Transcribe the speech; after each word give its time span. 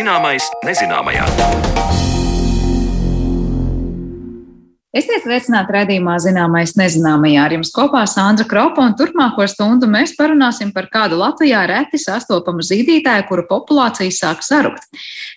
Zināmais 0.00 0.46
nezināmajā. 0.64 1.89
Esiet 4.90 5.22
sveicināti 5.22 5.70
redzējumā, 5.70 6.16
zināmais 6.18 6.72
nezināmajā. 6.74 7.44
Ar 7.44 7.52
jums 7.54 7.68
kopā 7.70 8.00
Sandra 8.10 8.42
Kropa 8.50 8.82
un 8.82 8.96
turpmāko 8.98 9.44
stundu 9.46 9.86
mēs 9.86 10.16
parunāsim 10.18 10.72
par 10.74 10.88
kādu 10.90 11.20
Latvijā 11.20 11.60
reti 11.70 12.00
sastopamu 12.02 12.64
zīdītāju, 12.66 13.28
kuru 13.28 13.44
populācija 13.46 14.10
sāk 14.10 14.42
sarukt. 14.42 14.88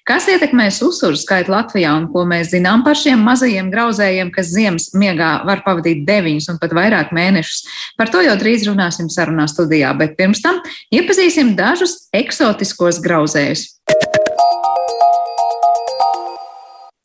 Kas 0.09 0.25
ietekmēs 0.33 0.81
uzsuru 0.81 1.19
skaitu 1.21 1.53
Latvijā 1.53 1.91
un 1.99 2.07
ko 2.09 2.23
mēs 2.25 2.49
zinām 2.55 2.81
par 2.81 2.97
šiem 2.97 3.21
mazajiem 3.21 3.69
grauzējiem, 3.69 4.33
kas 4.33 4.49
ziemas 4.55 4.89
miegā 4.97 5.35
var 5.45 5.61
pavadīt 5.67 6.01
deviņus 6.09 6.49
un 6.55 6.57
pat 6.63 6.73
vairāk 6.73 7.13
mēnešus? 7.13 7.61
Par 8.01 8.09
to 8.09 8.25
jau 8.25 8.33
drīz 8.41 8.65
runāsim 8.65 9.13
sarunā 9.13 9.45
studijā, 9.53 9.93
bet 10.01 10.17
pirms 10.17 10.41
tam 10.41 10.63
iepazīsim 10.89 11.53
dažus 11.53 12.07
eksotiskos 12.09 13.03
grauzējus. 13.05 13.69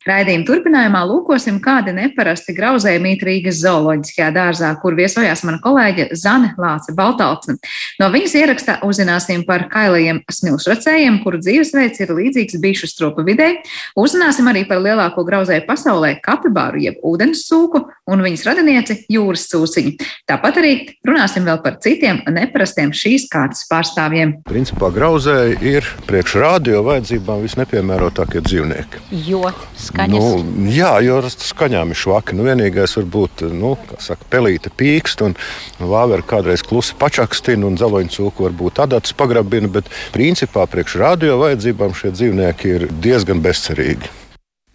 Raidījuma 0.09 0.45
turpinājumā 0.47 1.01
lūkosim, 1.05 1.59
kādi 1.61 1.91
neparasti 1.93 2.55
grauzēji 2.57 3.01
mīt 3.03 3.21
Rīgas 3.27 3.59
zooloģiskajā 3.61 4.29
dārzā, 4.33 4.71
kur 4.81 4.95
viesojās 4.97 5.43
mana 5.45 5.59
kolēģe 5.61 6.07
Zane 6.17 6.55
Lāce 6.57 6.95
Baltalksne. 6.97 7.59
No 8.01 8.07
viņas 8.09 8.33
ierakstā 8.39 8.79
uzzināsim 8.87 9.43
par 9.45 9.67
kailajiem 9.69 10.23
smilšracējiem, 10.33 11.19
kuru 11.21 11.41
dzīvesveids 11.43 12.01
ir 12.01 12.13
līdzīgs 12.17 12.57
bišu 12.63 12.89
stropa 12.89 13.25
vidē. 13.27 13.51
Uzzināsim 13.99 14.49
arī 14.49 14.63
par 14.69 14.81
lielāko 14.81 15.25
grauzēju 15.27 15.67
pasaulē- 15.67 16.15
kapibāru 16.27 16.81
jeb 16.81 16.97
ūdens 17.05 17.45
cūku 17.45 17.83
un 18.09 18.25
viņas 18.25 18.45
radinieci 18.49 19.05
jūras 19.13 19.45
cūciņu. 19.51 19.93
Tāpat 20.25 20.57
arī 20.63 20.73
runāsim 21.05 21.45
vēl 21.45 21.61
par 21.61 21.77
citiem 21.77 22.23
neparastiem 22.25 22.89
šīs 22.89 23.27
kārtas 23.29 23.67
pārstāvjiem. 23.69 24.41
Principā 24.49 24.89
grauzēji 24.89 25.61
ir 25.61 25.85
priekš 26.07 26.39
radio 26.41 26.81
vajadzībām 26.81 27.45
visnepiemērotākie 27.45 28.41
dzīvnieki. 28.41 29.05
Jo 29.29 29.53
skaņas. 29.99 30.27
Nu, 30.47 30.69
jā, 30.71 30.91
jo 31.03 31.19
skaņām 31.29 31.93
ir 31.93 31.99
švaki. 31.99 32.37
Nu, 32.37 32.45
vienīgais 32.47 32.95
var 32.99 33.09
būt 33.15 33.43
nu, 33.53 33.75
saka, 34.01 34.25
pelīte 34.31 34.71
pīkst, 34.71 35.23
un 35.25 35.35
vāvera 35.79 36.25
kādreiz 36.25 36.63
klusi 36.65 36.95
pačakstina, 36.99 37.67
un 37.67 37.77
zeloņa 37.79 38.15
cūku 38.15 38.47
varbūt 38.47 38.81
adats 38.85 39.15
pagrabina, 39.17 39.71
bet 39.79 39.91
principā 40.15 40.65
priekš 40.69 40.99
radio 41.01 41.39
vajadzībām 41.43 41.95
šie 41.97 42.13
dzīvnieki 42.15 42.75
ir 42.77 42.89
diezgan 43.03 43.43
bezcerīgi. 43.45 44.11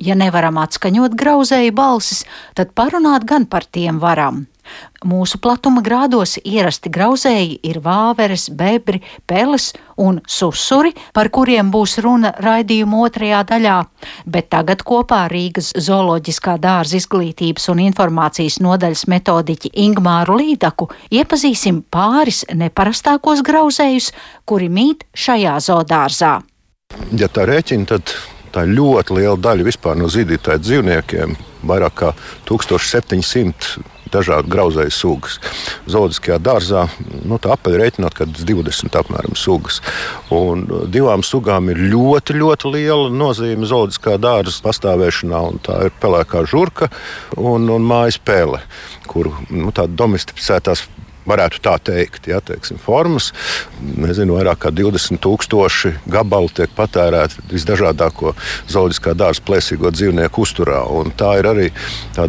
Ja 0.03 0.17
nevaram 0.19 0.59
atskaņot 0.59 1.15
grauzēju 1.15 1.75
balsis, 1.75 2.25
tad 2.59 2.75
parunāt 2.75 3.27
gan 3.31 3.47
par 3.47 3.65
tiem 3.65 4.01
varam. 4.03 4.45
Mūsu 5.05 5.39
platuma 5.43 5.83
grādos 5.85 6.39
ierasti 6.41 6.91
grauzēji 6.93 7.59
ir 7.69 7.81
vāveres, 7.85 8.47
bebri, 8.49 9.03
peles 9.29 9.73
un 10.01 10.21
susuri, 10.27 10.95
par 11.13 11.29
kuriem 11.35 11.71
būs 11.75 11.99
runa 12.05 12.33
raidījuma 12.41 13.03
otrajā 13.05 13.43
daļā, 13.51 13.77
bet 14.27 14.49
tagad 14.55 14.85
kopā 14.87 15.25
Rīgas 15.31 15.75
zooloģiskā 15.77 16.57
dārza 16.63 16.99
izglītības 17.01 17.69
un 17.73 17.85
informācijas 17.85 18.61
nodaļas 18.65 19.07
metodiķi 19.13 19.75
Ingmāru 19.85 20.39
Līdaku 20.41 20.89
iepazīsim 21.13 21.85
pāris 21.93 22.45
neparastākos 22.55 23.45
grauzējus, 23.45 24.13
kuri 24.49 24.71
mīt 24.73 25.05
šajā 25.13 25.59
zoodārzā. 25.69 26.39
Ja 27.19 27.29
tā 27.29 27.45
rēķina, 27.49 27.89
tad 27.91 28.15
tā 28.55 28.65
ļoti 28.71 29.19
liela 29.19 29.37
daļa 29.41 29.67
vispār 29.67 29.99
no 29.99 30.09
zīdītāju 30.11 30.63
dzīvniekiem. 30.63 31.35
Vairāk 31.69 31.97
kā 31.99 32.13
1700 32.49 33.94
dažādu 34.15 34.51
grauzēju 34.53 34.95
sugas. 34.95 35.39
Zoologiskajā 35.91 36.39
dārzā 36.43 36.87
nu, 37.25 37.39
apaļ 37.39 37.79
rēķinot, 37.81 38.17
ka 38.17 38.29
20 38.31 38.99
apmēram 39.01 39.37
sugas. 39.39 39.81
Un 40.35 40.67
divām 40.95 41.25
sugām 41.27 41.71
ir 41.73 41.83
ļoti, 41.93 42.39
ļoti 42.41 42.75
liela 42.77 43.13
nozīme 43.13 43.69
zoologiskā 43.69 44.17
dārza 44.23 44.63
pastāvēšanā. 44.65 45.45
Tā 45.67 45.81
ir 45.89 45.97
pelēkā 46.03 46.45
žurka 46.51 46.91
un, 47.37 47.69
un 47.73 47.87
mājas 47.87 48.21
pēle, 48.23 48.63
kuru 49.11 49.35
nu, 49.51 49.73
domesticētās 49.75 50.87
varētu 51.29 51.61
tā 51.65 51.75
teikt. 51.83 52.29
Ja, 52.31 52.41
teiksim, 52.45 52.79
formas, 52.81 53.31
nezinu, 53.81 54.39
vairāk 54.39 54.65
kā 54.65 54.73
20,000 54.75 55.95
gabalu 56.11 56.51
tiek 56.55 56.73
patērēti 56.77 57.45
visdažādāko 57.53 58.35
zooloģiskā 58.73 59.17
dārza 59.19 59.45
plēsīgo 59.47 59.93
dzīvnieku 59.95 60.45
uzturā. 60.45 60.83
Tā 61.19 61.35
ir 61.41 61.51
arī 61.51 61.71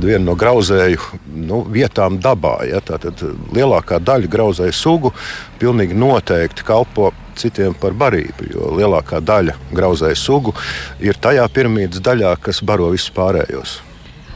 viena 0.05 0.23
no 0.25 0.37
grauzēju 0.39 1.21
nu, 1.45 1.63
vietām 1.71 2.19
dabā. 2.23 2.57
Ja, 2.69 2.81
tātad 2.83 3.21
lielākā 3.55 3.99
daļa 4.03 4.31
grauzēju 4.31 4.75
sugu 4.75 5.13
pilnīgi 5.59 5.97
noteikti 5.97 6.65
kalpo 6.67 7.11
citiem 7.39 7.75
par 7.79 7.95
barību. 7.97 8.51
Jo 8.53 8.71
lielākā 8.79 9.19
daļa 9.23 9.57
grauzēju 9.75 10.19
sugu 10.19 10.55
ir 11.03 11.19
tajā 11.19 11.47
piramīdas 11.51 12.03
daļā, 12.03 12.37
kas 12.41 12.63
baro 12.63 12.93
visus 12.93 13.11
pārējos 13.15 13.81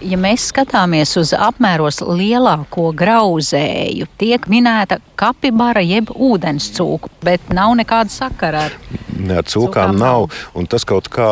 ja 0.02 0.18
mēs 0.20 0.50
skatāmies 0.52 1.16
uz 1.20 1.34
apmēros 1.36 2.02
lielāko 2.06 2.90
grauzēju, 2.98 4.08
tiek 4.20 4.48
minēta 4.52 5.00
kapibara 5.20 5.84
jeb 5.84 6.12
ūdenscūka, 6.14 7.12
bet 7.26 7.52
nav 7.54 7.76
nekāda 7.80 8.14
sakara 8.14 8.68
ar. 8.70 8.78
Ne, 9.20 9.40
ar 9.42 9.48
cūkām 9.50 9.98
nav. 10.00 10.30
nav. 10.30 10.68
Tas 10.72 10.86
kaut 10.88 11.10
kā 11.12 11.28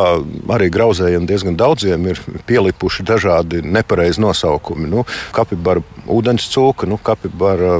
arī 0.54 0.68
grauzējiem 0.72 1.28
diezgan 1.28 1.56
daudziem 1.58 2.10
ir 2.10 2.20
pielipuši 2.48 3.06
dažādi 3.08 3.62
nepareizi 3.64 4.20
nosaukumi. 4.22 4.90
Nu, 4.92 5.06
kapibara 5.36 5.82
ūdenscūka, 6.04 6.88
nu, 6.90 7.00
kapibara, 7.00 7.78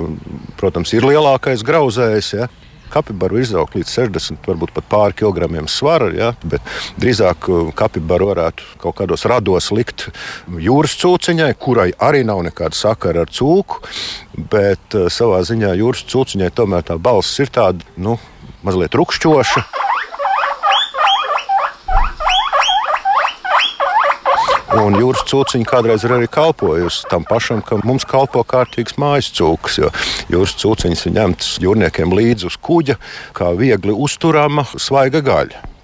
protams, 0.61 0.95
ir 0.97 1.07
lielākais 1.09 1.65
grauzējs. 1.67 2.33
Ja? 2.39 2.49
Kapibaru 2.93 3.41
izaugt 3.43 3.77
līdz 3.79 3.93
60, 3.95 4.41
varbūt 4.49 4.73
pat 4.77 4.89
pāri 4.91 5.19
kilogramiem 5.21 5.69
svara, 5.71 6.11
ja, 6.15 6.31
bet 6.45 6.65
drīzāk 7.01 7.49
uh, 7.51 7.73
kapibaru 7.77 8.31
varētu 8.33 8.69
kaut 8.83 8.99
kādos 9.01 9.27
rados 9.31 9.71
likt 9.75 10.09
jūras 10.49 10.97
cūciņai, 11.01 11.53
kurai 11.61 11.91
arī 11.99 12.25
nav 12.29 12.43
nekāda 12.47 12.77
sakara 12.77 13.27
ar 13.27 13.33
cūku, 13.33 13.83
bet 14.51 14.99
uh, 14.99 15.09
savā 15.13 15.43
ziņā 15.47 15.75
jūras 15.81 16.07
cūciņai 16.09 16.53
tomēr 16.57 16.87
tā 16.89 16.99
balss 17.01 17.39
ir 17.43 17.53
tāda, 17.55 17.85
nu, 17.97 18.19
mazliet 18.67 18.97
rupšķoša. 18.99 19.67
Un 24.77 24.99
jūras 25.01 25.25
cūciņa 25.31 25.65
kādreiz 25.65 26.03
ir 26.05 26.13
arī 26.13 26.27
kalpojusi 26.29 27.07
tam 27.09 27.25
pašam, 27.25 27.63
ka 27.65 27.79
mums 27.89 28.05
kalpo 28.09 28.43
kārtīgs 28.45 28.99
mājas 29.01 29.31
cūks. 29.33 29.79
Jūras 30.29 30.53
cūciņas 30.61 31.07
ir 31.09 31.17
ņemtas 31.17 31.55
jūrniekiem 31.65 32.13
līdzi 32.13 32.51
uz 32.51 32.61
kuģa, 32.61 32.99
kā 33.33 33.55
viegli 33.57 33.97
uzturama 33.97 34.67
svaiga 34.77 35.25
gaļa. 35.25 35.78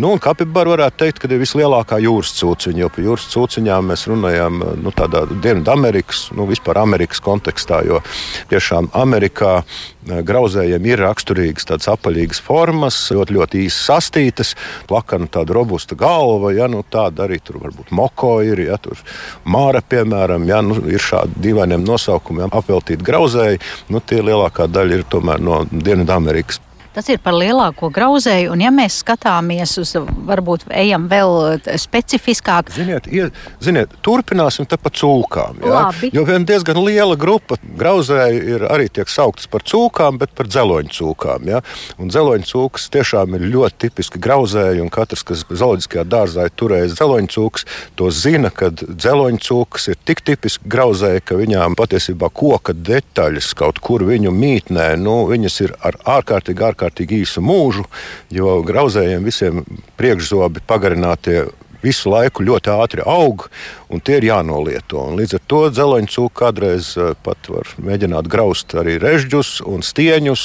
Nu, 0.00 0.14
kapibara 0.22 0.72
varētu 0.72 1.02
teikt, 1.02 1.18
ka 1.20 1.28
ir 1.28 1.42
vislielākā 1.42 1.98
jūras 2.00 2.32
cūciņa, 2.38 2.80
jo 2.80 2.90
par 2.92 3.04
jūras 3.04 3.26
cūciņām 3.32 3.90
mēs 3.92 4.06
runājam 4.08 4.62
nu, 4.80 4.92
tādā 4.96 5.26
Dienvidamerikas, 5.28 6.30
nu, 6.36 6.46
vispār 6.48 6.80
Amerikas 6.80 7.20
kontekstā, 7.24 7.82
jo 7.88 8.00
tiešām 8.48 8.88
Amerikā 8.96 9.52
eh, 9.60 10.22
grauzējiem 10.26 10.88
ir 10.88 11.04
raksturīgas 11.04 11.68
tādas 11.68 11.90
apaļīgas 11.92 12.40
formas, 12.46 12.98
ļoti, 13.12 13.36
ļoti 13.36 13.62
īsi 13.66 13.84
sastītas, 13.90 14.54
plakana 14.88 15.28
tāda 15.32 15.56
robusta 15.58 15.98
galva, 15.98 16.54
ja, 16.56 16.70
nu, 16.72 16.80
tāda 16.88 17.26
arī 17.26 17.42
tur 17.44 17.60
varbūt 17.62 17.92
moko 17.92 18.38
ir, 18.46 18.64
ja 18.70 18.80
tur 18.80 18.98
māra, 19.44 19.84
piemēram, 19.84 20.48
ja, 20.48 20.64
nu, 20.64 20.80
ir 20.88 21.04
šādi 21.04 21.44
dīvainiem 21.48 21.84
nosaukumiem 21.84 22.52
apveltīti 22.52 23.04
grauzēji, 23.04 23.62
nu, 23.92 24.00
tie 24.00 24.24
lielākā 24.24 24.70
daļa 24.72 25.00
ir 25.00 25.08
tomēr 25.12 25.42
no 25.42 25.64
Dienvidamerikas. 25.72 26.62
Tas 26.92 27.08
ir 27.08 27.22
par 27.24 27.32
lielāko 27.32 27.88
grauzēju, 27.88 28.50
un 28.52 28.60
ja 28.60 28.68
mēs 28.74 28.98
skatāmies 29.00 29.78
uz, 29.80 29.94
varbūt 30.28 30.66
ejam 30.76 31.06
vēl 31.08 31.62
specifiskāk. 31.80 32.68
Ziniet, 32.76 33.06
ie, 33.08 33.30
ziniet 33.64 33.94
turpināsim 34.04 34.68
te 34.68 34.76
pa 34.76 34.92
cūkām. 34.92 35.62
Ja? 35.64 35.86
Labi. 35.86 36.10
Jo 36.12 36.26
viena 36.28 36.44
diezgan 36.48 36.82
liela 36.84 37.16
grupa 37.16 37.56
grauzēju 37.80 38.42
ir 38.56 38.66
arī 38.68 38.90
tiek 38.92 39.08
sauktas 39.08 39.48
par 39.48 39.64
cūkām, 39.64 40.18
bet 40.20 40.34
par 40.36 40.50
dzeloņu 40.52 40.92
cūkām. 40.98 41.48
Ja? 41.48 41.62
Un 41.96 42.12
dzeloņu 42.12 42.50
cūkas 42.50 42.90
tiešām 42.92 43.38
ir 43.38 43.46
ļoti 43.54 43.86
tipiski 43.86 44.20
grauzēji, 44.20 44.84
un 44.84 44.92
katrs, 44.92 45.24
kas 45.24 45.46
zooloģiskajā 45.48 46.04
dārzā 46.12 46.46
ir 46.50 46.54
turējis 46.60 46.98
dzeloņu 46.98 47.32
cūkas, 47.38 47.66
to 47.96 48.10
zina, 48.12 48.52
ka 48.52 48.68
dzeloņu 48.76 49.40
cūkas 49.48 49.88
ir 49.94 50.00
tik 50.04 50.20
tipiski 50.28 50.68
grauzēji, 50.76 51.24
ka 51.24 51.40
viņām 51.40 51.78
patiesībā 51.80 52.28
koka 52.36 52.76
detaļas 52.76 53.54
kaut 53.56 53.80
kur 53.80 54.04
viņu 54.12 54.36
mītnē, 54.36 54.92
nu, 55.00 55.22
viņas 55.32 55.60
ir 55.64 55.76
ar 55.80 55.96
ārkārtīgi, 56.18 56.60
ārkārtīgi 56.68 56.81
ārkārtīgi 56.82 57.22
īsu 57.22 57.42
mūžu, 57.44 57.84
jo 58.34 58.58
grauzējiem 58.66 59.26
visiem 59.26 59.62
priekšzobi 60.00 60.64
pagarinātie 60.66 61.46
visu 61.82 62.12
laiku 62.12 62.44
ļoti 62.46 62.72
ātri 62.72 63.04
aug, 63.06 63.48
un 63.92 64.00
tie 64.00 64.18
ir 64.20 64.28
jānolieto. 64.30 65.02
Un 65.10 65.18
līdz 65.20 65.36
ar 65.36 65.42
to 65.50 65.60
dzeloņcūku 65.72 66.32
kādreiz 66.38 66.92
eh, 66.96 67.12
pat 67.24 67.50
var 67.52 67.68
mēģināt 67.82 68.28
graust 68.32 68.74
arī 68.78 68.96
režģus 69.02 69.60
un 69.68 69.84
stieņus. 69.84 70.44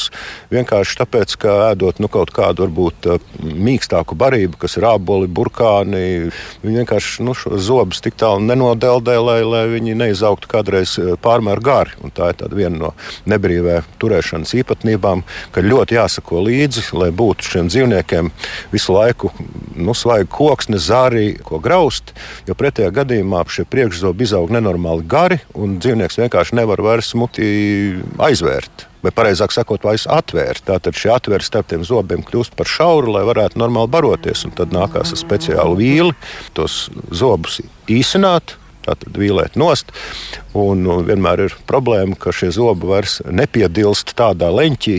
Vienkārši 0.53 0.99
tāpēc, 1.01 1.37
ka 1.41 1.55
ēdot 1.71 2.01
nu, 2.03 2.09
kaut 2.11 2.33
kādu 2.35 2.65
varbūt 2.65 3.09
eh, 3.13 3.29
mīkstāku 3.43 4.17
barību, 4.19 4.59
kas 4.61 4.77
ir 4.79 4.87
āboli, 4.89 5.29
burkāni, 5.29 6.31
viņi 6.65 6.81
vienkārši 6.83 7.27
nu, 7.27 7.35
zobus 7.61 8.03
tik 8.03 8.17
tālu 8.19 8.43
nenodeldē, 8.45 9.17
lai, 9.21 9.39
lai 9.47 9.63
viņi 9.75 9.97
neizaugtu 10.01 10.51
kādreiz 10.51 10.97
eh, 11.01 11.13
pārmēr 11.21 11.63
gari. 11.63 11.95
Un 12.03 12.13
tā 12.15 12.31
ir 12.33 12.57
viena 12.57 12.75
no 12.87 12.93
nebrīvē 13.29 13.79
turēšanas 14.01 14.55
īpatnībām, 14.59 15.23
ka 15.55 15.63
ļoti 15.65 15.97
jāsako 15.97 16.43
līdzi, 16.47 16.89
lai 16.97 17.11
būtu 17.15 17.51
šiem 17.53 17.71
dzīvniekiem 17.71 18.31
visu 18.73 18.95
laiku 18.95 19.31
nu, 19.77 19.93
svaigi 19.97 20.29
koksne, 20.33 20.79
zārī, 20.81 21.26
ko 21.45 21.61
graust. 21.63 22.13
Jo 22.47 22.55
pretējā 22.57 22.91
gadījumā 22.95 23.43
šie 23.51 23.67
priekšzobi 23.69 24.27
izaug 24.27 24.51
nenormāli 24.53 25.07
gari, 25.09 25.39
un 25.57 25.77
dzīvnieks 25.81 26.19
vienkārši 26.23 26.59
nevar 26.59 26.83
vairs 26.85 27.13
muti 27.17 27.47
aizvērt. 28.23 28.87
Vai 29.05 29.13
precīzāk 29.13 29.53
sakot, 29.53 29.83
vairs 29.85 30.07
atvērt. 30.11 30.65
Tātad 30.67 30.97
šī 30.97 31.11
atvērta 31.13 31.47
starp 31.47 31.69
tiem 31.71 31.83
zobiem 31.87 32.23
kļūst 32.27 32.57
par 32.57 32.69
šauru, 32.69 33.13
lai 33.13 33.25
varētu 33.27 33.59
normāli 33.61 33.93
baroties. 33.93 34.45
Un 34.47 34.55
tad 34.57 34.73
nākās 34.75 35.13
ar 35.13 35.21
speciālu 35.21 35.77
vīli 35.79 36.15
tos 36.57 36.87
zobus 37.15 37.61
īsināt, 37.87 38.57
tātad 38.87 39.17
vīlēt 39.19 39.57
nost. 39.59 39.93
Un 40.57 40.85
vienmēr 41.07 41.45
ir 41.47 41.57
problēma, 41.69 42.17
ka 42.19 42.33
šie 42.35 42.49
zobi 42.55 42.89
vairs 42.89 43.19
nepiedilst 43.27 44.15
tādā 44.17 44.49
leņķī, 44.55 44.97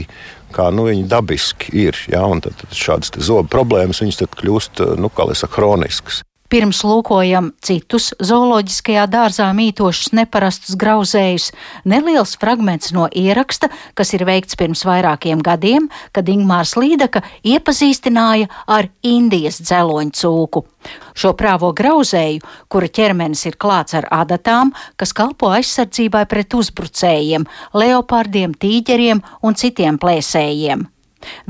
kā 0.55 0.69
nu, 0.75 0.87
viņi 0.89 1.06
dabiski 1.11 1.73
ir. 1.87 1.99
Ja? 2.12 2.25
Tad, 2.45 2.56
tad 2.62 2.77
šādas 2.77 3.15
zobu 3.19 3.49
problēmas 3.53 4.03
kļūst 4.39 4.85
nu, 5.00 5.11
saku, 5.12 5.55
chroniskas. 5.59 6.23
Pirms 6.49 6.79
lūkojam 6.81 7.50
citus 7.61 8.06
zooloģiskajā 8.25 9.03
dārzā 9.12 9.50
mītošus 9.53 10.15
neparastus 10.17 10.79
grauzējus, 10.81 11.50
neliels 11.85 12.33
fragments 12.41 12.95
no 12.97 13.05
ieraksta, 13.12 13.69
kas 13.93 14.15
ir 14.17 14.25
veikts 14.25 14.56
pirms 14.56 14.87
vairākiem 14.89 15.43
gadiem, 15.45 15.91
kad 16.17 16.33
Ingmārs 16.33 16.73
Līdaka 16.81 17.21
iepazīstināja 17.45 18.49
ar 18.65 18.89
Indijas 19.05 19.61
dzeloņu 19.61 20.17
cūku. 20.17 20.65
Šo 21.12 21.37
prāvo 21.37 21.75
grauzēju, 21.77 22.41
kura 22.73 22.89
ķermenis 22.89 23.45
ir 23.50 23.61
klāts 23.61 23.99
ar 24.00 24.09
adatām, 24.09 24.73
kas 24.97 25.12
kalpo 25.12 25.53
aizsardzībai 25.53 26.25
pret 26.33 26.56
uzbrucējiem, 26.56 27.45
leopardiem, 27.77 28.56
tīģeriem 28.56 29.21
un 29.45 29.59
citiem 29.59 30.00
plēsējiem. 30.00 30.89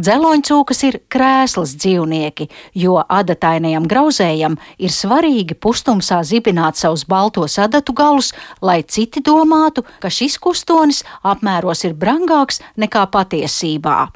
Dzeloņcūkas 0.00 0.82
ir 0.88 1.00
krēslas 1.12 1.74
dzīvnieki, 1.76 2.48
jo 2.78 2.98
adatainajam 3.02 3.88
grauzējam 3.90 4.56
ir 4.78 4.94
svarīgi 4.94 5.58
pustumsā 5.58 6.22
zibināt 6.24 6.80
savus 6.80 7.04
baltos 7.08 7.58
adatu 7.60 7.92
galus, 7.96 8.32
lai 8.62 8.80
citi 8.82 9.22
domātu, 9.24 9.84
ka 10.00 10.10
šis 10.12 10.38
kustonis 10.42 11.04
apmēros 11.22 11.84
ir 11.88 11.98
brangāks 11.98 12.62
nekā 12.76 13.04
patiesībā. 13.12 14.06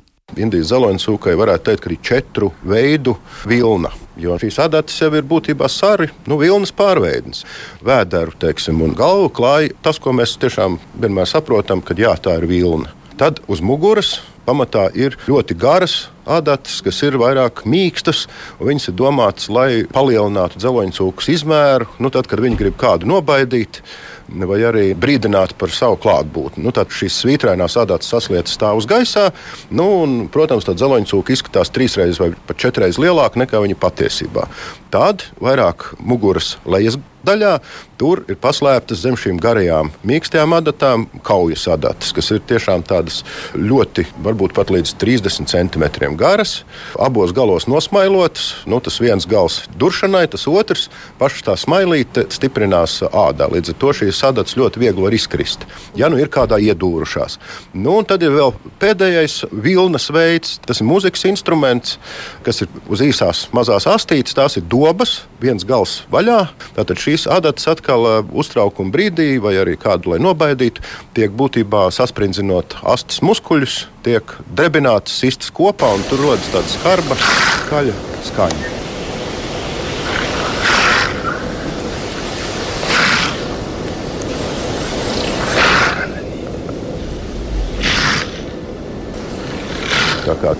Indijas 0.40 0.70
zeloņcūkai 0.70 1.34
varētu 1.36 1.66
teikt, 1.66 1.82
ka 1.84 1.90
ir 1.92 2.00
četru 2.00 2.52
veidu 2.64 3.18
vilna. 3.48 3.90
Jo 4.16 4.38
šīs 4.40 4.58
adatas 4.64 4.96
jau 5.00 5.10
ir 5.16 5.26
būtībā 5.28 5.68
sari, 5.72 6.08
nu, 6.28 6.38
vilnas 6.40 6.72
pārveids. 6.76 7.44
Vēderu, 7.84 8.32
teiksim, 8.40 8.80
un 8.84 8.96
galvu 8.96 9.28
klāja 9.36 9.72
tas, 9.84 10.00
ko 10.00 10.12
mēs 10.16 10.38
tiešām 10.40 10.78
vienmēr 11.00 11.28
saprotam, 11.28 11.84
ka 11.84 11.96
jā, 11.96 12.14
tā 12.20 12.38
ir 12.40 12.48
vilna. 12.48 12.92
Tad 13.22 13.38
uz 13.46 13.60
muguras 13.62 14.16
pamatā 14.42 14.88
ir 14.98 15.14
ļoti 15.30 15.54
garas 15.54 15.92
adatas, 16.26 16.80
kas 16.82 16.96
ir 17.06 17.14
vairāk 17.22 17.60
mīkstas. 17.70 18.24
Viņas 18.58 18.88
ir 18.90 18.96
domātas, 18.98 19.46
lai 19.46 19.84
palielinātu 19.86 20.58
dzeloņcūku 20.58 21.28
izmēru, 21.30 21.86
nu, 22.02 22.10
tad, 22.10 22.26
kad 22.26 22.42
viņi 22.42 22.58
grib 22.58 22.74
kādu 22.80 23.06
nobaidīt. 23.06 23.78
Vai 24.26 24.58
arī 24.66 24.88
brīdināt 24.98 25.54
par 25.60 25.70
savu 25.70 26.00
klātbūtni. 26.02 26.64
Nu, 26.66 26.74
tad 26.74 26.90
šīs 26.90 27.20
svītrainās 27.22 27.78
adatas 27.78 28.10
saslietas 28.10 28.58
stāv 28.58 28.82
uz 28.82 28.90
gaisā. 28.90 29.28
Nu, 29.70 29.86
un, 30.02 30.18
protams, 30.32 30.66
tā 30.66 30.74
dzeloņcūka 30.74 31.36
izskatās 31.36 31.70
trīsreiz 31.70 32.18
vai 32.18 32.32
pat 32.50 32.58
četreiz 32.58 32.98
lielāka 32.98 33.38
nekā 33.44 33.62
viņa 33.62 33.78
patiesībā. 33.78 34.50
Tad 34.90 35.28
vairāk 35.38 35.92
muguras 36.02 36.56
lejas 36.66 36.98
daļā 37.26 37.56
tur 38.02 38.24
ir 38.30 38.38
paslēptas 38.42 39.04
zem 39.04 39.16
šīm 39.18 39.38
garajām, 39.42 39.92
mīkstajām 40.06 40.56
adatām 40.56 41.04
kaujas 41.26 41.68
adatas, 41.70 42.10
kas 42.14 42.32
ir 42.34 42.42
tiešām 42.50 42.82
tādas 42.88 43.20
ļoti, 43.54 44.08
varbūt 44.24 44.56
pat 44.56 44.72
līdz 44.74 44.96
30 44.98 45.50
centimetriem 45.52 46.16
garas, 46.18 46.62
abos 46.98 47.34
galos 47.36 47.68
nosmailotas. 47.70 48.64
Nu, 48.66 48.80
tas 48.82 48.98
viens 49.02 49.26
gals 49.30 49.60
duršanai, 49.78 50.24
tas 50.32 50.48
otrs 50.50 50.88
pašā 51.20 51.46
tā 51.46 51.56
smailīte 51.58 52.26
stiprinās 52.34 52.98
ādā. 53.06 53.46
Līdz 53.52 53.74
ar 53.74 53.78
to 53.82 53.94
šīs 54.02 54.22
adatas 54.26 54.58
ļoti 54.58 54.82
viegli 54.82 55.06
var 55.06 55.14
izkrist, 55.14 55.66
ja 55.98 56.10
nu 56.10 56.18
ir 56.18 56.32
kādā 56.32 56.58
iedūrušās. 56.62 57.38
Nu, 57.74 58.00
tad 58.06 58.26
ir 58.26 58.34
vēl 58.34 58.54
pēdējais 58.82 59.44
vilnas 59.52 60.10
veids, 60.14 60.58
tas 60.66 60.82
ir 60.82 60.90
mūzikas 60.90 61.26
instruments, 61.30 61.98
kas 62.46 62.64
ir 62.64 62.82
uz 62.90 63.04
īsās 63.04 63.46
mazās 63.54 63.86
astītes, 63.90 64.34
tās 64.34 64.58
ir 64.58 64.66
dobas, 64.66 65.20
viens 65.42 65.66
gals 65.68 66.00
vaļā. 66.12 66.40
Tātad 66.76 66.98
šī 66.98 67.12
šīs 67.12 67.28
adatas 67.28 67.68
atkal 67.68 68.06
uztraukuma 68.32 68.92
brīdī, 68.94 69.36
vai 69.42 69.56
arī 69.60 69.76
kādu, 69.80 70.14
lai 70.14 70.20
nobaidītu, 70.22 70.84
tiek 71.16 71.34
būtībā 71.36 71.88
sasprindzinot 71.92 72.78
astes 72.94 73.22
muskuļus, 73.24 73.86
tiek 74.06 74.36
drebinātas 74.56 75.18
sistas 75.22 75.52
kopā 75.52 75.92
un 75.96 76.06
tur 76.08 76.24
rodas 76.24 76.52
tāda 76.54 76.76
skarba, 76.78 77.18
skaļa 77.66 77.98
skaņa. 78.30 78.81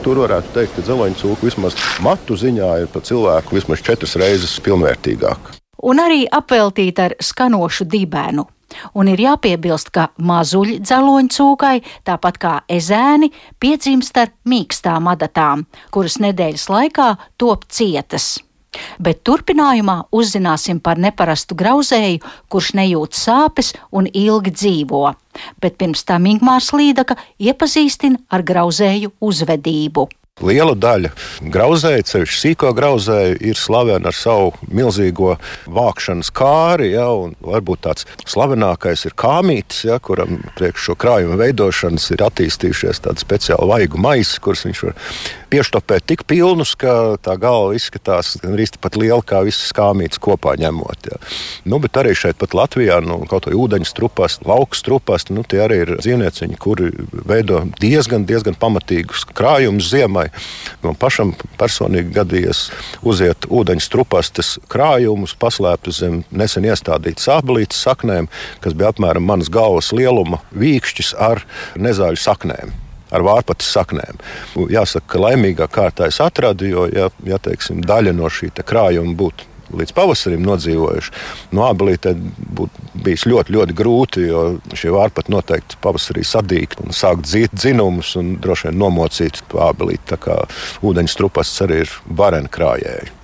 Tur 0.03 0.23
varētu 0.27 0.55
teikt, 0.57 0.77
ka 0.77 0.87
dzeloņa 0.87 1.19
cūka 1.23 1.49
vismaz 1.49 1.79
matu 2.05 2.39
ziņā 2.39 2.71
ir 2.85 2.93
par 2.93 3.07
cilvēku 3.09 3.59
vismaz 3.59 3.83
četras 3.85 4.17
reizes 4.21 4.61
pilnvērtīgāka 4.65 5.63
un 5.83 6.01
arī 6.03 6.25
apveltīta 6.31 7.11
ar 7.11 7.17
skanošu 7.23 7.87
dibenu. 7.91 8.47
Un 8.97 9.11
ir 9.13 9.21
jāpiebilst, 9.21 9.91
ka 9.93 10.07
mazuļi 10.17 10.79
dzeloņu 10.81 11.35
cūkai, 11.35 11.75
tāpat 12.09 12.39
kā 12.41 12.53
ezēni, 12.73 13.29
piedzimst 13.61 14.17
ar 14.17 14.33
mīkstām 14.49 15.11
adatām, 15.13 15.67
kuras 15.93 16.17
nedēļas 16.25 16.71
laikā 16.73 17.11
top 17.37 17.69
cietas. 17.69 18.39
Bet 19.03 19.21
turpinājumā 19.29 19.99
uzzināsim 20.15 20.81
par 20.81 21.01
neparastu 21.03 21.57
grauzēju, 21.59 22.23
kurš 22.49 22.73
nejūt 22.79 23.19
sāpes 23.19 23.75
un 23.93 24.09
ilgi 24.09 24.55
dzīvo. 24.57 25.05
Bet 25.61 25.79
pirms 25.81 26.05
tam 26.09 26.29
Ingmārs 26.31 26.73
Līdaka 26.77 27.19
iepazīstina 27.41 28.25
ar 28.33 28.45
grauzēju 28.49 29.13
uzvedību. 29.21 30.09
Liela 30.41 30.73
daļa 30.73 31.11
grauzēju, 31.53 32.05
ceļš 32.09 32.37
sīko 32.41 32.71
grauzēju, 32.75 33.37
ir 33.45 33.59
slavena 33.59 34.09
ar 34.09 34.17
savu 34.17 34.55
milzīgo 34.73 35.35
vākšanas 35.69 36.33
kāri. 36.35 36.89
Ja, 36.95 37.05
varbūt 37.45 37.83
tāds 37.85 38.07
slavenākais 38.25 39.05
ir 39.07 39.15
kāmītis, 39.19 39.85
ja, 39.91 39.99
kuram 40.03 40.41
priekš 40.57 40.89
šo 40.89 40.97
krājumu 41.05 41.37
veidošanas 41.37 42.09
ir 42.17 42.25
attīstījušies 42.27 43.05
tādi 43.05 43.23
speciāli 43.23 43.69
vaigu 43.71 44.01
maisi, 44.01 44.41
kurus 44.43 44.65
viņš 44.67 44.83
var 44.89 44.97
pieštopēt 45.53 46.09
tik 46.09 46.25
pilnus, 46.25 46.73
ka 46.81 47.19
tā 47.21 47.37
galva 47.41 47.77
izskatās 47.77 48.35
gandrīz 48.41 48.73
tikpat 48.73 48.97
liela 48.97 49.21
kā 49.21 49.43
visas 49.45 49.69
kāmītes 49.77 50.21
kopā 50.23 50.57
ņemot. 50.59 51.11
Ja. 51.13 51.21
Nu, 51.69 51.77
bet 51.83 52.01
arī 52.01 52.17
šeit 52.17 52.41
pat 52.41 52.57
Latvijā, 52.57 53.03
nu, 53.05 53.21
kaut 53.29 53.51
vai 53.51 53.55
ūdeņu 53.61 53.91
strupas, 53.91 54.39
lauku 54.49 54.81
strupas, 54.81 55.29
nu, 55.29 55.45
tie 55.45 55.61
arī 55.67 55.83
ir 55.85 55.95
dzīvnieciņi, 56.01 56.59
kuri 56.63 56.91
veido 57.13 57.67
diezgan, 57.83 58.25
diezgan 58.29 58.57
pamatīgus 58.57 59.29
krājumus 59.37 59.93
ziemai. 60.23 60.31
Man 60.83 60.97
pašam 60.99 61.35
personīgi 61.59 62.13
gadījies 62.15 62.71
uziet 63.03 63.47
ūdeņu 63.49 63.81
strupastes 63.81 64.59
krājumus, 64.69 65.35
paslēptus 65.35 66.01
zem 66.01 66.25
nesen 66.31 66.65
iestādītas 66.65 67.29
sāpelītes 67.29 67.83
saknēm, 67.83 68.29
kas 68.61 68.75
bija 68.75 68.93
apmēram 68.93 69.25
manas 69.25 69.51
galvas 69.51 69.93
lieluma 69.93 70.41
vīkšķis 70.53 71.15
ar 71.19 71.45
nezāļu 71.77 72.17
saknēm 72.17 72.73
ar 73.13 73.21
vārpatas 73.21 73.69
saknēm. 73.69 74.17
Jāsaka, 74.73 75.07
ka 75.07 75.19
laimīgā 75.21 75.67
kārtā 75.69 76.07
es 76.09 76.19
atradu, 76.21 76.65
jo, 76.65 76.87
ja, 76.89 77.11
ja 77.25 77.39
teiksim, 77.39 77.83
daļa 77.85 78.15
no 78.17 78.31
šī 78.33 78.49
krājuma 78.65 79.13
būtu 79.13 79.52
līdz 79.79 79.95
pavasarim 79.97 80.45
nodzīvojuši. 80.47 81.15
No 81.57 81.67
abelītē 81.69 82.15
būtu 82.59 82.91
bijis 83.05 83.27
ļoti, 83.31 83.57
ļoti 83.57 83.77
grūti, 83.79 84.27
jo 84.29 84.45
šie 84.79 84.93
vārpati 84.95 85.33
noteikti 85.33 85.81
pavasarī 85.85 86.25
sadīgt 86.27 86.83
un 86.85 86.95
sākt 86.97 87.27
dzīt 87.29 87.57
dzinumus 87.57 88.15
un 88.21 88.37
droši 88.43 88.71
vien 88.71 88.79
nomocīt 88.83 89.43
abelīti. 89.53 90.05
Tā 90.13 90.21
kā 90.21 90.39
ūdeņstrupas 90.85 91.57
arī 91.67 91.83
ir 91.87 91.99
vareni 92.23 92.53
krājēji. 92.53 93.22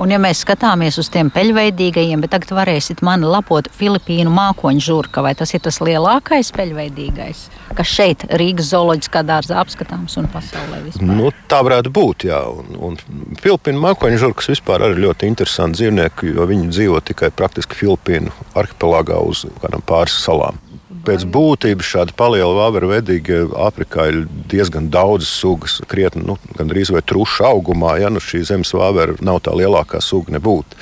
Un, 0.00 0.08
ja 0.08 0.16
mēs 0.16 0.38
skatāmies 0.46 0.96
uz 0.96 1.10
tiem 1.12 1.28
peļveidīgajiem, 1.34 2.22
bet 2.24 2.32
tagad 2.32 2.54
varēsit 2.56 3.02
mani 3.04 3.28
lapot 3.28 3.66
Filipīnu 3.76 4.32
mākoņu 4.32 4.80
žurka, 4.86 5.20
vai 5.20 5.34
tas 5.36 5.52
ir 5.52 5.60
tas 5.60 5.76
lielākais 5.84 6.48
peļveidīgais, 6.56 7.42
kas 7.76 7.92
šeit 7.98 8.24
Rīgas 8.40 8.70
zooloģiskā 8.72 9.20
dārzā 9.28 9.58
apskatāms 9.60 10.16
un 10.16 10.30
pasaulē 10.32 10.80
vispār? 10.86 11.04
Nu, 11.04 11.28
tā 11.52 11.60
varētu 11.66 11.92
būt, 11.92 12.24
jā. 12.30 12.40
Un, 12.48 12.72
un 12.80 12.96
Filipīnu 13.44 13.84
mākoņu 13.84 14.22
žurkas 14.24 14.48
vispār 14.54 14.86
ir 14.88 15.04
ļoti 15.04 15.28
interesanti 15.28 15.82
dzīvnieki, 15.82 16.32
jo 16.32 16.48
viņi 16.48 16.72
dzīvo 16.72 17.04
tikai 17.12 17.28
praktiski 17.36 17.82
Filipīnu 17.82 18.32
arhipelāgā 18.56 19.20
uz 19.20 19.44
kādām 19.60 19.84
pāris 19.84 20.16
salām. 20.24 20.56
Pēc 21.06 21.24
būtības 21.32 21.90
šāda 21.94 22.14
paliela 22.18 22.52
vāveru 22.56 22.90
vedīga 22.90 23.42
Āfrikā 23.66 24.06
ir 24.10 24.18
diezgan 24.50 24.90
daudzas 24.92 25.30
sugas, 25.32 25.78
krietni, 25.90 26.24
nu, 26.28 26.36
gandrīz 26.58 26.92
vai 26.92 27.02
truša 27.02 27.48
augumā. 27.54 27.96
Ja 28.02 28.10
nu 28.12 28.22
šī 28.22 28.42
zemes 28.48 28.74
vāvera 28.76 29.16
nav 29.24 29.40
tā 29.46 29.54
lielākā 29.56 30.02
suga 30.04 30.36
nebūtu. 30.36 30.80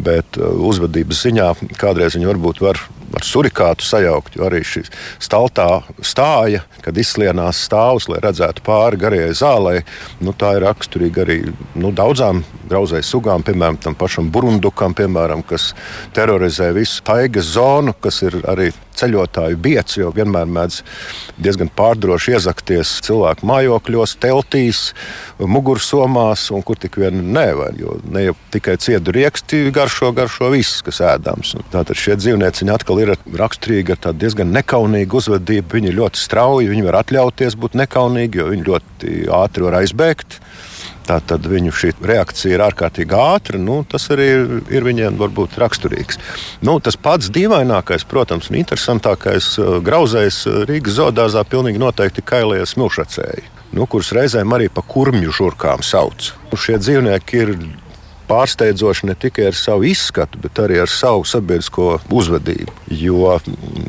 Bet 0.00 0.40
uh, 0.40 0.50
uzvedības 0.70 1.22
ziņā 1.26 1.52
kādreiz 1.78 2.18
viņi 2.18 2.32
varbūt 2.32 2.64
var 2.64 2.82
ar 3.16 3.26
surikātu 3.26 3.86
sajaukt, 3.86 4.36
jo 4.38 4.46
arī 4.46 4.62
šī 4.66 4.84
staltā 5.22 5.68
stāja, 6.04 6.62
kad 6.84 6.98
izslienās 6.98 7.64
stāvus, 7.66 8.08
lai 8.10 8.20
redzētu 8.22 8.64
pāri 8.66 9.00
garajai 9.00 9.32
zālei, 9.36 9.78
nu, 10.24 10.34
tā 10.36 10.54
ir 10.58 10.66
raksturīga 10.66 11.24
arī 11.24 11.40
nu, 11.74 11.92
daudzām 11.96 12.44
grauzēju 12.70 13.06
sugām, 13.06 13.44
piemēram, 13.46 13.80
tam 13.82 13.96
pašam 13.98 14.30
burundukam, 14.32 14.94
piemēram, 14.96 15.42
kas 15.46 15.72
terorizē 16.16 16.70
visu 16.76 17.02
taigas 17.06 17.50
zonu, 17.56 17.96
kas 18.02 18.22
ir 18.26 18.38
arī 18.50 18.70
ceļotāju 19.00 19.58
biets, 19.60 19.96
jo 19.98 20.10
vienmēr 20.14 20.48
mēdz 20.50 20.80
diezgan 21.40 21.70
pārdroši 21.76 22.34
iezakties 22.36 22.98
cilvēku 23.06 23.48
mājokļos, 23.48 24.16
teltīs, 24.22 24.82
mugursomās 25.40 26.48
un 26.54 26.64
kur 26.66 26.78
tik 26.80 26.98
vien 27.00 27.22
nevar. 27.34 27.74
Jo 27.80 27.96
ne 28.12 28.26
jau 28.28 28.36
tikai 28.54 28.76
ciedu 28.82 29.14
rieksti 29.16 29.68
garšo, 29.74 30.12
garšo 30.16 30.50
viss, 30.52 30.82
kas 30.86 31.00
ēdams. 31.14 31.56
Tātad 31.72 31.98
šie 31.98 32.18
dzīvnieci 32.20 32.68
atkal 32.70 32.99
ir 33.02 33.14
raksturīgi 33.40 33.94
ar 33.94 34.00
tādu 34.06 34.24
diezgan 34.24 34.52
nekaunīgu 34.54 35.20
uzvedību. 35.20 35.76
Viņi 35.78 35.90
ir 35.92 35.98
ļoti 35.98 36.20
strauji, 36.20 36.70
viņi 36.72 36.86
var 36.86 37.00
atļauties 37.02 37.56
būt 37.60 37.78
nekaunīgi, 37.80 38.40
jo 38.40 38.50
viņi 38.52 38.66
ļoti 38.68 39.16
ātri 39.40 39.66
var 39.66 39.80
aizbēgt. 39.80 40.40
Tātad 41.10 41.46
viņu 41.50 41.72
reakcija 42.06 42.54
ir 42.54 42.62
ārkārtīgi 42.62 43.16
ātra. 43.18 43.58
Nu, 43.58 43.80
tas 43.88 44.06
arī 44.14 44.28
ir, 44.30 44.52
ir 44.70 44.86
viņiem 44.86 45.16
varbūt 45.18 45.56
raksturīgs. 45.58 46.20
Nu, 46.62 46.76
tas 46.84 46.98
pats 47.00 47.32
dīvainākais, 47.34 48.06
protams, 48.06 48.50
un 48.52 48.60
interesantākais 48.60 49.56
uh, 49.58 49.78
grauzējs 49.82 50.44
uh, 50.46 50.60
Rīgas 50.70 51.00
zoodārzā 51.00 51.42
pilnīgi 51.50 51.82
noteikti 51.82 52.22
kailie 52.22 52.62
smilšacēji. 52.68 53.48
Nu, 53.74 53.86
kurus 53.90 54.12
reizēm 54.14 54.54
arī 54.54 54.70
par 54.72 54.86
kurmju 54.90 55.34
žurkām 55.34 55.82
sauc. 55.86 56.32
Šie 56.58 56.78
dzīvnieki 56.82 57.42
ir 57.42 57.54
pārsteidzoši 58.30 59.08
ne 59.10 59.16
tikai 59.18 59.48
ar 59.50 59.56
savu 59.58 59.84
izskatu, 59.88 60.38
bet 60.42 60.58
arī 60.62 60.80
ar 60.82 60.90
savu 60.90 61.24
sabiedrisko 61.28 61.88
uzvedību. 62.14 62.74
Jo 63.00 63.34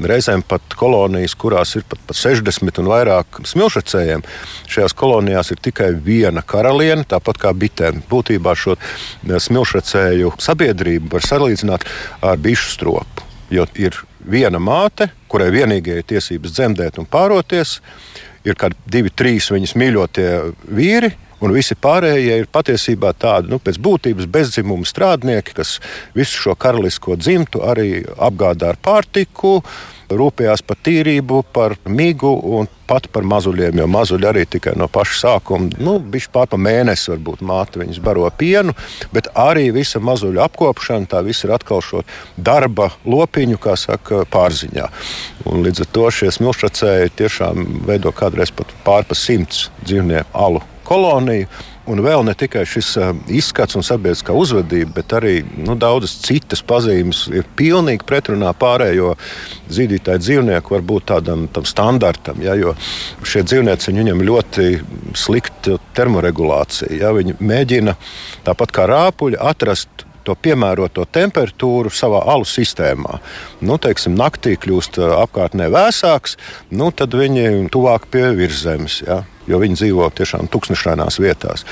reizēm 0.08 0.44
pat 0.48 0.76
kolonijas, 0.78 1.36
kurās 1.40 1.76
ir 1.78 1.86
pat, 1.90 2.02
pat 2.10 2.18
60 2.18 2.82
un 2.82 2.90
vairāk 2.92 3.42
smilšacējiem, 3.52 4.26
šajās 4.72 4.98
kolonijās 4.98 5.54
ir 5.54 5.62
tikai 5.70 5.92
viena 6.06 6.44
karaliene, 6.46 7.06
tāpat 7.08 7.42
kā 7.42 7.54
bitēm. 7.54 8.02
Būtībā 8.12 8.56
šo 8.58 8.78
smilšacēju 9.22 10.36
sabiedrību 10.42 11.12
var 11.16 11.28
salīdzināt 11.28 11.86
ar 12.26 12.42
bišu 12.42 12.76
stropu. 12.76 13.28
Jo 13.52 13.66
ir 13.76 13.98
viena 14.24 14.62
māte, 14.64 15.10
kurai 15.32 15.50
vienīgajai 15.54 16.06
tiesības 16.14 16.54
dzemdēt 16.56 17.02
un 17.02 17.08
pāroties, 17.10 17.80
ir 18.48 18.58
kādi 18.60 18.78
divi, 18.90 19.12
trīs 19.14 19.50
viņas 19.52 19.76
mīļotie 19.78 20.30
vīri, 20.72 21.12
un 21.42 21.56
visi 21.56 21.78
pārējie 21.78 22.42
ir 22.42 22.52
patiesībā 22.52 23.14
tādi 23.18 23.52
nu, 23.52 23.60
pēc 23.62 23.80
būtības 23.82 24.30
bezdzimuma 24.32 24.88
strādnieki, 24.88 25.56
kas 25.58 25.80
visu 26.18 26.46
šo 26.46 26.58
karalisko 26.60 27.18
dzimtu 27.20 27.66
arī 27.66 28.04
apgādā 28.18 28.74
ar 28.76 28.80
pārtiku. 28.82 29.60
Rūpējās 30.12 30.60
par 30.68 30.76
tīrību, 30.84 31.38
par 31.56 31.78
migu 31.88 32.34
un 32.58 32.66
pat 32.84 33.06
par 33.16 33.24
mazuļiem, 33.24 33.78
jo 33.80 33.86
mazuļi 33.88 34.28
arī 34.28 34.42
tikai 34.52 34.74
no 34.76 34.90
paša 34.92 35.14
sākuma, 35.22 35.70
nu, 35.80 35.94
bija 36.04 36.28
pār 36.34 36.50
pa 36.52 36.60
mēnesi, 36.60 37.14
varbūt 37.14 37.46
māte 37.48 37.80
viņas 37.80 38.02
baro 38.04 38.28
pienu, 38.36 38.76
bet 39.16 39.30
arī 39.40 39.70
visa 39.72 40.02
mazuļu 40.04 40.44
apkopšana, 40.44 41.08
tā 41.14 41.22
viss 41.24 41.48
ir 41.48 41.56
atkal 41.56 41.80
šo 41.86 42.04
darba 42.36 42.90
lopiņu, 43.08 43.62
kā 43.64 43.78
saka, 43.80 44.26
pārziņā. 44.36 44.90
Un 45.48 45.64
līdz 45.64 45.86
ar 45.86 45.92
to 45.96 46.10
šie 46.20 46.34
smilšacēji 46.36 47.16
tiešām 47.22 47.64
veido 47.88 48.12
kādreiz 48.12 48.52
pat 48.52 48.76
pār 48.84 49.08
pa 49.08 49.16
simts 49.16 49.70
dzīvnieku 49.86 50.36
alu 50.36 50.66
koloniju. 50.92 51.48
Un 51.92 52.00
vēl 52.06 52.22
ne 52.24 52.36
tikai 52.38 52.62
šis 52.70 52.92
uh, 53.02 53.08
izskats 53.34 53.76
un 53.76 53.84
sabiedriskā 53.84 54.36
uzvedība, 54.38 54.94
bet 55.00 55.16
arī 55.18 55.40
nu, 55.58 55.74
daudzas 55.80 56.14
citas 56.22 56.62
pazīmes 56.64 57.24
ir 57.34 57.48
pilnīgi 57.58 58.06
pretrunā 58.08 58.52
pārējo 58.56 59.16
zīdītāju 59.74 60.22
dzīvnieku, 60.22 60.76
varbūt 60.78 61.08
tādam 61.10 61.48
standartam. 61.66 62.40
Ja, 62.46 62.54
jo 62.60 62.76
šie 63.26 63.42
dzīvnieci 63.48 63.96
viņam 63.98 64.22
ļoti 64.30 64.70
slikta 65.18 65.80
termoregulācija. 65.98 66.94
Ja, 67.02 67.12
viņi 67.18 67.40
mēģina 67.42 67.98
tāpat 68.46 68.78
kā 68.78 68.86
rāpuļi 68.92 69.42
atrast 69.42 70.06
to 70.24 70.36
piemēroto 70.38 71.08
temperatūru 71.10 71.92
savā 71.94 72.22
alu 72.30 72.46
sistēmā. 72.48 73.18
Nu, 73.66 73.78
teiksim, 73.82 74.16
naktī 74.20 74.54
kļūst 74.62 75.02
apkārtnē 75.02 75.72
vēsāks, 75.74 76.38
nu, 76.78 76.92
tad 76.94 77.18
viņi 77.18 77.72
tuvāk 77.74 78.06
pie 78.14 78.28
virsmas. 78.38 79.02
Ja? 79.08 79.24
Jo 79.50 79.60
viņi 79.62 79.80
dzīvo 79.80 80.10
tiešām 80.18 80.50
tūkstošainās 80.52 81.20
vietās. 81.22 81.66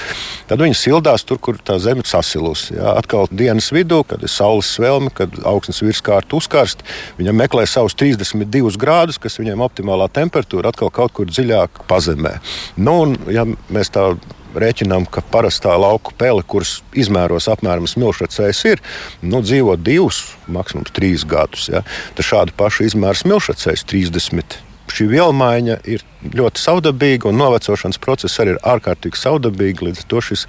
Tad 0.49 0.63
viņi 0.63 0.77
sildās 0.77 1.25
tur, 1.27 1.39
kur 1.41 1.59
tā 1.61 1.77
zeme 1.81 2.05
sasilusi. 2.07 2.75
Jā. 2.77 2.95
Atkal 2.99 3.29
dienas 3.31 3.69
vidū, 3.75 4.01
kad 4.07 4.23
ir 4.23 4.31
saules 4.31 4.71
svelme, 4.75 5.13
kad 5.15 5.35
augstnes 5.47 5.83
virskārta 5.85 6.37
uzkarst, 6.39 6.83
viņam 7.19 7.39
meklē 7.43 7.67
savus 7.69 7.97
32 7.99 8.75
grādus, 8.79 9.21
kas 9.21 9.39
viņiem 9.41 9.63
optimālā 9.65 10.09
temperatūra 10.13 10.73
atkal 10.73 10.91
kaut 10.93 11.15
kur 11.17 11.29
dziļāk 11.29 11.83
pazemē. 11.89 12.37
Nu, 12.77 12.99
un, 13.05 13.17
ja 13.33 13.45
mēs 13.69 13.93
tā 13.93 14.11
rēķinām, 14.57 15.05
ka 15.11 15.21
parastā 15.31 15.75
lauku 15.77 16.13
pele, 16.17 16.43
kuras 16.47 16.79
izmēros 16.97 17.49
apmēram 17.51 17.85
smilšacējs 17.89 18.63
ir, 18.71 18.81
nu, 19.21 19.43
dzīvo 19.45 19.75
divus, 19.77 20.23
maksimums 20.49 20.93
trīs 20.95 21.27
gadus. 21.29 21.67
Ja? 21.69 21.83
Tad 22.17 22.25
šādu 22.25 22.57
pašu 22.57 22.87
izmēru 22.89 23.21
smilšacējs 23.21 23.85
30 23.89 24.57
šī 24.99 25.07
vielmaiņa 25.13 25.79
ir 25.87 26.03
ļoti 26.35 26.63
saudabīga, 26.63 27.29
un 27.31 27.39
novecošanas 27.39 28.01
process 28.03 28.41
arī 28.43 28.55
ir 28.55 28.63
ārkārtīgi 28.67 29.19
saudabīgs. 29.19 29.85
Līdz 29.85 30.03
ar 30.03 30.09
to 30.11 30.23
šis 30.29 30.47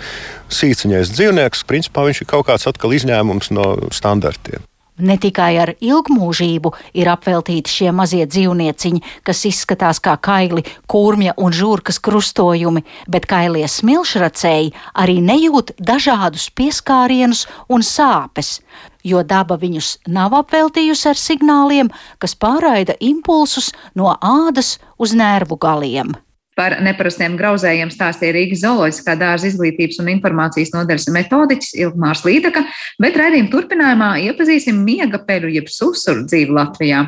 sīciņais 0.61 1.15
dzīvnieks, 1.15 1.67
principā 1.71 2.09
viņš 2.09 2.25
ir 2.25 2.31
kaut 2.35 2.49
kāds 2.51 2.67
atkal 2.71 2.97
izņēmums 2.99 3.55
no 3.55 3.71
standartiem. 3.95 4.70
Ne 5.01 5.17
tikai 5.21 5.55
ar 5.63 5.73
ilgmūžību 5.81 6.73
ir 7.01 7.11
apveltīti 7.13 7.73
šie 7.73 7.91
mazie 7.97 8.27
dzīvnieciņi, 8.29 9.03
kas 9.27 9.43
izskatās 9.49 10.01
kā 10.05 10.17
kaili, 10.21 10.65
kurmja 10.91 11.35
un 11.41 11.55
žurkas 11.57 12.01
krustojumi, 12.05 12.85
bet 13.09 13.29
kailie 13.31 13.67
smilšracēji 13.69 14.73
arī 14.95 15.19
nejūt 15.25 15.75
dažādus 15.81 16.51
pieskārienus 16.55 17.47
un 17.69 17.85
sāpes, 17.87 18.59
jo 19.05 19.23
daba 19.25 19.57
viņus 19.61 19.97
nav 20.09 20.37
apveltījusi 20.43 21.13
ar 21.13 21.21
signāliem, 21.21 21.93
kas 22.19 22.37
pārraida 22.37 22.99
impulsus 23.01 23.73
no 23.95 24.17
ādas 24.21 24.79
uz 24.99 25.17
nervu 25.17 25.57
galiem. 25.61 26.17
Par 26.61 26.75
neparastiem 26.85 27.39
grauzējiem 27.41 27.89
stāstīja 27.89 28.35
Rīgas 28.37 28.61
zooloģiskā 28.67 29.15
dārza 29.17 29.49
izglītības 29.49 29.97
un 30.03 30.11
informācijas 30.13 30.75
nodaļas 30.75 31.09
metodiķis 31.15 31.73
Ilgmārs 31.87 32.21
Līdaka, 32.27 32.67
bet 33.01 33.17
raidījuma 33.17 33.49
turpinājumā 33.55 34.11
iepazīsim 34.27 34.83
miega 34.85 35.23
peļu 35.25 35.55
jeb 35.57 35.73
susuru 35.73 36.27
dzīvi 36.29 36.53
Latvijā. 36.61 37.07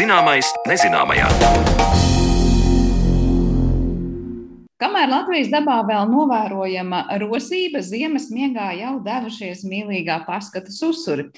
Zināmais 0.00 0.48
nezināmajā. 0.64 1.75
Kamēr 4.76 5.06
Latvijas 5.08 5.48
dabā 5.48 5.78
vēl 5.88 6.10
novērojama 6.10 6.98
rosība, 7.22 7.80
ziemas 7.80 8.26
miegā 8.28 8.66
jau 8.76 8.90
devušies 9.00 9.62
mīlīgā 9.64 10.18
paskata 10.26 10.68
susuri. 10.68 11.30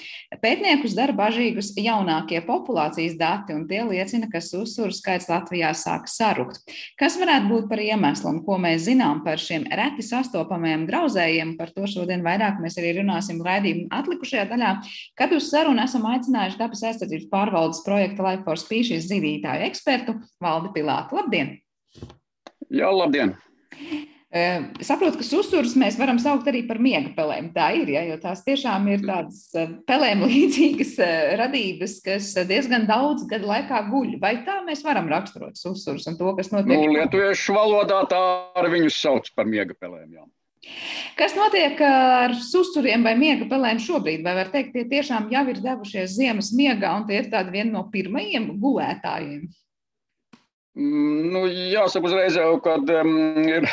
Pētniekus 0.42 0.96
dara 0.98 1.14
bažīgus 1.14 1.68
jaunākie 1.78 2.40
populācijas 2.42 3.14
dati, 3.20 3.54
un 3.54 3.68
tie 3.70 3.84
liecina, 3.86 4.26
ka 4.32 4.40
susuru 4.42 4.90
skaits 4.90 5.28
Latvijā 5.30 5.70
sāk 5.78 6.10
sarukt. 6.10 6.64
Kas 6.98 7.14
varētu 7.20 7.46
būt 7.52 7.68
par 7.70 7.84
iemeslu 7.84 8.32
un 8.32 8.40
ko 8.42 8.58
mēs 8.58 8.88
zinām 8.88 9.22
par 9.22 9.38
šiem 9.38 9.68
reti 9.70 10.02
sastopamajiem 10.08 10.88
grauzējiem? 10.90 11.54
Par 11.62 11.70
to 11.76 11.86
šodien 11.86 12.26
vairāk 12.26 12.58
mēs 12.64 12.80
arī 12.82 12.96
runāsim 12.98 13.38
raidījuma 13.46 14.02
atlikušajā 14.02 14.48
daļā, 14.50 14.74
kad 15.14 15.38
uz 15.38 15.46
sarunu 15.52 15.86
esam 15.86 16.10
aicinājuši 16.10 16.58
dabas 16.58 16.82
aizsardzības 16.90 17.30
pārvaldes 17.30 17.86
projekta 17.86 18.26
Life 18.26 18.42
for 18.50 18.58
Species 18.58 19.06
zīdītāju 19.06 19.70
ekspertu 19.70 20.18
Valdi 20.42 20.74
Pilātu. 20.74 21.22
Labdien! 21.22 21.54
Jā, 22.74 22.92
labdien! 22.92 23.34
Saprotu, 24.84 25.16
ka 25.16 25.24
susurus 25.24 25.72
mēs 25.80 25.96
varam 25.96 26.18
saukt 26.20 26.50
arī 26.50 26.60
par 26.68 26.76
miega 26.84 27.14
pelēm. 27.16 27.46
Tā 27.54 27.70
ir, 27.78 27.88
ja, 27.94 28.02
jo 28.10 28.18
tās 28.20 28.42
tiešām 28.44 28.84
ir 28.92 29.04
tādas 29.06 29.46
pelēm 29.88 30.24
līdzīgas 30.28 30.92
radības, 31.40 31.94
kas 32.04 32.34
diezgan 32.48 32.84
daudz 32.90 33.24
gadu 33.30 33.48
laikā 33.48 33.80
guļ. 33.88 34.18
Vai 34.20 34.34
tā 34.44 34.60
mēs 34.66 34.84
varam 34.84 35.08
raksturot 35.08 35.56
susurus 35.56 36.04
un 36.10 36.18
to, 36.20 36.34
kas 36.36 36.52
notiek? 36.52 36.74
Nu, 36.74 36.92
lietuviešu 36.98 37.56
valodā 37.56 38.02
tā 38.10 38.20
arī 38.60 38.74
viņus 38.76 39.00
sauc 39.00 39.32
par 39.32 39.48
miega 39.48 39.72
pelēm. 39.80 40.18
Jā. 40.18 40.28
Kas 41.16 41.32
notiek 41.38 41.80
ar 41.86 42.34
susuriem 42.36 43.06
vai 43.06 43.14
miega 43.16 43.46
pelēm 43.48 43.80
šobrīd? 43.80 44.20
Vai 44.26 44.34
var 44.42 44.52
teikt, 44.52 44.74
tie 44.74 44.84
tiešām 44.90 45.30
jau 45.32 45.44
ir 45.48 45.62
devušies 45.64 46.18
ziemas 46.18 46.52
miegā 46.52 46.92
un 46.98 47.08
tie 47.08 47.22
ir 47.22 47.30
tādi 47.32 47.54
vieni 47.54 47.72
no 47.72 47.86
pirmajiem 47.94 48.50
gulētājiem? 48.60 49.48
Nu, 50.78 51.40
jāsaka, 51.48 52.06
uzreiz 52.06 52.36
jau, 52.38 52.52
kad 52.62 52.86
um, 53.00 53.16
ir 53.50 53.64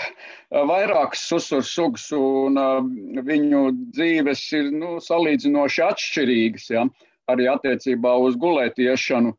vairākas 0.50 1.28
susuru 1.30 1.66
sugas 1.70 2.08
un 2.18 2.58
uh, 2.58 2.80
viņu 3.28 3.62
dzīves 3.94 4.42
ir 4.58 4.72
nu, 4.74 4.96
salīdzinoši 5.06 5.84
atšķirīgas, 5.86 6.66
ja, 6.74 6.88
arī 7.30 7.46
attiecībā 7.52 8.16
uz 8.26 8.40
gulētiešanu. 8.42 9.36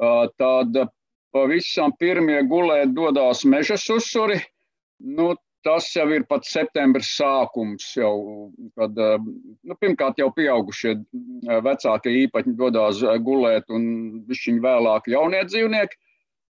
Uh, 0.00 0.24
tad 0.40 0.80
pavisam 1.36 1.92
pirmie 2.00 2.40
gulēt 2.48 2.96
dodas 2.96 3.44
meža 3.44 3.76
susuri. 3.76 4.40
Nu, 5.04 5.34
tas 5.60 5.92
jau 5.92 6.08
ir 6.16 6.24
pat 6.24 6.48
septembris 6.48 7.12
sākums, 7.18 7.84
jau, 8.00 8.48
kad 8.80 8.96
nu, 8.96 9.76
pirmkārt 9.76 10.22
jau 10.22 10.30
pieaugušie 10.32 10.94
vecākie 11.68 12.14
īpaņi 12.22 12.56
dodas 12.56 13.02
gulēt 13.26 13.68
un 13.68 13.90
viņi 14.30 14.62
vēlāk 14.64 15.12
jaunie 15.12 15.44
dzīvnieki. 15.44 16.00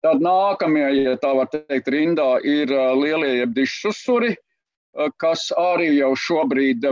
Tad 0.03 0.23
nākamie, 0.23 0.87
ja 0.99 1.17
tā 1.23 1.31
var 1.39 1.51
teikt, 1.53 1.91
rindā 1.93 2.37
ir 2.43 2.73
lielie 2.99 3.37
jeb 3.39 3.55
dišu 3.55 3.93
susuri, 3.93 4.33
kas 5.23 5.49
arī 5.57 5.93
jau 5.97 6.13
šobrīd 6.19 6.85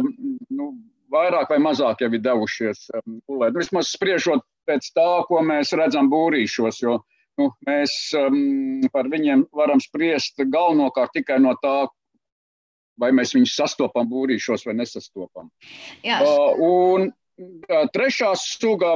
nu, 0.54 0.70
vairāk 1.10 1.50
vai 1.50 1.58
mazāk 1.62 2.04
jau 2.04 2.10
ir 2.12 2.22
devušies 2.22 2.86
gulēt. 3.26 3.54
Nu, 3.54 3.60
vismaz 3.60 3.90
spriežot 3.92 4.44
pēc 4.68 4.92
tā, 4.94 5.08
ko 5.28 5.42
mēs 5.44 5.74
redzam 5.76 6.10
būrīšos, 6.12 6.82
jo 6.84 7.00
nu, 7.40 7.50
mēs 7.66 7.96
um, 8.18 8.82
par 8.92 9.10
viņiem 9.10 9.48
varam 9.56 9.82
spriest 9.82 10.40
galvenokārt 10.40 11.16
tikai 11.18 11.40
no 11.42 11.56
tā, 11.62 11.88
vai 13.00 13.10
mēs 13.16 13.34
viņus 13.34 13.56
sastopam 13.56 14.08
būrīšos 14.10 14.66
vai 14.68 14.76
nesastopam. 14.82 15.50
Jā. 16.06 16.20
Uh, 16.22 16.60
un 16.60 17.10
trešā 17.94 18.34
suga 18.36 18.92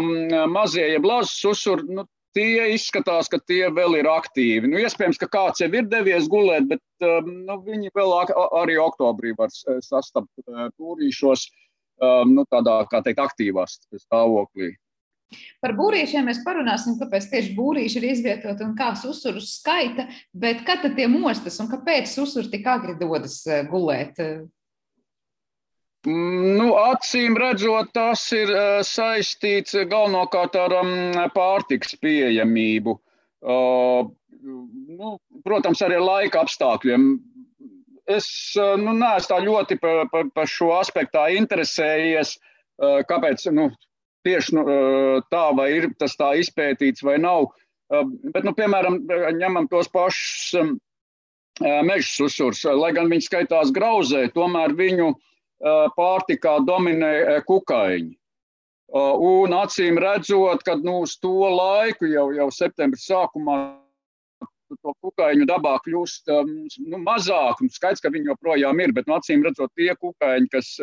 mazie, 0.52 0.84
jeb 0.92 1.06
lazas 1.08 1.38
susuri, 1.40 1.86
nu, 1.88 2.04
tie 2.34 2.68
izskatās, 2.74 3.30
ka 3.30 3.40
tie 3.46 3.68
vēl 3.74 3.98
ir 4.00 4.08
aktīvi. 4.10 4.70
Nu, 4.70 4.78
iespējams, 4.82 5.20
ka 5.22 5.30
kāds 5.30 5.62
jau 5.62 5.70
ir 5.72 5.88
devies 5.90 6.28
gulēt, 6.30 6.68
bet 6.70 7.06
um, 7.06 7.30
nu, 7.48 7.58
viņi 7.66 7.92
vēl 7.96 8.14
arī 8.60 8.78
oktobrī 8.82 9.34
var 9.38 9.52
sastapt 9.54 10.30
uh, 10.46 10.68
tūrīšos 10.78 11.46
um, 11.48 12.34
nu, 12.36 12.46
tādā, 12.50 12.80
kā 12.90 13.02
teikt, 13.06 13.22
aktīvās 13.22 13.78
stāvoklī. 14.06 14.74
Par 15.62 15.72
būrīšiem 15.74 16.28
mēs 16.28 16.42
parunāsim, 16.46 16.98
kāpēc 17.00 17.26
tieši 17.32 17.54
būrīši 17.56 17.98
ir 17.98 18.04
izvietoti 18.12 18.62
un 18.66 18.74
kā 18.78 18.92
susurus 18.98 19.56
skaita, 19.58 20.06
bet 20.30 20.62
kad 20.66 20.84
tad 20.84 20.94
tie 20.98 21.08
mostas 21.10 21.56
un 21.62 21.70
kāpēc 21.72 22.12
susuri 22.12 22.52
tik 22.52 22.68
agri 22.70 22.94
dodas 23.00 23.40
gulēt? 23.70 24.20
Nu, 26.04 26.74
acīm 26.76 27.38
redzot, 27.40 27.88
tas 27.96 28.26
ir 28.36 28.50
uh, 28.52 28.80
saistīts 28.84 29.72
galvenokārt 29.88 30.56
ar 30.60 30.74
um, 30.82 30.90
pārtiks 31.32 31.96
pieejamību. 32.02 32.98
Uh, 33.44 34.10
nu, 34.44 35.14
protams, 35.46 35.80
arī 35.86 36.02
laika 36.02 36.44
apstākļiem. 36.44 37.08
Es 38.04 38.28
uh, 38.60 38.74
nu, 38.76 38.92
neesmu 39.00 39.32
tā 39.32 39.40
ļoti 39.46 39.80
par 39.80 40.04
pa, 40.12 40.26
pa 40.28 40.44
šo 40.44 40.74
aspektu 40.76 41.24
interesējies, 41.38 42.36
kāpēc 43.08 43.44
nu, 43.54 43.68
tieši 44.26 44.56
nu, 44.56 44.62
tā, 45.30 45.44
vai 45.56 45.68
ir 45.76 45.92
tas 45.96 46.16
tā 46.18 46.32
izpētīts 46.42 47.04
vai 47.06 47.20
nav. 47.22 47.52
Bet, 48.34 48.42
nu, 48.42 48.50
piemēram, 48.56 49.04
ņemam 49.38 49.68
tos 49.70 49.86
pašus 49.94 50.74
meža 51.62 52.08
susurs, 52.10 52.64
lai 52.66 52.90
gan 52.96 53.06
viņi 53.12 53.28
skaitās 53.28 53.70
grauzē, 53.76 54.24
tomēr 54.34 54.74
viņu 54.74 55.12
uh, 55.12 55.20
pārtikā 55.96 56.58
dominē 56.66 57.40
kukaiņi. 57.48 58.12
Un 58.94 59.54
acīm 59.56 59.98
redzot, 59.98 60.62
ka 60.62 60.76
nu, 60.78 61.00
uz 61.06 61.16
to 61.18 61.48
laiku, 61.50 62.06
jau, 62.06 62.28
jau 62.36 62.50
septembris 62.52 63.08
sākumā, 63.08 63.56
to 64.82 64.92
kukaiņu 65.02 65.46
dabā 65.48 65.76
kļūst 65.84 66.30
nu, 66.90 67.00
mazāk. 67.02 67.62
Skaidrs, 67.74 68.02
ka 68.04 68.12
viņi 68.14 68.30
joprojām 68.32 68.82
ir, 68.84 68.92
bet 68.94 69.08
nu, 69.08 69.16
acīm 69.18 69.42
redzot, 69.46 69.72
tie 69.78 69.94
kukaiņi, 69.98 70.50
kas 70.52 70.76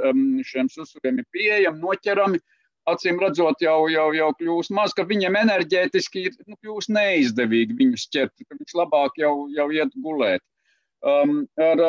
šiem 0.50 0.72
susuriem 0.72 1.22
ir 1.22 1.28
pieejami, 1.36 1.80
noķerami, 1.84 2.42
acīm 2.92 3.20
redzot, 3.22 3.62
jau, 3.64 3.86
jau, 3.92 4.08
jau 4.18 4.32
kļūst 4.40 4.74
maz, 4.76 4.96
ka 4.98 5.06
viņiem 5.08 5.38
enerģētiski 5.44 6.26
ir 6.28 6.38
nu, 6.48 6.58
kļūst 6.64 6.92
neizdevīgi 6.96 7.78
viņus 7.78 8.08
ķert, 8.14 8.34
ka 8.48 8.58
viņš 8.58 8.76
labāk 8.82 9.22
jau, 9.22 9.36
jau 9.54 9.70
iet 9.76 9.94
gulēt. 10.04 10.44
Um, 11.02 11.48
ar 11.58 11.80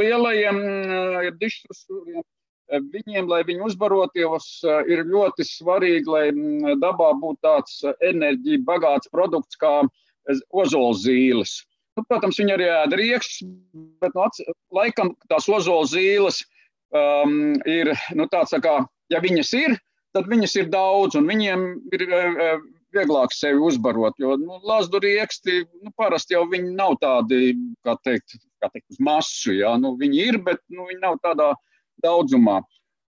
lielajiem 0.00 0.60
uh, 0.64 1.26
dišsusuriem 1.36 2.22
uh, 2.22 2.28
viņiem, 2.70 3.28
lai 3.28 3.42
viņi 3.46 3.64
uzbarotos, 3.68 4.48
uh, 4.64 4.80
ir 4.90 5.04
ļoti 5.08 5.46
svarīgi, 5.48 6.10
lai 6.10 6.24
mm, 6.32 6.80
dabā 6.82 7.12
būtu 7.20 7.40
tāds 7.44 7.78
uh, 7.84 7.94
enerģija 8.04 8.64
bagāts 8.66 9.10
produkts 9.12 9.60
kā 9.60 9.82
ozola 10.56 10.94
zīles. 10.96 11.58
Nu, 11.94 12.04
protams, 12.08 12.38
viņi 12.40 12.54
arī 12.56 12.68
ēda 12.72 12.98
riekšķus, 12.98 13.50
bet 14.02 14.16
nu, 14.16 14.28
laikam 14.74 15.12
tās 15.30 15.46
ozola 15.48 15.84
zīles 15.86 16.40
um, 16.90 17.54
ir 17.68 17.92
nu, 18.16 18.26
tāds, 18.32 18.54
tā 18.54 18.62
kā, 18.64 18.78
ja 19.12 19.20
viņas 19.22 19.52
ir, 19.60 19.76
tad 20.16 20.30
viņas 20.30 20.56
ir 20.58 20.72
daudz, 20.72 21.18
un 21.20 21.28
viņiem 21.28 21.68
ir 21.94 22.06
vieglāk 22.94 23.34
sevi 23.34 23.60
uzbarot. 23.62 24.16
Jo 24.22 24.36
nu, 24.40 24.58
Lazdu 24.66 25.00
rieksti 25.02 25.62
nu, 25.82 25.92
parasti 25.98 26.36
jau 26.36 26.44
nav 26.64 26.98
tādi, 27.02 27.54
kā 27.86 27.96
teikt, 28.06 28.38
kā 28.62 28.70
teikt 28.72 28.94
uz 28.94 29.00
masu. 29.00 29.54
Ja? 29.58 29.74
Nu, 29.80 29.94
viņi 30.00 30.26
ir, 30.28 30.40
bet 30.46 30.62
nu, 30.68 30.88
viņi 30.90 31.02
nav 31.02 31.18
tādā 31.24 31.52
daudzumā. 32.02 32.62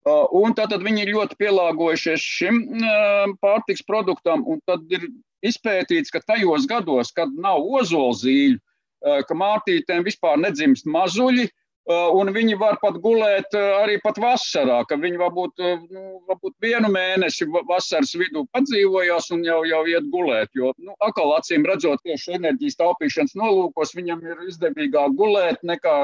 Uh, 0.01 0.25
un 0.33 0.55
tātad 0.57 0.81
viņi 0.81 1.03
ir 1.05 1.13
ļoti 1.13 1.37
pielāgojušies 1.43 2.23
šim 2.25 2.63
uh, 2.81 3.33
pārtiks 3.45 3.85
produktam, 3.85 4.47
un 4.49 4.63
tad 4.65 4.87
ir 4.89 5.05
izpētīts, 5.45 6.13
ka 6.15 6.23
tajos 6.25 6.65
gados, 6.71 7.13
kad 7.13 7.33
nav 7.37 7.61
ozolzīļu, 7.81 8.57
uh, 8.57 9.21
ka 9.29 9.37
mātītēm 9.37 10.07
vispār 10.07 10.41
nedzimst 10.41 10.89
mazuļi, 10.89 11.51
un 11.91 12.29
viņi 12.31 12.55
var 12.61 12.77
pat 12.79 12.99
gulēt 13.03 13.55
arī 13.57 13.97
pat 14.05 14.19
vasarā, 14.21 14.83
ka 14.87 14.99
viņi 15.01 15.19
varbūt, 15.19 15.63
nu, 15.91 16.03
varbūt 16.29 16.53
vienu 16.63 16.91
mēnesi 16.93 17.49
vasaras 17.67 18.13
vidū 18.15 18.45
padzīvojās 18.55 19.31
un 19.35 19.43
jau, 19.49 19.63
jau 19.67 19.81
iet 19.89 20.07
gulēt. 20.13 20.53
Jo, 20.55 20.71
nu, 20.79 20.95
atkal 21.03 21.33
acīm 21.35 21.67
redzot, 21.67 21.99
tieši 22.05 22.37
enerģijas 22.39 22.79
taupīšanas 22.79 23.35
nolūkos 23.41 23.97
viņam 23.97 24.23
ir 24.23 24.45
izdevīgāk 24.47 25.17
gulēt 25.19 25.65
nekā 25.67 25.97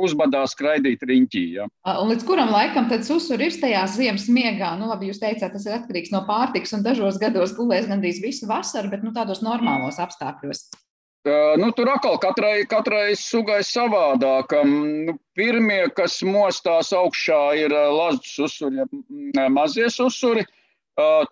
uzbadā 0.00 0.42
skraidīt 0.50 1.04
riņķī. 1.06 1.44
Ja. 1.58 1.68
Un 2.00 2.12
līdz 2.12 2.26
kuram 2.28 2.52
laikam 2.54 2.88
tad 2.90 3.06
susur 3.06 3.40
ir 3.44 3.54
tajā 3.60 3.86
ziemas 3.92 4.28
miegā? 4.32 4.74
Nu, 4.80 4.90
labi, 4.90 5.10
jūs 5.10 5.22
teicāt, 5.22 5.52
tas 5.54 5.66
ir 5.68 5.78
atkarīgs 5.78 6.12
no 6.14 6.24
pārtiks, 6.28 6.74
un 6.76 6.84
dažos 6.86 7.20
gados 7.22 7.56
gulēs 7.58 7.88
gandrīz 7.90 8.22
visu 8.24 8.48
vasaru, 8.50 8.92
bet 8.92 9.04
nu, 9.06 9.14
tādos 9.16 9.44
normālos 9.44 10.00
apstākļos. 10.02 10.68
Nu, 11.60 11.68
tur 11.76 11.90
atkal 11.92 12.16
katrai, 12.16 12.64
katrai 12.64 13.12
sugai 13.18 13.60
savādāk. 13.66 14.54
Nu, 14.64 15.18
pirmie, 15.36 15.82
kas 15.92 16.22
mostās 16.24 16.94
augšā, 16.96 17.42
ir 17.60 17.74
lazdas 17.76 18.38
uzsuri, 18.46 18.86
mazie 19.52 19.90
uzsuri. 20.00 20.46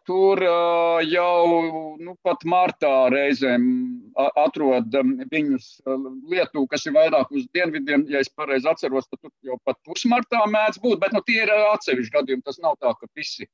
Tur 0.08 0.42
jau 1.08 1.46
nu, 2.00 2.14
pat 2.24 2.44
martā 2.44 3.08
reizēm 3.12 3.64
atrod 4.18 4.94
viņus 5.30 5.68
lietu, 6.30 6.64
kas 6.70 6.86
ir 6.88 6.96
vairāk 6.96 7.30
uz 7.30 7.46
dienvidiem. 7.54 8.06
Ja 8.10 8.22
es 8.24 8.30
pareizi 8.34 8.68
atceros, 8.70 9.06
tad 9.06 9.22
tur 9.22 9.32
jau 9.46 9.58
pat 9.64 9.78
pusmartā 9.86 10.42
mēdz 10.50 10.80
būt, 10.82 10.98
bet 11.04 11.14
nu, 11.14 11.22
tie 11.26 11.44
ir 11.44 11.54
atsevišķi 11.54 12.16
gadījumi. 12.16 12.46
Tas 12.46 12.58
nav 12.64 12.78
tā, 12.82 12.94
ka 12.98 13.10
visi 13.16 13.46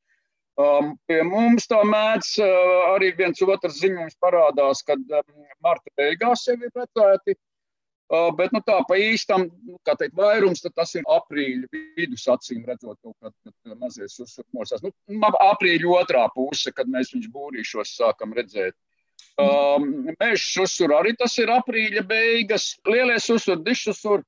Um, 0.55 0.93
pie 1.11 1.19
mums 1.27 1.67
tā 1.67 1.81
mēdz 1.83 2.29
uh, 2.39 2.93
arī 2.93 3.09
viens 3.19 3.41
otrs 3.43 3.81
ziņojums 3.81 4.21
parādās, 4.23 4.85
kad 4.87 5.01
um, 5.03 5.25
marta 5.65 5.91
beigās 5.99 6.45
jau 6.47 6.55
ir 6.55 6.71
redzēti. 6.71 7.35
Uh, 8.13 8.29
bet 8.39 8.53
nu, 8.55 8.61
tā 8.63 8.77
pa 8.87 8.99
īstam, 9.01 9.49
nu, 9.67 9.81
kā 9.83 9.97
teikt, 9.99 10.15
vairums 10.15 10.63
tas 10.63 10.93
ir 10.95 11.03
aprīļa 11.11 11.67
vidus, 11.99 12.29
acīm 12.31 12.63
redzot, 12.69 13.01
kaut 13.03 13.17
kad, 13.19 13.35
kad 13.65 13.81
mazies 13.81 14.15
uzsūkmosās. 14.23 14.85
Nu, 14.85 14.93
aprīļa 15.49 15.91
otrā 16.05 16.29
puse, 16.37 16.71
kad 16.77 16.87
mēs 16.93 17.11
viņus 17.17 17.33
būrīšos 17.35 17.97
sākam 17.99 18.37
redzēt. 18.39 18.77
Um, 19.35 19.89
Mežs 20.21 20.53
uzsur 20.63 20.95
arī 20.95 21.15
tas 21.19 21.35
ir 21.43 21.51
aprīļa 21.51 22.05
beigas. 22.07 22.69
Lielais 22.87 23.27
uzsur, 23.35 23.59
dišs 23.67 23.91
uzsur, 23.95 24.23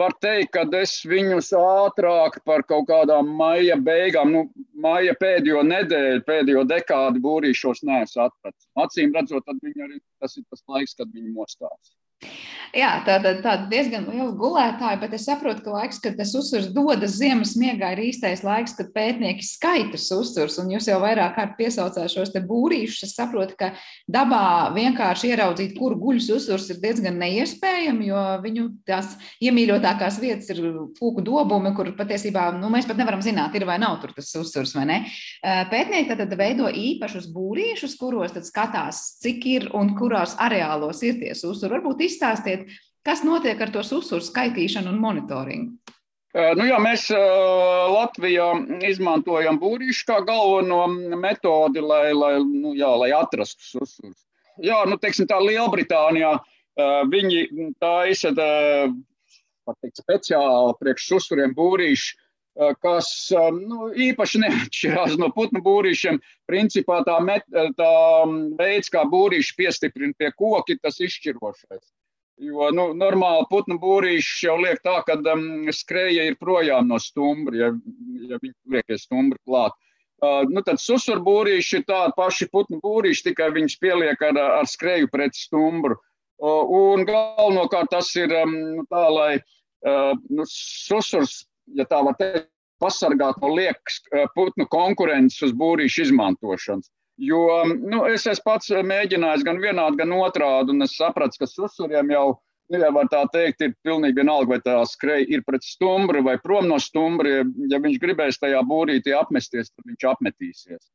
var 0.00 0.14
teikt, 0.24 0.54
ka 0.54 0.64
es 0.80 0.94
viņus 1.06 1.52
ātrāk 1.58 2.40
par 2.48 2.64
kaut 2.68 2.88
kādām 2.88 3.30
maija 3.36 3.76
beigām, 3.76 4.32
nu, 4.32 4.42
maija 4.80 5.14
pēdējo 5.20 5.62
nedēļu, 5.68 6.24
pēdējo 6.26 6.64
dekādi 6.70 7.22
būrīšos 7.26 7.84
neesmu 7.86 8.24
atpratis. 8.26 8.68
Acīm 8.80 9.12
redzot, 9.16 9.44
tad 9.46 9.60
viņi 9.66 9.86
arī 9.86 10.00
tas 10.22 10.38
ir 10.40 10.46
tas 10.48 10.64
laiks, 10.72 10.96
kad 10.96 11.12
viņi 11.12 11.34
mostās. 11.36 11.92
Jā, 12.70 12.90
tāda, 13.02 13.32
tāda 13.42 13.66
diezgan 13.66 14.04
liela 14.06 14.30
gulētāja, 14.38 15.00
bet 15.00 15.14
es 15.16 15.24
saprotu, 15.26 15.64
ka 15.64 15.72
laiks, 15.74 15.98
kad 16.02 16.14
tas 16.14 16.30
uzsvars 16.38 16.68
dodas 16.70 17.16
ziemas 17.18 17.56
miegā, 17.58 17.88
ir 17.96 18.02
īstais 18.04 18.44
laiks, 18.46 18.76
kad 18.78 18.92
pētnieki 18.94 19.42
skaitas 19.42 20.04
uzsvars. 20.14 20.60
Un 20.62 20.70
jūs 20.76 20.86
jau 20.86 21.00
vairāk 21.02 21.34
kārt 21.34 21.56
piesaucāt 21.58 22.12
šos 22.12 22.30
būrīšus. 22.46 23.08
Es 23.08 23.16
saprotu, 23.18 23.56
ka 23.58 23.72
dabā 24.06 24.70
vienkārši 24.76 25.32
ieraudzīt, 25.32 25.74
kur 25.80 25.96
guļas 25.98 26.28
uzsvars, 26.36 26.68
ir 26.70 26.78
diezgan 26.84 27.18
neiespējami, 27.18 28.06
jo 28.12 28.22
viņu 28.44 28.68
tās 28.86 29.16
iemīļotākās 29.42 30.20
vietas 30.22 30.54
ir 30.54 30.62
fūku 31.00 31.26
dobumi, 31.26 31.74
kur 31.74 31.90
patiesībā 31.98 32.52
nu, 32.60 32.70
mēs 32.70 32.86
pat 32.86 33.02
nevaram 33.02 33.24
zināt, 33.24 33.58
ir 33.58 33.66
vai 33.66 33.80
nav 33.82 33.98
tur 34.04 34.14
tas 34.14 34.30
uzsvars 34.38 34.76
vai 34.78 34.86
ne. 34.92 35.00
Pētnieki 35.42 36.20
tad 36.22 36.38
veido 36.38 36.70
īpašus 36.70 37.26
būrīšus, 37.34 37.98
kuros 37.98 38.38
tad 38.38 38.46
skatās, 38.46 39.02
cik 39.26 39.50
ir 39.56 39.68
un 39.74 39.96
kurās 39.98 40.38
areālos 40.38 41.02
ir 41.02 41.18
tie 41.18 41.34
uzsvars. 41.34 41.66
Izstāstiet 42.10 42.68
kas 43.06 43.24
notiek 43.24 43.60
ar 43.60 43.72
to 43.72 43.82
uzsuru 43.82 44.22
skaitīšanu 44.24 44.92
un 44.92 45.00
monitoringu? 45.00 45.96
Nu 46.30 46.62
jā, 46.62 46.76
mēs 46.78 47.08
Latvijā 47.10 48.52
izmantojam 48.86 49.56
būrīšu 49.58 50.04
kā 50.06 50.20
galveno 50.22 50.84
metodi, 51.18 51.82
lai, 51.82 52.12
lai, 52.14 52.36
nu 52.44 52.70
jā, 52.78 52.90
lai 53.02 53.10
atrastu 53.16 53.80
uzsurus. 53.82 54.20
Jā, 54.62 54.84
nu, 54.86 54.98
teiksim, 55.00 55.26
tā 55.26 55.40
Lielbritānijā 55.42 56.36
viņi 57.10 57.72
taisa 57.82 58.30
speciāli 59.98 60.76
priekš 60.78 61.08
uzsuriem 61.18 61.54
būrīšu, 61.56 62.14
kas 62.78 63.08
nu, 63.56 63.90
īpaši 63.90 64.44
neatšķirās 64.44 65.18
no 65.18 65.32
putnu 65.34 65.64
būrīšiem. 65.66 66.20
Principā 66.46 67.00
tā, 67.08 67.18
met, 67.26 67.42
tā 67.50 67.94
veids, 68.60 68.92
kā 68.92 69.02
būrīši 69.02 69.56
piestiprina 69.58 70.14
pie 70.14 70.30
koki, 70.36 70.78
tas 70.78 71.02
izšķirošais. 71.02 71.90
Jo 72.40 72.70
nu, 72.72 72.86
normāli 72.96 73.44
putnu 73.50 73.76
būrīši 73.82 74.46
jau 74.46 74.56
liek 74.62 74.80
tā, 74.84 74.96
ka 75.04 75.18
um, 75.34 75.68
skreja 75.76 76.24
ir 76.24 76.38
projām 76.40 76.88
no 76.88 76.96
stumbra, 77.02 77.56
ja, 77.56 77.68
ja 78.30 78.38
viņi 78.40 78.76
liekas 78.76 79.04
stumbra 79.04 79.36
klāt. 79.44 79.76
Uh, 80.20 80.44
nu, 80.48 80.62
tad 80.64 80.80
susurbūrīši 80.80 81.80
ir 81.80 81.84
tādi 81.88 82.16
paši 82.16 82.48
putnu 82.52 82.80
būrīši, 82.84 83.26
tikai 83.28 83.50
viņus 83.56 83.76
pieliek 83.80 84.24
ar, 84.24 84.40
ar 84.60 84.68
skreju 84.68 85.10
pret 85.12 85.36
stumbru. 85.36 85.98
Uh, 86.40 86.64
un 86.72 87.04
galvenokārt 87.08 87.92
tas 87.92 88.08
ir 88.16 88.32
um, 88.40 88.54
tā, 88.88 89.04
lai 89.12 89.32
uh, 89.36 90.16
nu, 90.32 90.46
susurs, 90.48 91.42
ja 91.76 91.84
tā 91.88 92.00
var 92.06 92.16
teikt, 92.20 92.48
pasargāt 92.80 93.36
no 93.44 93.52
liekas 93.52 94.00
uh, 94.14 94.24
putnu 94.32 94.64
konkurences 94.72 95.44
uz 95.50 95.52
būrīšu 95.56 96.08
izmantošanas. 96.08 96.88
Jo 97.20 97.40
nu, 97.68 98.04
es 98.08 98.24
esmu 98.30 98.46
pats 98.46 98.70
mēģinājis 98.72 99.42
gan 99.44 99.58
vienādi, 99.60 99.98
gan 100.00 100.14
otrādi, 100.16 100.72
un 100.72 100.86
es 100.86 100.94
sapratu, 100.96 101.42
ka 101.42 101.48
susuriem 101.48 102.12
jau, 102.14 102.24
nu, 102.72 102.78
ja 102.80 102.88
var 102.96 103.10
tā 103.12 103.20
teikt, 103.34 103.60
ir 103.66 103.74
pilnīgi 103.84 104.22
vienalga, 104.22 104.54
vai 104.54 104.60
tā 104.64 104.78
skreja 104.88 105.26
ir 105.28 105.44
pret 105.44 105.66
stumbru 105.66 106.22
vai 106.24 106.38
prom 106.40 106.70
no 106.70 106.78
stumbra. 106.80 107.42
Ja 107.68 107.82
viņš 107.82 108.00
gribēs 108.00 108.40
tajā 108.40 108.62
būrītī 108.70 109.12
apmesties, 109.16 109.68
tad 109.74 109.90
viņš 109.90 110.08
apmetīsies. 110.14 110.88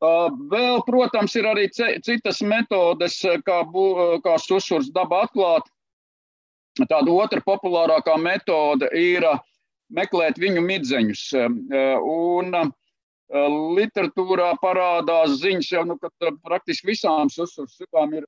Vēl, 0.00 0.80
protams, 0.86 1.34
ir 1.36 1.50
arī 1.50 1.66
citas 1.76 2.40
metodes, 2.40 3.18
kā, 3.44 3.60
bū, 3.68 3.84
kā 4.24 4.38
susurs 4.40 4.88
daba 4.94 5.26
atklāt. 5.26 5.68
Tāda 6.80 7.12
otra 7.12 7.42
populārākā 7.44 8.14
metode 8.16 8.88
ir 8.96 9.26
meklēt 9.92 10.38
viņu 10.40 10.62
midzeņus. 10.64 11.24
Un, 12.00 12.56
Literatūrā 13.30 14.48
parādās 14.58 15.36
ziņas, 15.38 15.68
jau, 15.70 15.84
nu, 15.86 15.94
ka 16.02 16.32
praktiski 16.42 16.88
visām 16.88 17.28
susurām 17.30 18.14
ir 18.18 18.24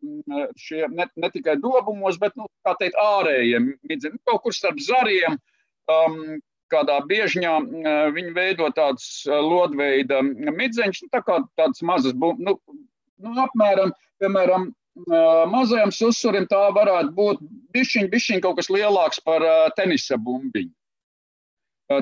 šie 0.55 0.87
ne, 0.95 1.09
ne 1.19 1.31
tikai 1.33 1.57
dobumos, 1.59 2.21
bet 2.23 2.37
nu, 2.39 2.47
teikt, 2.79 2.95
ārējie 3.03 3.59
midzeni. 3.67 4.15
Nu, 4.15 4.23
kaut 4.31 4.45
kur 4.45 4.55
starp 4.55 4.79
zariem, 4.79 5.41
um, 5.91 6.39
kādā 6.71 7.01
biežņā 7.09 7.55
viņi 8.15 8.35
veido 8.37 8.69
tādas 8.77 9.25
lodveida 9.27 10.21
midzeņus, 10.23 11.03
nu, 11.03 11.11
tā 11.11 11.23
kā 11.27 11.41
tādas 11.59 11.83
mazas, 11.83 12.15
nu, 12.15 12.55
nu, 13.19 13.33
apmēram, 13.43 13.91
piemēram, 14.23 14.69
mazajam 15.51 15.91
susurim 15.91 16.47
tā 16.47 16.61
varētu 16.77 17.11
būt 17.17 17.43
bišķiņ, 17.75 18.07
bišķiņ 18.13 18.45
kaut 18.45 18.61
kas 18.61 18.71
lielāks 18.71 19.19
par 19.25 19.43
tenisa 19.75 20.15
bumbiņu. 20.21 20.71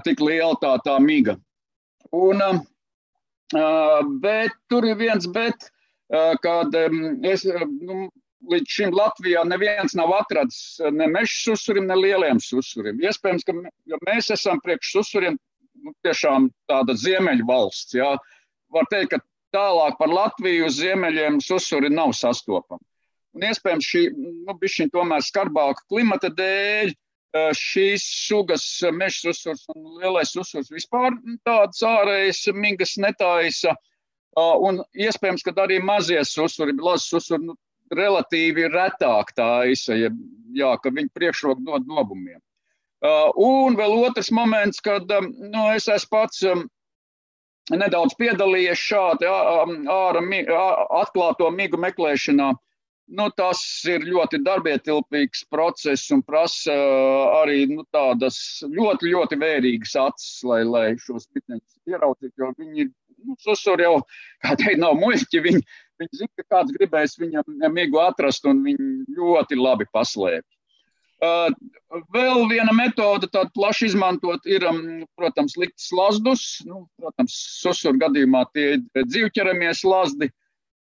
Tik 0.05 0.21
liela 0.21 0.53
tā, 0.61 0.77
tā 0.85 0.99
miga. 1.03 1.39
Un, 2.15 2.43
uh, 2.43 2.61
Bet 3.53 4.57
tur 4.71 4.87
ir 4.87 4.99
viens 5.01 5.27
bet, 5.31 5.71
kad 6.45 6.75
es, 6.77 7.45
nu, 7.47 8.09
līdz 8.51 8.75
šim 8.77 8.95
Latvijā 8.97 9.43
neviens 9.49 9.95
nav 9.99 10.13
atradzis 10.17 10.81
ne 10.95 11.09
meža 11.11 11.35
susurim, 11.45 11.89
ne 11.91 11.97
lieliem 11.99 12.41
susurim. 12.43 13.01
Iespējams, 13.05 13.47
ka 13.47 13.57
mēs 14.07 14.31
esam 14.35 14.61
priekš 14.65 14.95
susuriem 14.97 15.37
nu, 15.85 15.95
tiešām 16.07 16.49
tāda 16.71 16.97
ziemeļu 16.97 17.47
valsts. 17.49 17.97
Jā. 17.99 18.15
Var 18.73 18.89
teikt, 18.93 19.15
ka 19.15 19.21
tālāk 19.57 19.99
par 19.99 20.13
Latviju 20.15 20.71
ziemeļiem 20.73 21.41
susuri 21.45 21.91
nav 21.93 22.15
sastopami. 22.17 22.83
Un 23.37 23.47
iespējams 23.47 23.87
šī, 23.87 24.03
nu, 24.17 24.57
bišķiņ 24.59 24.91
tomēr 24.95 25.23
skarbāka 25.23 25.85
klimata 25.91 26.33
dēļ, 26.35 26.95
šīs 27.35 28.05
sugas 28.27 28.65
meža 28.93 29.31
uzsvars 29.31 29.67
un 29.75 30.01
lielais 30.03 30.35
uzsvars 30.37 30.71
vispār 30.73 31.15
tādas 31.47 31.83
ārējas 31.87 32.49
migas 32.55 32.97
netaisa. 32.99 33.77
Un 34.39 34.83
iespējams, 34.95 35.43
ka 35.47 35.55
arī 35.63 35.81
mazie 35.83 36.21
susuri, 36.25 36.75
lazas 36.79 37.09
susuri, 37.11 37.51
nu, 37.51 37.57
relatīvi 37.95 38.69
retāk 38.71 39.33
taisa, 39.35 39.97
ja, 39.99 40.11
jā, 40.55 40.75
ka 40.83 40.93
viņi 40.95 41.11
priekšroku 41.15 41.67
dod 41.67 41.87
nobumiem. 41.91 42.39
Un 43.41 43.79
vēl 43.79 43.97
otrs 44.05 44.31
moments, 44.31 44.81
kad 44.85 45.09
nu, 45.09 45.65
es 45.75 45.89
esmu 45.89 46.11
pats 46.13 46.45
nedaudz 47.71 48.15
piedalījies 48.19 48.83
šādi 48.91 49.29
ārā 49.31 50.23
atklāto 51.01 51.51
migu 51.55 51.81
meklēšanā. 51.81 52.53
Nu, 53.11 53.27
tas 53.35 53.59
ir 53.91 54.05
ļoti 54.07 54.39
darbietilpīgs 54.47 55.43
process 55.51 56.13
un 56.15 56.21
prasa 56.23 56.75
arī 57.41 57.65
nu, 57.73 57.83
tādas 57.91 58.39
ļoti, 58.63 59.11
ļoti 59.15 59.39
vērīgas 59.41 59.97
acis, 59.99 60.37
lai, 60.47 60.61
lai 60.63 60.85
šos 61.03 61.27
pitneņus 61.35 61.91
ieraudzītu. 61.91 62.35
Jo 62.39 62.53
viņi 62.55 62.85
ir, 62.85 62.93
nu, 63.27 63.35
susur 63.43 63.83
jau, 63.83 63.97
kā 64.45 64.55
teikt, 64.61 64.79
nav 64.85 64.95
muļķi. 65.01 65.43
Viņi, 65.49 65.65
viņi 66.03 66.23
zina, 66.23 66.31
ka 66.39 66.47
kāds 66.55 66.77
gribēs 66.79 67.19
viņam 67.19 67.75
migu 67.75 67.99
atrast 68.05 68.47
un 68.47 68.63
viņi 68.69 69.19
ļoti 69.19 69.59
labi 69.59 69.91
paslēpj. 69.91 70.47
Uh, 71.21 71.51
vēl 72.15 72.47
viena 72.49 72.73
metode, 72.73 73.27
tāda 73.29 73.51
plaši 73.53 73.91
izmantot, 73.91 74.47
ir, 74.49 74.65
um, 74.71 75.03
protams, 75.19 75.59
likt 75.61 75.77
slazdus. 75.83 76.61
Nu, 76.65 76.87
protams, 77.01 77.35
susur 77.59 77.99
gadījumā 78.01 78.47
tie 78.55 78.77
ir 78.79 79.09
dzīvķeramies 79.11 79.83
slazdi. 79.83 80.31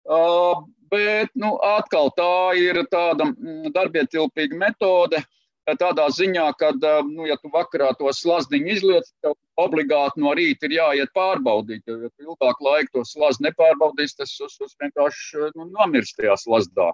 Uh, 0.07 0.67
Bet 0.91 1.33
nu, 1.35 1.55
atkal 1.63 2.11
tā 2.17 2.55
ir 2.59 2.79
tāda 2.91 3.31
mm, 3.31 3.73
darbietilpīga 3.75 4.59
metode. 4.59 5.23
Tādā 5.67 6.05
ziņā, 6.15 6.45
ka, 6.55 6.69
nu, 7.03 7.25
ja 7.27 7.35
tu 7.41 7.49
vakarā 7.51 7.89
to 7.99 8.07
slazdiņu 8.15 8.69
izliec, 8.71 9.09
tev 9.19 9.33
obligāti 9.59 10.21
no 10.23 10.31
rīta 10.37 10.69
ir 10.69 10.77
jāiet 10.77 11.11
pārbaudīt. 11.17 11.81
Jo, 11.83 11.97
ja 12.05 12.11
tu 12.13 12.23
ilgāku 12.23 12.63
laiku 12.69 12.93
to 12.93 13.03
slazdu 13.03 13.49
nepārbaudīs, 13.49 14.15
tas 14.15 14.31
uz, 14.39 14.55
uz 14.63 14.77
vienkārši 14.79 15.51
nu, 15.57 15.67
nomirst 15.73 16.15
tajā 16.21 16.37
slazdā. 16.39 16.93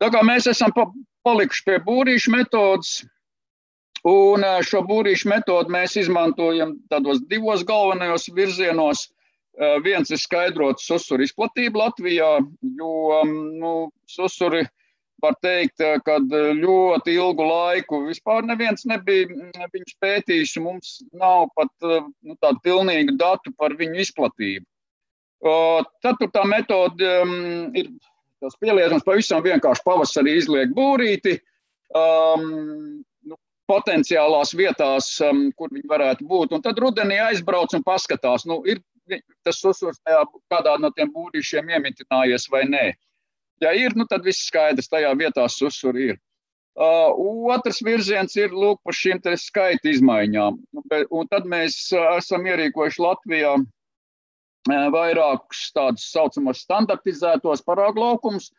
Tā 0.00 0.08
kā 0.08 0.22
mēs 0.24 0.48
esam 0.48 0.72
pa, 0.72 0.86
palikuši 1.26 1.66
pie 1.66 1.76
būrīšu 1.84 2.32
metodas, 2.32 2.94
un 4.08 4.46
šo 4.66 4.80
būrīšu 4.88 5.28
metodu 5.30 5.70
mēs 5.76 5.98
izmantojam 6.00 6.78
tādos 6.90 7.20
divos 7.28 7.62
galvenajos 7.68 8.30
virzienos. 8.34 9.10
Viens 9.84 10.08
ir 10.08 10.16
skaidrot 10.16 10.80
susuru 10.80 11.26
izplatību 11.26 11.76
Latvijā, 11.76 12.38
jo 12.78 13.18
nu, 13.28 13.72
susuri 14.08 14.62
var 15.22 15.36
teikt, 15.44 15.82
ka 16.06 16.16
ļoti 16.24 17.14
ilgu 17.14 17.44
laiku 17.46 18.00
vispār 18.08 18.46
neviens 18.48 18.86
nebija 18.88 19.28
viņus 19.28 19.98
pētījis, 20.02 20.56
mums 20.64 20.96
nav 21.12 21.50
pat 21.54 21.70
nu, 21.84 22.34
tādu 22.40 22.62
pilnīgu 22.64 23.18
datu 23.20 23.52
par 23.58 23.76
viņu 23.78 24.00
izplatību. 24.02 24.66
Ceturtā 26.02 26.42
metode 26.46 27.06
um, 27.22 27.70
ir 27.74 27.90
tas 28.42 28.54
pielietums 28.62 29.04
pavisam 29.06 29.42
vienkārši 29.42 29.82
pavasarī 29.86 30.36
izliek 30.38 30.70
būrīti. 30.74 31.38
Um, 31.92 33.02
nu, 33.26 33.36
potenciālās 33.68 34.54
vietās, 34.56 35.10
um, 35.26 35.48
kur 35.58 35.70
viņi 35.74 35.90
varētu 35.90 36.26
būt. 36.30 36.54
Un 36.56 36.62
tad 36.64 36.78
rudenī 36.80 37.18
aizbrauc 37.20 37.74
un 37.76 37.84
paskatās, 37.86 38.46
nu, 38.48 38.62
ir 38.64 38.80
tas 39.46 39.60
uzsvars 39.64 40.00
tajā 40.06 40.24
kādā 40.52 40.76
no 40.80 40.90
tiem 40.96 41.12
būrīšiem 41.14 41.70
iemitinājies 41.74 42.48
vai 42.52 42.64
nē. 42.68 42.84
Ja 43.62 43.72
ir, 43.78 43.94
nu 43.94 44.06
tad 44.10 44.24
viss 44.26 44.48
skaidrs, 44.48 44.90
tajā 44.90 45.12
vietā 45.18 45.44
uzsver 45.46 45.98
ir. 46.00 46.20
Uh, 46.72 47.12
otrs 47.52 47.82
virziens 47.84 48.32
ir 48.40 48.54
lūk 48.56 48.80
par 48.80 48.96
šīm 48.96 49.20
skaita 49.20 49.90
izmaiņām. 49.90 50.56
Un 51.12 51.28
tad 51.28 51.44
mēs 51.44 51.76
uh, 51.92 52.16
esam 52.16 52.46
ierīkojuši 52.48 53.02
Latvijā 53.04 53.52
uh, 53.60 53.66
vairākus 54.70 55.66
tādus 55.76 56.08
saucamos 56.10 56.62
standartizētos 56.64 57.64
parāgu 57.66 58.00
laukumus, 58.00 58.52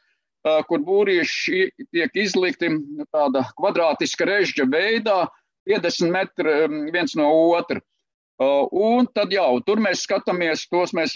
kur 0.67 0.81
būrīši 0.83 1.69
tiek 1.95 2.11
izlikti 2.19 2.67
tāda 3.15 3.45
kvadrātiska 3.55 4.25
režģa 4.27 4.65
veidā, 4.67 5.29
50 5.69 6.11
metri 6.11 6.55
viens 6.91 7.15
no 7.15 7.29
otra. 7.55 7.79
Un 8.71 9.07
tad 9.15 9.33
jau 9.33 9.59
tur 9.65 9.81
mēs 9.83 10.03
skatāmies, 10.07 10.67
tos 10.71 10.93
mēs 10.97 11.15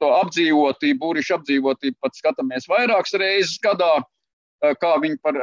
to 0.00 0.08
apdzīvotību, 0.20 0.98
būrišu 1.02 1.36
apdzīvotību 1.38 1.96
pat 2.00 2.16
skatāmies 2.16 2.68
vairākas 2.70 3.16
reizes 3.20 3.58
gadā, 3.62 3.92
kā 4.80 4.92
viņi 5.02 5.20
par 5.24 5.38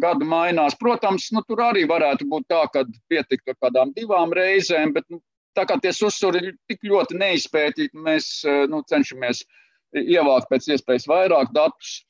gadu 0.00 0.28
mainās. 0.28 0.76
Protams, 0.80 1.30
nu, 1.32 1.44
tur 1.48 1.64
arī 1.64 1.84
varētu 1.88 2.28
būt 2.28 2.48
tā, 2.52 2.62
ka 2.72 2.84
pietiktu 3.12 3.56
kādām 3.60 3.92
divām 3.96 4.32
reizēm, 4.36 4.94
bet 4.96 5.08
nu, 5.12 5.20
tā 5.56 5.66
kā 5.68 5.76
tie 5.80 5.92
uzsuri 5.92 6.46
ir 6.46 6.54
tik 6.68 6.84
ļoti 6.88 7.18
neizpētīti, 7.20 8.04
mēs 8.04 8.30
nu, 8.72 8.80
cenšamies 8.88 9.42
uh, 9.44 9.58
ievākt 9.92 10.48
pēc 10.50 10.68
iespējas 10.74 11.08
vairāk 11.10 11.52
datus. 11.54 12.02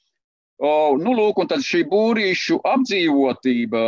O, 0.62 0.94
nu, 0.94 1.10
lūk, 1.18 1.40
un 1.42 1.48
tad 1.50 1.64
šī 1.66 1.80
būrīšu 1.90 2.60
apdzīvotība 2.70 3.80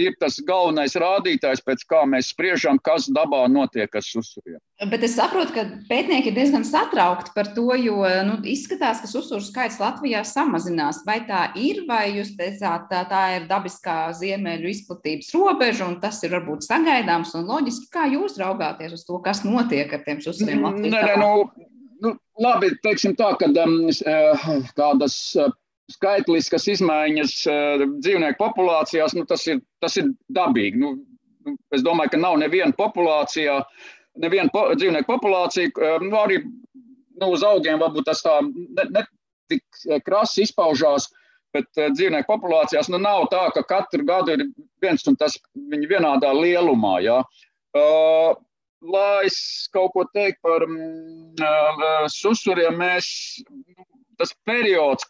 ir 0.00 0.14
tas 0.16 0.38
galvenais 0.46 0.94
rādītājs, 0.96 1.60
pēc 1.60 1.82
kā 1.90 1.98
mēs 2.08 2.30
spriežam, 2.32 2.78
kas 2.80 3.10
dabā 3.12 3.42
notiek 3.52 3.92
ar 3.92 4.04
susuriem. 4.06 4.56
Bet 4.88 5.04
es 5.04 5.18
saprotu, 5.18 5.52
ka 5.52 5.64
pētnieki 5.90 6.30
ir 6.30 6.36
diezgan 6.38 6.64
satraukti 6.64 7.34
par 7.34 7.50
to, 7.52 7.66
jo 7.76 7.98
nu, 8.24 8.38
izskatās, 8.48 9.02
ka 9.02 9.10
susuru 9.10 9.44
skaits 9.44 9.76
Latvijā 9.82 10.22
samazinās. 10.24 11.02
Vai 11.04 11.18
tā 11.28 11.42
ir, 11.60 11.82
vai 11.90 12.06
jūs 12.14 12.32
teicāt, 12.38 12.86
tā, 12.88 13.02
tā 13.10 13.24
ir 13.34 13.44
dabiskā 13.50 13.98
ziemeļu 14.16 14.70
izplatības 14.72 15.28
robeža, 15.36 15.90
un 15.92 15.98
tas 16.00 16.22
ir 16.24 16.32
varbūt 16.38 16.64
sagaidāms 16.64 17.34
un 17.36 17.44
loģiski. 17.50 17.90
Kā 17.92 18.06
jūs 18.14 18.38
raugāties 18.40 18.96
uz 18.96 19.04
to, 19.04 19.20
kas 19.20 19.44
notiek 19.44 19.92
ar 19.92 20.00
tiem 20.08 20.24
susuriem 20.24 20.64
Latvijā? 20.64 20.94
Nē, 20.96 21.04
nē, 21.04 21.20
nu, 21.20 21.68
nu, 22.00 22.14
labi, 22.40 22.72
teiksim 22.80 23.12
tā, 23.20 23.34
ka 23.36 23.52
um, 23.52 23.76
eh, 23.92 24.48
kādas 24.72 25.18
eh, 25.36 25.52
skaitliskas 25.92 26.68
izmaiņas 26.72 27.32
uh, 27.50 27.82
dzīvnieku 28.04 28.38
populācijās, 28.40 29.16
nu, 29.18 29.24
tas, 29.28 29.44
ir, 29.50 29.60
tas 29.84 29.96
ir 30.00 30.12
dabīgi. 30.32 30.80
Nu, 30.80 30.94
nu, 31.44 31.56
es 31.76 31.84
domāju, 31.84 32.14
ka 32.14 32.22
nav 32.22 32.38
neviena 32.40 32.72
populācijā, 32.78 33.58
neviena 34.24 34.52
po, 34.54 34.66
dzīvnieku 34.78 35.10
populācija, 35.10 35.72
uh, 35.74 35.98
nu, 36.04 36.16
arī 36.20 36.40
nu, 36.44 37.28
uz 37.28 37.44
augiem 37.46 37.82
varbūt 37.82 38.08
tas 38.08 38.24
tā 38.24 38.38
ne, 38.44 38.88
ne 38.96 39.04
tik 39.52 39.84
krasi 40.06 40.46
izpaužās, 40.48 41.10
bet 41.54 41.68
uh, 41.76 41.90
dzīvnieku 41.92 42.30
populācijās 42.32 42.88
nu, 42.92 43.00
nav 43.02 43.28
tā, 43.34 43.44
ka 43.56 43.66
katru 43.76 44.06
gadu 44.08 44.38
ir 44.38 44.48
viens 44.82 45.04
un 45.10 45.20
tas 45.20 45.36
viņi 45.54 45.90
vienādā 45.92 46.32
lielumā. 46.38 46.96
Ja? 47.04 47.20
Uh, 47.76 48.32
lai 48.84 49.26
es 49.26 49.68
kaut 49.72 49.92
ko 49.94 50.04
teiktu 50.12 50.40
par 50.44 50.64
mm, 50.68 52.08
susuriem, 52.12 52.76
mēs, 52.80 53.08
tas 54.20 54.34
periods, 54.46 55.06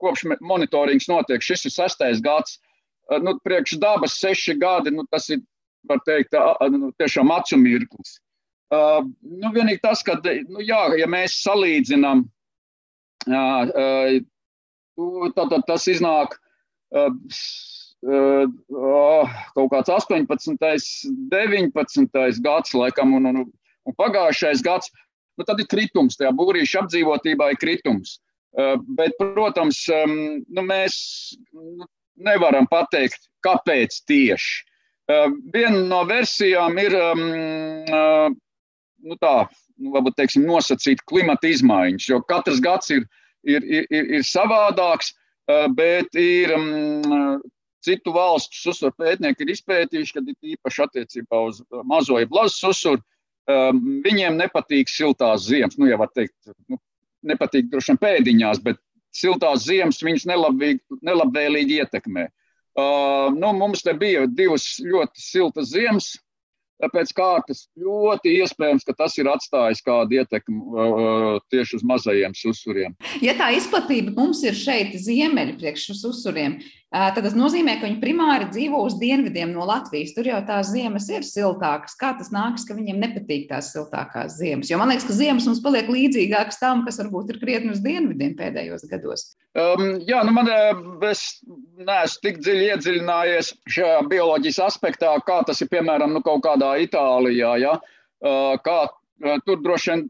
kopš 0.00 0.26
monitorings 0.40 1.08
notiek, 1.10 1.42
šis 1.44 1.66
ir 1.68 1.74
sastais 1.74 2.22
gads, 2.24 2.58
nu, 3.18 3.36
priekš 3.44 3.78
dabas 3.82 4.18
seši 4.20 4.56
gadi, 4.60 4.92
nu, 4.94 5.06
tas 5.10 5.28
ir, 5.32 5.42
var 5.88 6.02
teikt, 6.06 6.36
nu, 6.72 6.90
tiešām 7.00 7.32
acu 7.34 7.58
mirklis. 7.60 8.18
Uh, 8.70 9.02
nu, 9.26 9.50
vienīgi 9.54 9.82
tas, 9.82 10.02
ka, 10.06 10.14
nu, 10.22 10.62
jā, 10.62 10.82
ja 11.00 11.08
mēs 11.10 11.40
salīdzinām, 11.42 12.22
uh, 13.26 13.72
uh, 13.74 15.32
tad, 15.34 15.50
tad 15.50 15.66
tas 15.66 15.88
iznāk 15.90 16.36
uh, 16.94 17.10
uh, 18.06 19.32
kaut 19.56 19.72
kāds 19.74 19.90
18, 19.90 20.62
19 21.34 22.44
gads, 22.46 22.76
laikam, 22.78 23.16
un, 23.18 23.32
un, 23.32 23.42
un 23.90 23.98
pagājušais 23.98 24.62
gads, 24.62 24.92
nu, 25.34 25.48
tad 25.48 25.58
ir 25.58 25.66
kritums, 25.72 26.20
tajā 26.20 26.30
būrīša 26.38 26.84
apdzīvotībā 26.84 27.50
ir 27.50 27.58
kritums. 27.58 28.20
Uh, 28.20 28.29
bet, 28.98 29.14
protams, 29.18 29.84
nu, 29.90 30.64
mēs 30.66 30.96
nu, 31.54 31.86
nevaram 32.20 32.66
pateikt, 32.70 33.28
kāpēc 33.46 34.02
tieši. 34.10 34.66
Uh, 35.10 35.32
viena 35.50 35.80
no 35.90 36.04
versijām 36.06 36.76
ir 36.78 36.94
uh, 36.94 38.28
nu, 38.30 39.16
tā, 39.18 39.36
nu, 39.78 39.94
varbūt 39.94 40.18
teiksim, 40.20 40.44
nosacīt 40.46 41.02
klimata 41.10 41.50
izmaiņas, 41.50 42.10
jo 42.12 42.20
katrs 42.28 42.60
gads 42.62 42.92
ir, 42.94 43.06
ir, 43.42 43.64
ir, 43.64 43.88
ir 44.18 44.26
savādāks, 44.26 45.14
bet 45.74 46.14
ir 46.14 46.52
Citu 47.80 48.12
valstu 48.12 48.58
susuru 48.60 48.92
pētnieki 49.00 49.44
ir 49.44 49.54
izpētījuši, 49.54 50.12
ka 50.16 50.48
īpaši 50.52 50.82
attiecībā 50.84 51.40
uz 51.48 51.62
mazo 51.88 52.18
blazu 52.28 52.58
susuru 52.58 53.00
um, 53.00 53.80
viņiem 54.04 54.36
nepatīk 54.36 54.90
siltās 54.92 55.46
ziemas. 55.48 55.78
Nu, 55.80 55.88
ja 55.88 55.96
var 56.00 56.10
teikt, 56.12 56.36
nu, 56.68 56.76
nepatīk 57.26 57.70
droši 57.70 57.92
vien 57.92 58.00
pēdiņās, 58.04 58.62
bet 58.64 58.80
siltās 59.14 59.66
ziemas 59.66 60.02
viņus 60.04 60.26
nelabvēlīgi 60.30 61.80
ietekmē. 61.82 62.28
Uh, 62.78 63.28
nu, 63.34 63.50
mums 63.58 63.82
te 63.82 63.92
bija 63.98 64.26
divas 64.30 64.76
ļoti 64.78 65.20
siltas 65.20 65.72
ziemas, 65.72 66.12
pēc 66.94 67.10
kārtas 67.12 67.66
ļoti 67.76 68.38
iespējams, 68.40 68.86
ka 68.88 68.94
tas 68.96 69.18
ir 69.20 69.28
atstājis 69.28 69.82
kādu 69.84 70.16
ietekmi 70.16 70.60
uh, 70.62 71.40
tieši 71.52 71.80
uz 71.80 71.84
mazajiem 71.84 72.36
susuriem. 72.38 72.94
Ja 73.20 73.34
tā 73.36 73.50
izplatība 73.58 74.14
mums 74.16 74.40
ir 74.46 74.56
šeit 74.56 74.94
ziemeļi 74.96 75.58
priekš 75.60 75.90
susuriem, 75.98 76.56
uh, 76.56 76.79
tad 76.90 77.22
tas 77.22 77.36
nozīmē, 77.38 77.76
ka 77.78 77.86
viņi 77.86 78.00
primāri 78.02 78.48
dzīvo 78.50 78.80
uz 78.82 78.96
dienvidiem 78.98 79.52
no 79.54 79.62
Latvijas. 79.68 80.10
Tur 80.16 80.26
jau 80.26 80.40
tās 80.46 80.72
ziemas 80.72 81.06
ir 81.12 81.22
siltākas. 81.26 81.94
Kā 81.98 82.10
tas 82.18 82.32
nākas, 82.34 82.64
ka 82.66 82.74
viņiem 82.74 82.98
nepatīk 82.98 83.46
tās 83.50 83.70
siltākās 83.74 84.34
ziemas? 84.40 84.70
Jo 84.72 84.80
man 84.80 84.90
liekas, 84.90 85.06
ka 85.06 85.14
ziemas 85.14 85.46
mums 85.46 85.62
paliek 85.62 85.90
līdzīgākas 85.90 86.58
tam, 86.62 86.82
kas 86.86 86.98
varbūt 87.02 87.30
ir 87.30 87.40
krietni 87.42 87.74
uz 87.76 87.82
dienvidiem 87.84 88.34
pēdējos 88.38 88.88
gados. 88.90 89.28
Um, 89.54 90.00
jā, 90.06 90.22
nu 90.26 90.34
man 90.34 90.50
es 91.06 91.24
neesmu 91.78 92.26
tik 92.26 92.42
dziļi 92.42 92.70
iedziļinājies 92.74 93.54
šajā 93.70 93.98
bioloģijas 94.10 94.62
aspektā, 94.66 95.14
kā 95.26 95.40
tas 95.46 95.62
ir 95.62 95.70
piemēram 95.70 96.14
nu, 96.16 96.24
kaut 96.26 96.42
kādā 96.46 96.74
Itālijā. 96.82 97.54
Ja? 97.62 97.76
Kā, 98.66 98.80
tur 99.46 99.62
droši 99.62 99.94
vien 99.94 100.08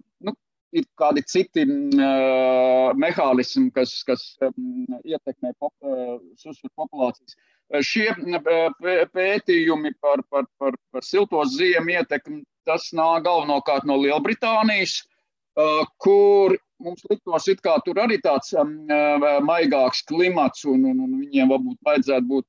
ir 0.77 0.87
kādi 0.99 1.23
citi 1.27 1.65
uh, 1.67 2.91
mehānismi, 2.99 3.71
kas, 3.75 3.95
kas 4.07 4.25
um, 4.47 4.87
ietekmē 5.03 5.53
pop, 5.59 5.73
uh, 5.83 6.19
susuru 6.39 6.71
populācijas. 6.79 7.37
Šie 7.87 8.09
pētījumi 9.15 9.93
par, 10.03 10.25
par, 10.31 10.47
par, 10.59 10.75
par 10.91 11.07
silto 11.07 11.43
ziemu 11.47 11.95
ietekmi, 11.95 12.43
tas 12.67 12.89
nāk 12.97 13.27
galvenokārt 13.29 13.87
no 13.87 13.99
Lielbritānijas, 14.03 15.01
uh, 15.59 15.85
kur 16.03 16.57
mums 16.83 17.05
liktos, 17.11 17.47
ka 17.63 17.77
tur 17.87 18.01
arī 18.03 18.19
tāds 18.25 18.55
um, 18.59 18.75
maigāks 19.47 20.03
klimats, 20.09 20.65
un, 20.67 20.87
un, 20.91 21.03
un 21.07 21.19
viņiem 21.21 21.51
varbūt 21.53 21.83
vajadzētu 21.87 22.31
būt 22.31 22.47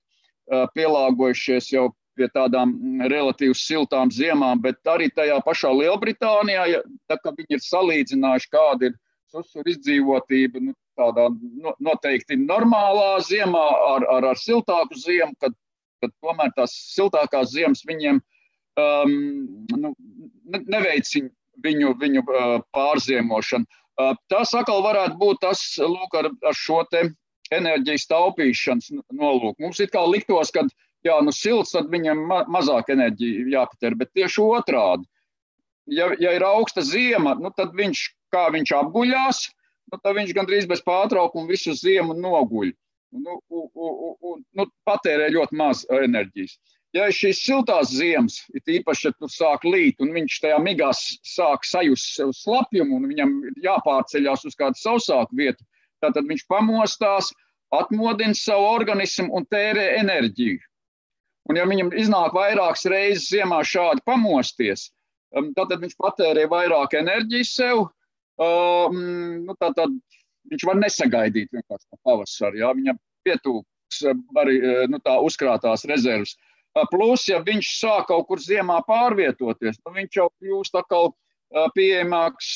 pielāgojušies 0.76 1.68
jau 1.72 1.90
pie 2.22 2.30
tādām 2.36 2.76
mm, 2.76 3.08
relatīvi 3.10 3.58
siltām 3.58 4.12
ziemām, 4.14 4.62
bet 4.62 4.78
arī 4.90 5.10
tajā 5.10 5.40
pašā 5.46 5.72
Lielbritānijā, 5.74 6.68
ja, 6.70 6.84
tā 7.10 7.18
kā 7.22 7.34
viņi 7.38 7.58
ir 7.58 7.66
salīdzinājuši, 7.66 8.52
kāda 8.54 8.92
ir 8.92 8.98
susuru 9.32 9.74
izdzīvotība, 9.74 10.62
nu, 10.62 10.76
tādā 11.00 11.30
no, 11.32 11.74
noteikti 11.82 12.38
normālā 12.38 13.16
ziemā 13.26 13.66
ar, 13.96 14.06
ar, 14.18 14.32
ar 14.34 14.40
siltāku 14.40 15.00
ziemu, 15.00 15.34
kad, 15.42 15.56
kad 16.04 16.14
tomēr 16.22 16.54
tās 16.58 16.76
siltākās 16.92 17.54
ziemas 17.56 17.86
viņiem 17.88 18.20
um, 18.22 19.16
nu, 19.72 19.94
neveicina 20.52 21.32
viņu, 21.64 21.96
viņu 22.02 22.26
uh, 22.28 22.60
pārziemošanu. 22.76 23.80
Tas 24.32 24.54
atkal 24.58 24.80
varētu 24.82 25.18
būt 25.20 25.42
tas, 25.44 25.60
lūk, 25.78 26.16
ar, 26.18 26.32
ar 26.48 26.56
šo 26.58 26.80
te 26.90 27.04
enerģijas 27.54 28.08
taupīšanas 28.10 28.88
nolūku. 29.12 29.60
Mums 29.62 29.82
it 29.84 29.92
kā 29.94 30.02
liktos, 30.08 30.50
ka, 30.56 30.64
jā, 31.08 31.18
nu 31.26 31.34
silts, 31.36 31.74
tad 31.76 31.90
viņam 31.94 32.26
ma 32.30 32.42
mazāk 32.52 32.92
enerģija 32.94 33.48
jāpatēr, 33.56 33.98
bet 34.00 34.14
tieši 34.18 34.44
otrādi. 34.46 35.08
Ja, 35.92 36.12
ja 36.22 36.36
ir 36.38 36.46
augsta 36.46 36.84
ziema, 36.86 37.34
nu, 37.42 37.52
tad 37.58 37.74
viņš, 37.76 38.04
kā 38.32 38.46
viņš 38.54 38.74
apguļās, 38.78 39.42
nu, 39.92 40.00
tad 40.00 40.16
viņš 40.20 40.36
gandrīz 40.38 40.68
bez 40.70 40.84
pārtraukuma 40.86 41.50
visu 41.50 41.74
ziemu 41.76 42.16
noguļ. 42.18 42.72
Nu, 43.12 43.42
un, 43.52 43.66
un, 43.76 44.14
un, 44.24 44.44
nu, 44.56 44.66
patērē 44.88 45.28
ļoti 45.34 45.58
maz 45.60 45.82
enerģijas. 45.92 46.56
Ja 46.96 47.08
ir 47.08 47.16
šīs 47.16 47.40
siltās 47.44 47.92
ziemas, 47.96 48.42
ir 48.52 48.74
īpaši, 48.80 49.08
ja 49.08 49.16
tur 49.16 49.32
sāk 49.32 49.64
līt, 49.68 50.00
un 50.04 50.12
viņš 50.16 50.40
tajā 50.44 50.58
migās 50.64 51.04
sāk 51.28 51.64
sajust 51.68 52.18
sev 52.18 52.34
slapjumu, 52.36 52.98
un 53.00 53.08
viņam 53.12 53.38
jāpārceļās 53.64 54.44
uz 54.48 54.58
kādu 54.60 54.80
sausāku 54.80 55.40
vietu, 55.40 55.64
tad 56.04 56.20
viņš 56.20 56.44
pamostās, 56.52 57.32
atmodina 57.72 58.36
savu 58.36 58.68
organismu 58.74 59.32
un 59.38 59.48
tērē 59.48 59.88
enerģiju. 60.02 60.60
Un 61.52 61.60
ja 61.60 61.68
viņam 61.68 61.92
iznāk 62.00 62.36
vairākas 62.36 62.86
reizes 62.92 63.28
ziemā 63.34 63.60
šādi 63.68 64.04
pamosties, 64.08 64.88
um, 65.36 65.52
tad 65.58 65.74
viņš 65.82 65.98
patērē 66.00 66.48
vairāk 66.52 66.96
enerģijas 67.02 67.52
sev, 67.58 67.84
um, 68.40 69.02
nu, 69.44 69.56
tad, 69.60 69.76
tad 69.80 69.98
viņš 70.52 70.68
var 70.70 70.80
nesagaidīt 70.80 71.52
vienkārši 71.52 71.90
no 71.92 72.00
pavasara. 72.08 72.56
Ja? 72.62 72.72
Viņam 72.78 73.00
pietūks 73.28 74.06
arī 74.40 74.56
nu, 74.90 75.02
tā 75.04 75.18
uzkrātās 75.22 75.84
rezerves. 75.90 76.38
Plus, 76.92 77.26
ja 77.28 77.42
viņš 77.44 77.74
sāk 77.82 78.08
kaut 78.08 78.30
kur 78.30 78.40
ziemā 78.40 78.80
pārvietoties, 78.88 79.82
nu, 79.84 79.92
viņš 79.98 80.22
jau 80.22 80.30
kļūst 80.40 80.78
atkal 80.80 81.12
pieejamāks 81.76 82.54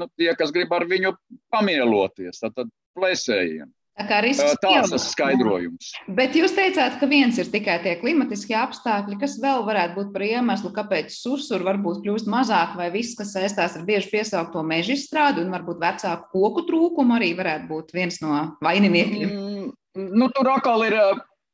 nu, 0.00 0.08
tie, 0.18 0.32
kas 0.38 0.50
grib 0.54 0.74
ar 0.74 0.88
viņu 0.90 1.14
pamieloties. 1.54 2.42
Tad, 2.42 2.56
tad 2.58 2.72
plēsējiem. 2.98 3.70
Tā 3.92 4.06
kā 4.08 4.18
risks 4.24 4.54
Tāds 4.62 4.88
tas 4.94 5.04
skaidrojums. 5.12 5.90
Bet 6.16 6.36
jūs 6.36 6.54
teicāt, 6.56 6.94
ka 6.96 7.06
viens 7.10 7.36
ir 7.36 7.50
tikai 7.52 7.74
tie 7.84 7.92
klimatiskie 8.00 8.54
apstākļi, 8.56 9.18
kas 9.20 9.36
vēl 9.42 9.66
varētu 9.66 9.98
būt 9.98 10.14
par 10.14 10.24
iemeslu, 10.24 10.70
kāpēc 10.72 11.12
susuru 11.12 11.68
varbūt 11.68 12.00
kļūst 12.06 12.30
mazāk, 12.32 12.72
vai 12.78 12.88
viss, 12.94 13.18
kas 13.18 13.34
saistās 13.36 13.76
ar 13.76 13.84
bieži 13.88 14.08
piesaukto 14.14 14.64
meža 14.64 14.96
izstrādi 14.96 15.44
un 15.44 15.52
varbūt 15.52 15.82
vecāku 15.84 16.32
koku 16.32 16.64
trūkumu, 16.70 17.18
arī 17.18 17.34
varētu 17.36 17.68
būt 17.68 17.92
viens 17.92 18.16
no 18.24 18.40
vaininiekiem. 18.64 19.28
Mm, 19.28 19.68
nu, 20.16 20.30
tur 20.32 20.50
atkal 20.54 20.88
ir, 20.88 20.96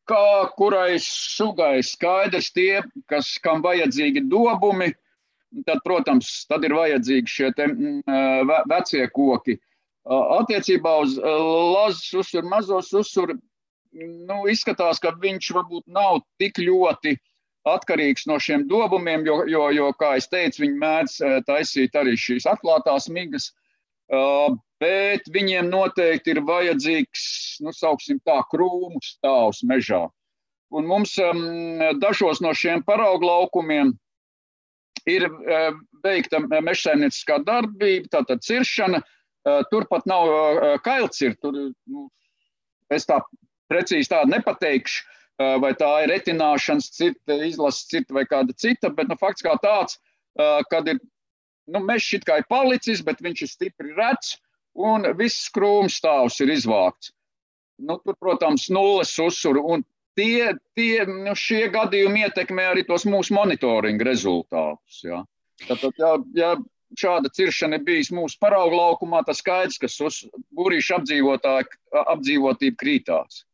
kā 0.09 0.25
kurai 0.55 0.95
sugai 1.03 1.83
skaidrs 1.83 2.53
tie, 2.55 2.85
kas, 3.11 3.35
kam 3.43 3.67
vajadzīgi 3.67 4.29
dobumi, 4.31 4.93
tad, 5.67 5.83
protams, 5.83 6.31
tad 6.47 6.63
ir 6.71 6.79
vajadzīgi 6.79 7.35
šie 7.35 7.51
te, 7.59 7.67
mm, 7.67 8.55
vecie 8.71 9.11
koki. 9.11 9.59
Attiecībā 10.09 10.95
uz 11.05 11.19
lazu 11.21 12.23
uzsuru, 12.23 12.49
mazo 12.49 12.79
uzsuru, 12.81 13.37
nu, 13.93 14.39
izskatās, 14.49 15.01
ka 15.03 15.13
viņš 15.21 15.51
varbūt 15.57 15.85
nav 15.93 16.23
tik 16.41 16.61
ļoti 16.63 17.17
atkarīgs 17.69 18.25
no 18.31 18.39
šiem 18.41 18.65
dobumiem, 18.71 19.27
jo, 19.27 19.43
jo, 19.51 19.67
jo 19.75 19.91
kā 20.01 20.15
es 20.17 20.29
teicu, 20.33 20.63
viņi 20.65 20.81
mēdz 20.81 21.17
taisīt 21.49 21.97
arī 21.99 22.17
šīs 22.17 22.47
atklātās 22.49 23.11
migas, 23.13 23.51
bet 24.81 25.29
viņiem 25.35 25.69
noteikti 25.69 26.33
ir 26.33 26.41
vajadzīgs, 26.49 27.27
nu, 27.67 27.75
sauksim 27.77 28.23
tā, 28.25 28.39
krūmu 28.53 29.03
stāvs 29.05 29.61
mežā. 29.69 30.07
Un 30.73 30.89
mums 30.89 31.17
dažos 32.01 32.41
no 32.45 32.55
šiem 32.57 32.85
paraugu 32.85 33.29
laukumiem 33.29 33.93
ir 35.09 35.29
veikta 36.05 36.41
mežsaimnieciskā 36.49 37.41
darbība, 37.45 38.09
tātad 38.17 38.45
ciršana, 38.45 39.01
Turpat 39.71 40.09
nav 40.11 40.81
kailcir. 40.85 41.37
Tur, 41.43 41.55
nu, 41.87 42.09
es 42.93 43.07
tā 43.09 43.21
precīzi 43.71 44.11
tādu 44.11 44.33
nepateikšu, 44.33 45.05
vai 45.63 45.71
tā 45.79 45.91
ir 46.03 46.13
retināšanas, 46.13 46.89
cita, 46.97 47.37
izlases 47.47 47.87
cita 47.91 48.17
vai 48.17 48.25
kāda 48.27 48.57
cita, 48.57 48.91
bet 48.91 49.11
nu, 49.11 49.17
fakts 49.21 49.45
kā 49.47 49.55
tāds, 49.63 50.01
kad 50.73 50.89
ir 50.91 50.99
nu, 51.69 51.83
mežs 51.85 52.17
it 52.17 52.27
kā 52.27 52.41
ir 52.41 52.49
palicis, 52.51 53.05
bet 53.05 53.23
viņš 53.25 53.45
ir 53.45 53.51
stipri 53.53 53.95
rets 53.97 54.37
un 54.79 55.07
viss 55.19 55.51
krūms 55.55 55.99
stāvs 56.01 56.41
ir 56.45 56.53
izvākts. 56.55 57.13
Nu, 57.79 57.99
tur, 58.03 58.17
protams, 58.19 58.67
nulles. 58.75 59.13
Un 59.19 59.85
tie, 60.19 60.55
tie, 60.75 61.05
nu, 61.07 61.35
šie 61.39 61.69
gadījumi 61.75 62.25
ietekmē 62.27 62.71
arī 62.73 62.83
tos 62.89 63.07
mūsu 63.07 63.37
monitoringa 63.37 64.09
rezultātus. 64.09 65.03
Ja. 65.07 65.23
Tātad, 65.69 65.95
ja, 65.99 66.17
ja 66.39 66.51
šāda 66.97 67.31
ciršana 67.35 67.79
ir 67.79 67.85
bijusi 67.87 68.17
mūsu 68.17 68.39
paraugu 68.41 68.79
laukumā, 68.79 69.25
tas 69.27 69.43
skaidrs, 69.43 69.79
ka 69.81 69.91
būrīšu 70.57 70.97
apdzīvotība 70.99 72.81
krītās. 72.81 73.45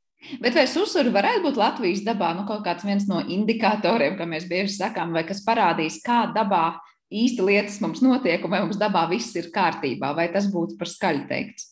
Bet 0.41 0.57
vai 0.57 0.65
susuri 0.71 1.13
varētu 1.13 1.45
būt 1.45 1.59
Latvijas 1.61 2.01
dabā 2.07 2.33
nu, 2.37 2.47
kaut 2.49 2.65
kāds 2.65 2.87
no 3.09 3.21
indikatoriem, 3.21 4.17
kā 4.17 4.25
mēs 4.29 4.49
bieži 4.49 4.79
sakām, 4.79 5.13
vai 5.13 5.25
kas 5.29 5.45
parādīs, 5.45 6.01
kā 6.05 6.25
dabā 6.33 6.81
īsti 7.13 7.45
lietas 7.45 7.81
mums 7.85 8.01
notiek, 8.03 8.43
un 8.45 8.51
vai 8.51 8.63
mums 8.65 8.81
dabā 8.81 9.05
viss 9.11 9.37
ir 9.37 9.53
kārtībā, 9.55 10.15
vai 10.17 10.31
tas 10.33 10.49
būtu 10.53 10.79
par 10.81 10.89
skaļu 10.89 11.29
teikts? 11.29 11.71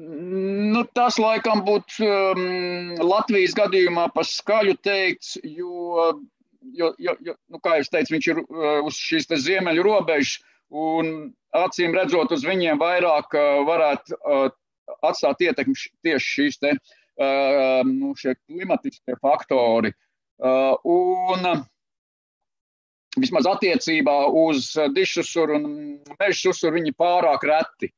Nu, 0.00 0.84
tas 0.94 1.18
laikam 1.20 1.64
būtu 1.66 2.06
um, 2.06 2.92
Latvijas 3.02 3.56
gadījumā 3.58 4.06
par 4.14 4.28
skaļu 4.28 4.76
teikts, 4.84 5.34
jo 5.42 6.12
jo, 6.62 6.92
jo, 6.98 7.16
jo 7.24 7.34
nu, 7.48 7.60
kā 7.62 7.76
jau 7.78 7.88
teicu, 7.96 8.14
viņš 8.16 8.30
ir 8.32 8.40
uh, 8.42 8.80
uz 8.86 8.98
šīs 8.98 9.28
ziemeļu 9.44 9.84
robežas, 9.86 10.38
un 10.70 11.30
acīm 11.56 11.94
redzot, 11.96 12.32
uz 12.32 12.44
viņiem 12.46 12.78
vairāk 12.80 13.34
uh, 13.34 13.62
varētu 13.66 14.18
uh, 14.20 14.48
atstāt 15.06 15.42
ietekmi 15.46 15.74
tieši 16.04 16.34
šīs 16.34 16.60
te, 16.62 16.74
nu, 17.86 18.14
klimatiskie 18.16 19.14
faktori. 19.20 19.90
Un 20.40 21.44
vismaz 23.20 23.46
attiecībā 23.50 24.14
uz 24.40 24.72
dišusuru 24.96 25.58
un 25.58 25.66
meža 26.16 26.38
susuru 26.40 26.78
viņi 26.78 26.94
pārāk 26.98 27.44
reti 27.50 27.90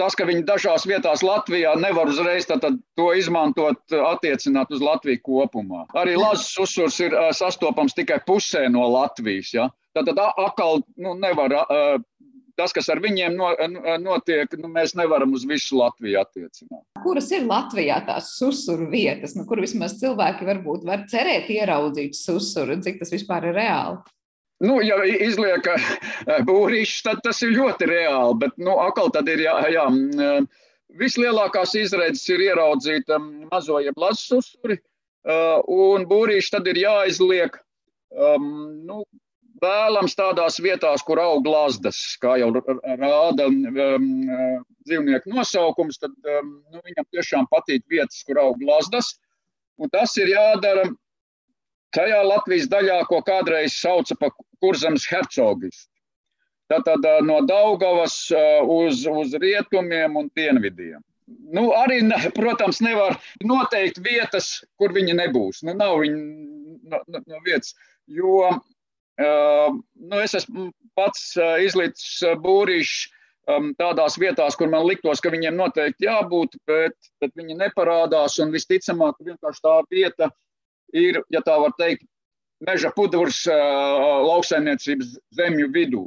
tas, 0.00 0.16
ka 0.18 0.26
viņi 0.28 0.44
dažās 0.48 0.86
vietās 0.88 1.24
Latvijā 1.26 1.74
nevar 1.80 2.10
uzreiz 2.10 2.48
to 2.48 3.08
izmantot, 3.16 3.80
attiecināt 4.12 4.72
uz 4.72 4.82
Latviju 4.84 5.22
kopumā. 5.26 5.84
Arī 5.98 6.16
lazas 6.18 6.52
uzsvars 6.62 7.00
ir 7.04 7.16
sastopams 7.36 7.96
tikai 7.98 8.22
pusē 8.26 8.68
no 8.72 8.86
Latvijas. 8.92 9.52
Ja? 9.54 9.68
Tad 9.96 10.12
atkal 10.16 10.82
nu, 10.96 11.14
nevar. 11.18 11.54
Tas, 12.52 12.68
kas 12.76 12.90
ar 12.92 13.00
viņiem 13.00 13.38
notiek, 14.04 14.52
nu, 14.60 14.68
mēs 14.68 14.92
nevaram 14.98 15.32
uz 15.32 15.46
visu 15.48 15.78
Latviju 15.80 16.20
attiecināt. 16.20 16.82
Kuras 17.00 17.30
ir 17.32 17.46
Latvijā 17.48 17.96
tās 18.04 18.34
susuru 18.36 18.90
vietas, 18.92 19.32
nu, 19.38 19.46
kur 19.48 19.62
vismaz 19.64 19.96
cilvēki 20.02 20.46
varbūt 20.46 20.84
var 20.86 21.06
cerēt 21.08 21.48
ieraudzīt 21.50 22.18
susuru, 22.18 22.76
cik 22.84 23.00
tas 23.00 23.14
vispār 23.14 23.48
ir 23.48 23.56
reāli? 23.56 24.02
Nu, 24.62 24.76
ja 24.84 25.00
izliek 25.04 25.66
eh, 25.66 25.86
būrīšus, 26.46 27.02
tad 27.06 27.22
tas 27.24 27.40
ir 27.42 27.56
ļoti 27.56 27.88
reāli. 27.90 28.38
Bet, 28.44 28.54
nu, 28.62 28.76
atkal 28.82 29.10
tad 29.14 29.30
ir 29.32 29.42
jā, 29.42 29.56
jā, 29.74 29.88
mm, 29.90 30.46
vislielākās 31.02 31.74
izredzes 31.80 32.28
ir 32.30 32.44
ieraudzīt 32.46 33.10
mm, 33.10 33.48
mazo 33.50 33.80
jeb 33.82 33.98
lasu 33.98 34.38
uzturi, 34.38 34.78
eh, 34.78 35.58
un 35.66 36.06
būrīši 36.10 36.54
tad 36.54 36.70
ir 36.70 36.78
jāizliek 36.84 37.58
um, 38.14 38.46
nu, 38.86 39.02
vēlams 39.62 40.14
tādās 40.18 40.60
vietās, 40.62 41.02
kur 41.06 41.18
aug 41.22 41.42
glazdas, 41.46 41.98
kā 42.22 42.36
jau 42.38 42.52
rāda 42.54 43.48
um, 43.48 44.08
dzīvnieku 44.86 45.34
nosaukums, 45.34 45.98
tad 46.02 46.14
um, 46.38 46.56
nu, 46.70 46.82
viņam 46.86 47.10
tiešām 47.10 47.50
patīk 47.50 47.82
vietas, 47.90 48.22
kur 48.26 48.40
aug 48.42 48.58
glazdas, 48.62 49.16
un 49.78 49.90
tas 49.90 50.14
ir 50.22 50.32
jādara 50.34 50.86
tajā 51.94 52.22
Latvijas 52.26 52.70
daļā, 52.72 53.02
ko 53.10 53.20
kādreiz 53.26 53.76
sauca 53.78 54.16
par 54.18 54.34
kurzemes 54.62 55.08
hercogistu. 55.10 55.90
Tātad 56.72 57.04
no 57.26 57.40
Daugavas 57.44 58.16
uz, 58.64 59.02
uz 59.04 59.34
rietumiem 59.42 60.16
un 60.16 60.30
dienvidiem. 60.36 61.02
Nu, 61.52 61.70
arī, 61.76 62.00
protams, 62.36 62.80
nevar 62.84 63.18
noteikt 63.44 64.00
vietas, 64.04 64.60
kur 64.80 64.94
viņi 64.94 65.16
nebūs. 65.18 65.62
Nu, 65.66 65.74
nav 65.76 66.00
viņi 66.02 66.22
no, 66.88 67.00
no, 67.06 67.20
no 67.26 67.40
vietas, 67.46 67.74
jo 68.08 68.48
nu, 69.20 70.20
es 70.20 70.34
esmu 70.34 70.70
pats 70.96 71.34
izlicis 71.62 72.22
būrīšs 72.42 73.10
tādās 73.78 74.16
vietās, 74.22 74.56
kur 74.56 74.70
man 74.70 74.86
liktos, 74.86 75.20
ka 75.20 75.32
viņiem 75.32 75.56
noteikti 75.58 76.06
jābūt, 76.06 76.56
bet, 76.66 76.94
bet 77.20 77.34
viņi 77.38 77.58
neparādās. 77.58 78.38
Visticamāk, 78.52 79.18
vienkārši 79.20 79.64
tā 79.64 79.76
vieta 79.90 80.30
ir, 80.94 81.22
ja 81.32 81.42
tā 81.44 81.58
var 81.58 81.74
teikt, 81.78 82.06
meža 82.66 82.92
pudurs 82.96 83.44
lauksaimniecības 83.48 85.16
zemju 85.38 85.70
vidū. 85.74 86.06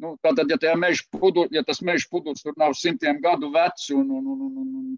Nu, 0.00 0.14
tātad, 0.24 0.48
ja, 0.48 0.78
pudur, 1.12 1.50
ja 1.52 1.62
tas 1.66 1.82
meža 1.84 2.08
pudurs 2.10 2.40
tur 2.42 2.54
nav 2.56 2.72
simtiem 2.78 3.20
gadu 3.20 3.50
vecs, 3.52 3.90
un, 3.92 4.06
un, 4.08 4.30
un, 4.32 4.40
un, 4.46 4.68
un, 4.80 4.94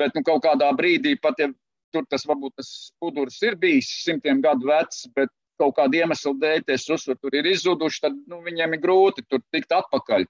bet 0.00 0.16
nu, 0.16 0.22
kaut 0.24 0.40
kādā 0.46 0.70
brīdī 0.76 1.18
pat, 1.20 1.42
ja 1.42 1.50
tur 1.92 2.06
tas 2.10 2.24
varbūt 2.26 2.56
tas 2.58 2.70
pudurs 3.02 3.36
ir 3.44 3.58
bijis 3.60 3.90
simtiem 4.06 4.40
gadu 4.44 4.70
vecs, 4.70 5.04
bet 5.14 5.30
kaut 5.60 5.76
kāda 5.76 6.00
iemesla 6.00 6.32
dēļ 6.40 6.64
tie 6.66 6.78
susuri 6.80 7.20
tur 7.20 7.36
ir 7.36 7.46
izzuduši, 7.52 8.00
tad 8.06 8.16
nu, 8.30 8.40
viņiem 8.46 8.74
ir 8.74 8.82
grūti 8.82 9.26
tur 9.28 9.42
tikt 9.54 9.76
atpakaļ. 9.76 10.26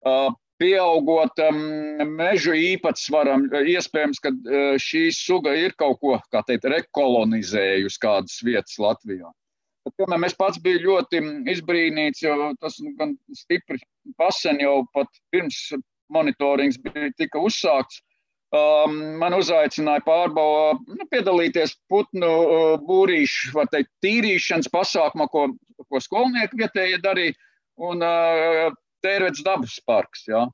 Uh, 0.00 0.34
pieaugot 0.60 1.40
um, 1.46 1.60
mežu 2.18 2.54
īpatsvaram, 2.56 3.48
iespējams, 3.64 4.20
ka 4.22 4.32
uh, 4.32 4.74
šī 4.80 5.06
suga 5.16 5.54
ir 5.56 5.74
kaut 5.80 6.00
ko, 6.02 6.16
kā 6.32 6.44
teikt, 6.46 6.68
rekolonizējusi 6.70 8.02
kādas 8.02 8.40
vietas 8.46 8.76
Latvijā. 8.80 9.30
Bet, 9.86 9.94
piemēram, 9.96 10.26
es 10.28 10.36
pats 10.36 10.60
biju 10.60 10.82
ļoti 10.84 11.22
izbrīnīts, 11.54 12.20
jo 12.26 12.52
tas 12.60 12.76
nu, 12.84 12.92
gan 12.98 13.16
stipri 13.36 13.80
pasen 14.20 14.60
jau 14.60 14.82
pat 14.94 15.08
pirms 15.32 15.70
monitorings 16.12 16.78
bija 16.84 17.08
tika 17.16 17.40
uzsākts. 17.40 18.02
Um, 18.50 18.96
man 19.20 19.36
uzaicināja 19.36 20.02
pārbaudīt, 20.02 20.96
nu, 20.98 21.04
piedalīties 21.12 21.76
putnu 21.88 22.28
uh, 22.28 22.72
būrīšu, 22.82 23.52
var 23.54 23.70
teikt, 23.70 23.92
tīrīšanas 24.02 24.66
pasākumā, 24.74 25.28
ko, 25.30 25.44
ko 25.86 26.00
skolnieki 26.02 26.58
vietējie 26.58 26.98
darīja. 27.04 27.36
Un, 27.80 28.02
uh, 28.02 28.74
Tērvets 29.04 29.44
dabas 29.44 29.78
parks. 29.86 30.26
Ja. 30.28 30.46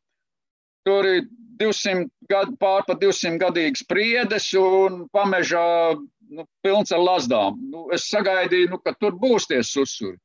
Tur 0.87 1.07
ir 1.11 1.25
200 1.61 2.07
gadu, 2.31 2.57
pār 2.61 2.85
pa 2.87 2.95
200 2.99 3.41
gadīgas 3.41 3.83
priedes 3.89 4.51
un 4.61 5.07
pamežā 5.15 5.97
nu, 5.97 6.45
pilns 6.63 6.93
ar 6.93 7.03
lazdām. 7.03 7.59
Nu, 7.73 7.87
es 7.97 8.07
sagaidīju, 8.11 8.71
nu, 8.75 8.79
ka 8.83 8.95
tur 9.01 9.17
būs 9.19 9.49
tie 9.51 9.63
susuri. 9.65 10.19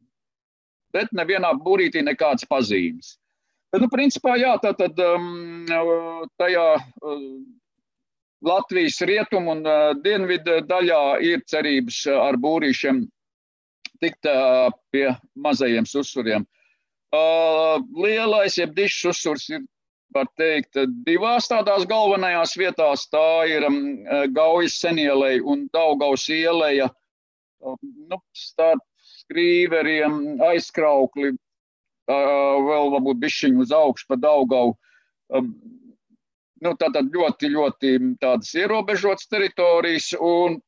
Bet 0.91 1.13
nevienā 1.15 1.53
būrītī 1.65 2.03
nekādas 2.03 2.45
pazīmes. 2.51 3.15
Bet, 3.71 3.79
nu, 3.81 3.87
principā, 3.87 4.35
jā, 4.35 4.51
tā 4.59 4.73
tad 4.75 4.99
um, 4.99 5.65
tajā 6.41 6.67
uh, 6.75 7.25
Latvijas 8.43 8.99
rietumu 9.07 9.55
un 9.55 9.63
uh, 9.63 9.91
dienvidu 10.03 10.59
daļā 10.67 11.03
ir 11.23 11.45
cerības 11.47 12.03
ar 12.11 12.35
būrīšiem 12.41 13.05
tikt 14.01 14.27
uh, 14.27 14.67
pie 14.91 15.07
mazajiem 15.39 15.87
susuriem. 15.87 16.43
Uh, 16.43 16.60
lielais, 17.11 18.57
jeb 18.57 18.73
dišs 18.75 19.11
uzsvars 19.11 19.49
ir 19.51 19.65
var 20.15 20.27
teikt, 20.39 20.75
divās 21.05 21.47
tādās 21.47 21.85
galvenajās 21.87 22.55
vietās. 22.59 23.07
Tā 23.11 23.43
ir 23.47 23.65
Gaujas 24.35 24.79
senielei 24.81 25.39
un 25.39 25.67
Daugaus 25.73 26.27
ieleja 26.29 26.89
nu, 27.61 28.17
starp 28.35 28.83
skrīveriem, 29.21 30.41
aizkraukli, 30.43 31.35
vēl 32.09 32.91
varbūt 32.95 33.21
bišķiņu 33.21 33.63
uz 33.63 33.71
augšu 33.75 34.09
pa 34.09 34.17
Daugavu. 34.19 34.75
Nu, 36.61 36.73
tātad 36.77 37.07
ļoti, 37.13 37.49
ļoti 37.55 37.93
tādas 38.21 38.51
ierobežotas 38.57 39.29
teritorijas, 39.31 40.11
un 40.19 40.59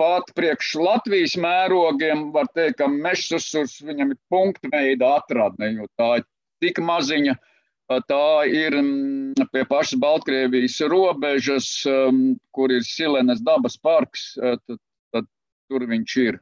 pat 0.00 0.30
priekš 0.36 0.74
Latvijas 0.82 1.34
mērogiem 1.40 2.28
var 2.34 2.48
teikt, 2.54 2.78
ka 2.80 2.88
mežs 2.90 3.32
uzsurs 3.38 3.80
viņam 3.84 4.14
ir 4.14 4.20
punktu 4.32 4.70
veida 4.72 5.16
atradne, 5.20 5.72
jo 5.78 5.88
tā 5.98 6.16
ir 6.20 6.28
tik 6.64 6.80
maziņa, 6.82 7.36
Tā 7.84 8.48
ir 8.48 8.72
mm, 8.78 9.48
pie 9.52 9.64
pašas 9.68 9.98
Baltkrievijas 10.00 10.78
robežas, 10.88 11.68
mm, 11.84 12.38
kur 12.56 12.72
ir 12.72 12.80
Silenes 12.80 13.42
dabas 13.44 13.76
parks, 13.76 14.32
tad, 14.40 14.78
tad 15.12 15.28
tur 15.68 15.84
viņš 15.90 16.14
ir. 16.22 16.38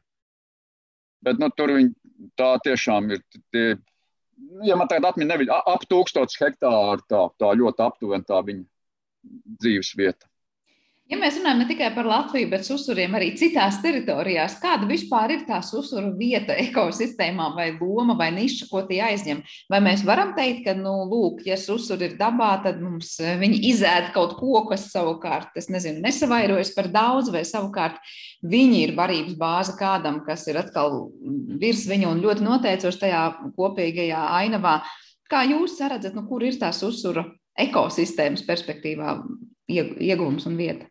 Bet 1.23 1.41
nu, 1.43 1.49
tur 1.51 1.75
viņ, 1.75 1.89
tā 2.39 2.53
tiešām 2.63 3.11
ir. 3.11 3.19
Tie, 3.51 3.75
ja 4.63 4.77
man 4.79 4.87
tagad 4.87 5.11
atmiņā 5.11 5.33
nebija 5.33 5.59
ap 5.67 5.83
tūkstotis 5.91 6.39
hektāru, 6.39 7.03
tā, 7.11 7.25
tā 7.39 7.51
ļoti 7.59 7.87
aptuveni 7.89 8.27
tā 8.27 8.39
viņa 8.47 8.63
dzīves 9.59 9.91
vieta. 9.99 10.32
Ja 11.13 11.19
mēs 11.21 11.35
runājam 11.37 11.59
ne 11.61 11.65
tikai 11.69 11.91
par 11.93 12.07
Latviju, 12.09 12.47
bet 12.49 12.65
uzsuriem 12.73 13.13
arī 13.13 13.27
citās 13.37 13.75
teritorijās, 13.83 14.55
kāda 14.57 14.87
vispār 14.89 15.35
ir 15.35 15.43
tā 15.45 15.59
uzsuru 15.61 16.15
vieta 16.17 16.55
ekosistēmā, 16.57 17.51
vai 17.53 17.67
loma, 17.75 18.15
vai 18.17 18.31
niša, 18.33 18.65
ko 18.71 18.81
tie 18.87 18.97
aizņem? 19.05 19.43
Vai 19.69 19.79
mēs 19.85 20.01
varam 20.07 20.31
teikt, 20.33 20.63
ka, 20.65 20.73
nu, 20.73 20.95
lūk, 21.11 21.43
ja 21.45 21.53
uzsuri 21.53 22.07
ir 22.07 22.15
dabā, 22.17 22.49
tad 22.63 22.79
mums 22.81 23.11
eh, 23.21 23.35
viņi 23.37 23.59
izēd 23.69 24.09
kaut 24.15 24.33
ko, 24.39 24.63
kas 24.71 24.87
savukārt, 24.89 25.51
es 25.59 25.69
nezinu, 25.69 26.01
nesavairojas 26.01 26.73
par 26.73 26.89
daudz, 26.95 27.29
vai 27.35 27.43
savukārt 27.45 28.01
viņi 28.41 28.81
ir 28.87 28.95
barības 28.97 29.37
bāze 29.37 29.77
kādam, 29.77 30.23
kas 30.25 30.47
ir 30.49 30.57
atkal 30.63 31.11
virs 31.61 31.85
viņa 31.91 32.09
un 32.09 32.23
ļoti 32.25 32.47
noteicoši 32.47 33.03
tajā 33.05 33.21
kopīgajā 33.59 34.23
ainavā. 34.39 34.79
Kā 35.29 35.45
jūs 35.45 35.77
redzat, 35.77 36.17
nu, 36.17 36.25
kur 36.25 36.41
ir 36.41 36.57
tās 36.57 36.81
uzsura 36.81 37.27
ekosistēmas 37.53 38.41
perspektīvā 38.49 39.19
ieguvums 39.69 40.49
un 40.49 40.57
vieta? 40.57 40.89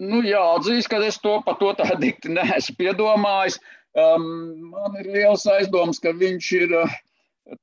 Nu, 0.00 0.22
jā, 0.24 0.40
atzīst, 0.56 0.88
ka 0.88 1.00
es 1.04 1.18
to 1.20 1.36
par 1.44 1.58
to 1.60 1.74
tā 1.76 1.92
dikti 2.00 2.32
neesmu 2.32 2.76
piedomājis. 2.78 3.58
Um, 3.98 4.70
man 4.70 4.96
ir 5.00 5.10
liels 5.12 5.44
aizdoms, 5.50 6.00
ka 6.00 6.14
viņš 6.16 6.50
ir 6.60 6.74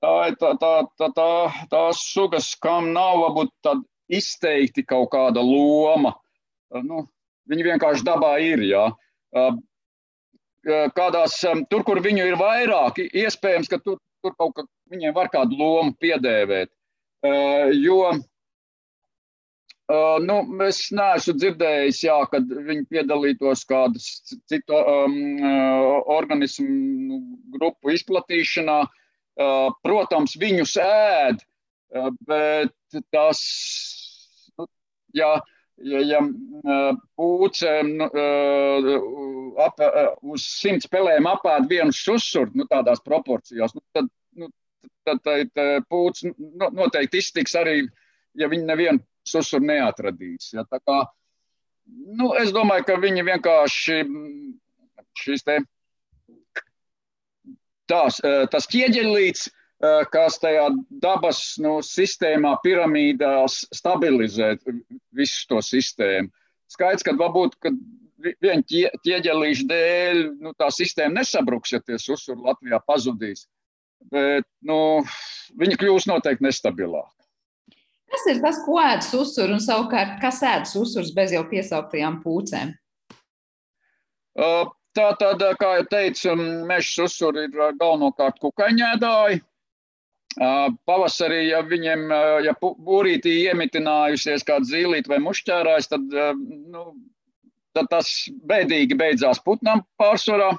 tā, 0.04 0.14
tā, 0.38 0.52
tā, 0.62 0.72
tā, 1.00 1.10
tā, 1.16 1.30
tās 1.72 2.04
sugas, 2.12 2.52
kam 2.62 2.92
nav 2.94 3.24
varbūt 3.24 3.72
izteikti 4.20 4.86
kaut 4.86 5.10
kāda 5.16 5.42
loma. 5.42 6.14
Nu, 6.84 7.08
viņi 7.50 7.70
vienkārši 7.72 8.06
dabā 8.06 8.36
ir. 8.44 8.62
Jā. 8.68 8.86
Kādās, 10.94 11.40
tur, 11.72 11.86
kur 11.88 12.04
viņu 12.04 12.28
ir 12.28 12.38
vairāk, 12.40 13.00
iespējams, 13.08 13.72
ka 13.72 13.80
tur, 13.82 14.02
tur 14.22 14.36
kaut 14.38 14.58
kā 14.58 14.68
viņiem 14.92 15.16
var 15.16 15.32
kādu 15.34 15.58
lomu 15.58 15.96
piedēvēt. 16.02 16.70
Jo 17.80 18.12
Uh, 19.88 20.18
nu, 20.20 20.42
es 20.66 20.82
neesmu 20.92 21.34
dzirdējis, 21.40 22.02
jā, 22.04 22.16
kad 22.28 22.50
viņi 22.52 22.90
piedalītos 22.92 23.62
kādas 23.70 24.08
citu 24.52 24.76
um, 24.76 25.14
uh, 25.40 26.02
organismu 26.12 26.66
nu, 27.08 27.20
grupu 27.54 27.94
izplatīšanā. 27.96 28.82
Uh, 29.38 29.70
protams, 29.86 30.34
viņus 30.42 30.74
ēd, 30.84 31.40
uh, 31.96 32.10
bet 32.28 32.98
tas, 33.16 33.40
nu, 34.60 34.66
ja, 35.16 35.30
ja, 35.78 36.02
ja 36.10 36.20
uh, 36.26 36.98
pūcēm 37.16 37.92
nu, 38.02 38.08
uh, 38.12 39.62
ap, 39.64 39.80
uh, 39.86 40.10
uz 40.34 40.50
simts 40.50 40.90
pelēm 40.92 41.30
apēd 41.32 41.70
vienu 41.72 41.96
susuru, 41.96 42.52
nu, 42.60 42.68
tādās 42.68 43.00
proporcijās, 43.06 43.78
nu, 43.78 43.86
tad, 43.96 44.12
nu, 44.36 44.52
tad, 45.08 45.24
tad, 45.24 45.54
tad 45.56 45.88
pūcis 45.88 46.34
nu, 46.34 46.74
noteikti 46.82 47.24
iztiks 47.24 47.56
arī, 47.62 47.86
ja 48.38 48.50
viņi 48.52 48.68
nevienu 48.68 49.04
susur 49.28 49.64
neatradīs. 49.64 50.52
Ja, 50.56 50.64
kā, 50.70 51.00
nu, 51.88 52.32
es 52.40 52.54
domāju, 52.56 52.88
ka 52.88 53.00
viņi 53.02 53.26
vienkārši 53.28 54.02
šīs 55.18 55.46
te, 55.48 55.60
tās, 57.92 58.22
tas 58.54 58.70
ķieģelīts, 58.72 59.48
kas 60.14 60.40
tajā 60.42 60.70
dabas 61.04 61.42
nu, 61.62 61.78
sistēmā, 61.86 62.56
piramīdās 62.64 63.64
stabilizē 63.78 64.56
visu 65.16 65.46
to 65.52 65.62
sistēmu. 65.62 66.32
Skaidrs, 66.72 67.06
ka 67.06 67.14
varbūt, 67.18 67.56
kad 67.64 67.78
vien 68.44 68.64
ķieģelīšu 68.68 69.68
dēļ 69.70 70.24
nu, 70.42 70.54
tā 70.58 70.72
sistēma 70.74 71.22
nesabruks, 71.22 71.76
ja 71.76 71.82
tie 71.84 72.00
susuri 72.02 72.42
Latvijā 72.44 72.82
pazudīs. 72.88 73.46
Bet 74.12 74.46
nu, 74.66 75.04
viņi 75.58 75.78
kļūs 75.80 76.10
noteikti 76.10 76.46
nestabilāki. 76.46 77.17
Ir 78.28 78.42
tas, 78.44 78.60
ko 78.66 78.78
ēdas 78.82 79.10
uzsver, 79.16 79.52
un 79.56 79.62
savukārt, 79.64 80.18
kas 80.22 80.42
ēdas 80.46 80.76
uzsvers 80.80 81.14
bez 81.16 81.34
jau 81.36 81.44
piesauktajām 81.48 82.22
pūcēm? 82.24 82.74
Tā 84.98 85.08
tad, 85.22 85.44
kā 85.62 85.70
jau 85.78 85.86
teicu, 85.92 86.34
mežs 86.70 86.96
uzsver 87.06 87.44
ir 87.44 87.54
galvenokārt 87.54 88.40
kukaiņēdāji. 88.42 89.44
Pavasarī, 90.38 91.40
ja 91.48 91.64
viņiem, 91.66 92.04
ja 92.46 92.54
būrītī 92.62 93.34
iemitinājusies 93.48 94.46
kāda 94.46 94.70
zīlīte 94.70 95.10
vai 95.10 95.18
mušķērājs, 95.26 95.90
tad, 95.94 96.14
nu, 96.74 96.84
tad 97.78 97.90
tas 97.94 98.12
bēdīgi 98.50 98.98
beidzās 99.00 99.42
putnam 99.46 99.82
pārsvarā. 100.02 100.52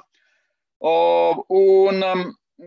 Un 0.79 2.03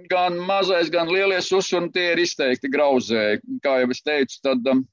gan 0.09 0.39
mazais, 0.49 0.91
gan 0.93 1.11
lielie 1.13 1.41
susuni 1.45 1.93
tie 1.93 2.13
ir 2.15 2.23
izteikti 2.23 2.71
grauzēji. 2.73 3.43
Kā 3.65 3.79
jau 3.83 3.91
es 3.93 4.01
teicu, 4.05 4.39
tad 4.45 4.69
um, 4.73 4.85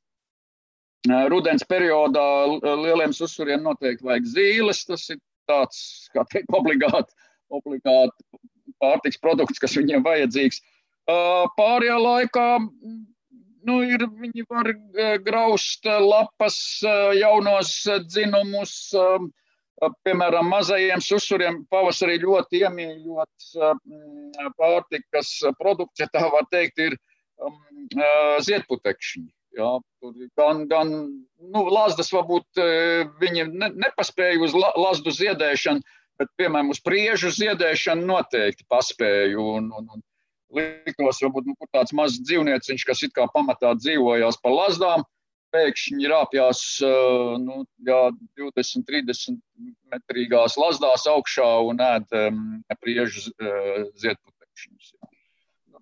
rudens 1.07 1.63
periodā 1.63 2.25
lieliem 2.63 3.13
susuriem 3.15 3.63
noteikti 3.63 4.05
vajag 4.05 4.27
zīles. 4.33 4.83
Tas 4.87 5.09
ir 5.09 5.19
tāds, 5.49 6.09
kā 6.13 6.25
teikt, 6.31 6.51
obligāti, 6.53 7.13
obligāti 7.49 8.41
pārtiks 8.79 9.19
produkts, 9.21 9.59
kas 9.59 9.77
viņiem 9.77 10.03
vajadzīgs. 10.05 10.61
Pārējā 11.57 11.97
laikā 11.97 12.47
nu, 13.65 13.81
ir, 13.83 14.05
viņi 14.21 14.45
var 14.49 14.69
graust 15.25 15.85
lapas, 15.85 16.59
jaunos 17.17 17.73
dzinumus, 18.07 18.75
um, 18.95 19.31
Piemēram, 20.03 20.49
mazajiem 20.51 20.99
susuriem 20.99 21.61
pavasarī 21.71 22.17
ļoti 22.19 22.63
iemīļots 22.65 23.53
pārtikas 24.59 25.29
produkts, 25.59 26.01
ja 26.01 26.07
tā 26.11 26.25
var 26.33 26.47
teikt, 26.51 26.81
ir 26.83 26.97
ziedputekšņi. 28.43 29.29
Jā, 29.57 29.69
gan, 30.37 30.65
gan 30.69 30.91
nu, 30.93 31.61
lazdas 31.73 32.11
varbūt 32.13 32.59
viņi 33.21 33.47
ne, 33.49 33.71
nepaspēja 33.85 34.43
uz 34.45 34.53
la, 34.53 34.69
lazdu 34.77 35.13
ziedēšanu, 35.15 35.81
bet, 36.21 36.29
piemēram, 36.37 36.69
uz 36.73 36.81
priežu 36.85 37.31
ziedēšanu 37.33 38.05
noteikti 38.05 38.67
paspēju. 38.69 39.47
Un, 39.57 39.71
un, 39.73 39.87
un 39.95 40.03
liktos, 40.53 41.21
varbūt 41.23 41.49
nu, 41.49 41.55
tāds 41.73 41.95
mazs 41.97 42.21
dzīvnieciņš, 42.25 42.85
kas 42.85 43.03
it 43.07 43.15
kā 43.15 43.25
pamatā 43.33 43.73
dzīvojās 43.79 44.37
pa 44.43 44.53
lazdām, 44.53 45.05
pēkšņi 45.53 46.09
rāpjās 46.11 46.61
nu, 47.41 47.63
jā, 47.87 48.01
20, 48.37 48.85
30 48.85 49.39
metrīgās 49.93 50.57
lazdās 50.61 51.07
augšā 51.09 51.49
un 51.69 51.81
ēd 51.85 52.17
um, 52.19 52.43
priežu 52.83 53.25
uh, 53.31 53.87
ziedputekšņus. 53.97 54.93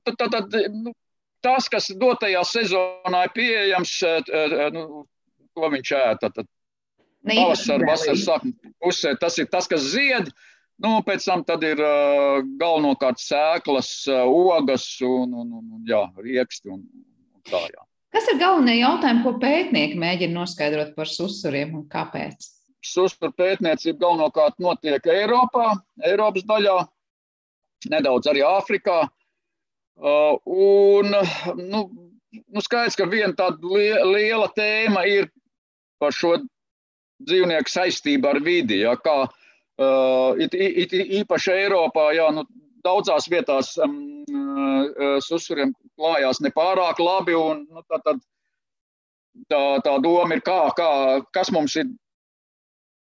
Tad, 0.07 0.15
tad, 0.15 0.38
tad, 0.38 0.55
nu, 0.72 0.93
tas, 1.47 1.71
kas 1.71 1.89
dotajā 1.95 2.43
sezonā 2.47 3.23
ir 3.27 3.33
pieejams, 3.35 3.95
uh, 4.03 4.69
nu, 4.75 5.05
to 5.55 5.71
viņš 5.73 5.95
ēd. 6.01 6.21
Tad, 6.25 6.37
tad 6.37 6.51
pavasarī, 7.27 7.87
vasaras 7.87 8.53
pusē 8.83 9.15
tas 9.19 9.39
ir 9.39 9.49
tas, 9.51 9.67
kas 9.71 9.89
zied. 9.95 10.31
Nu, 10.77 10.99
pēc 11.01 11.25
tam 11.25 11.41
ir 11.65 11.79
uh, 11.81 12.43
galvenokārt 12.61 13.17
sēklas, 13.17 13.89
uh, 14.11 14.27
ogas 14.29 14.85
un, 15.01 15.33
un, 15.33 15.47
un, 15.57 15.63
un 15.79 15.87
jā, 15.89 16.03
rieksti 16.21 16.69
un, 16.69 16.83
un 17.33 17.41
tā. 17.49 17.63
Jā. 17.73 17.87
Kas 18.13 18.29
ir 18.29 18.37
galvenie 18.39 18.77
jautājumi, 18.77 19.23
ko 19.25 19.33
pētnieki 19.41 19.97
mēģina 19.99 20.37
noskaidrot 20.37 20.93
par 20.95 21.09
susuriem 21.09 21.73
un 21.79 21.87
kāpēc? 21.89 22.45
Susuru 22.85 23.33
pētniecība 23.35 24.03
galvenokārt 24.05 24.61
notiek 24.61 25.09
Eiropā, 25.11 25.73
Eiropas 26.05 26.45
daļā, 26.47 26.77
nedaudz 27.91 28.29
arī 28.29 28.45
Āfrikā. 28.45 29.01
Uh, 29.97 30.37
un, 30.45 31.15
nu, 31.55 31.79
nu 32.29 32.61
skaidrs, 32.61 32.95
ka 32.99 33.07
viena 33.09 33.33
tāda 33.33 33.57
liela 34.05 34.45
tēma 34.53 35.01
ir 35.09 35.31
par 35.97 36.13
šo 36.13 36.35
dzīvnieku 37.25 37.71
saistību 37.73 38.29
ar 38.29 38.39
vidi. 38.45 38.83
Ja, 38.83 38.93
kā, 39.01 39.23
uh, 39.25 40.37
it, 40.37 40.53
it, 40.53 40.93
īpaši 40.93 41.55
Eiropā, 41.63 42.11
jā, 42.13 42.27
nu, 42.35 42.43
daudzās 42.85 43.25
vietās 43.31 43.73
um, 43.81 43.95
susuriem 45.25 45.73
klājās 45.97 46.43
nepārāk 46.45 47.01
labi. 47.01 47.33
Un, 47.33 47.63
nu, 47.65 47.81
tā, 47.89 47.97
tā, 48.05 48.13
tā, 49.49 49.61
tā 49.87 49.95
doma 50.05 50.37
ir, 50.37 50.43
kā, 50.45 50.59
kā, 50.77 50.91
kas 51.33 51.49
mums 51.55 51.73
ir 51.81 51.89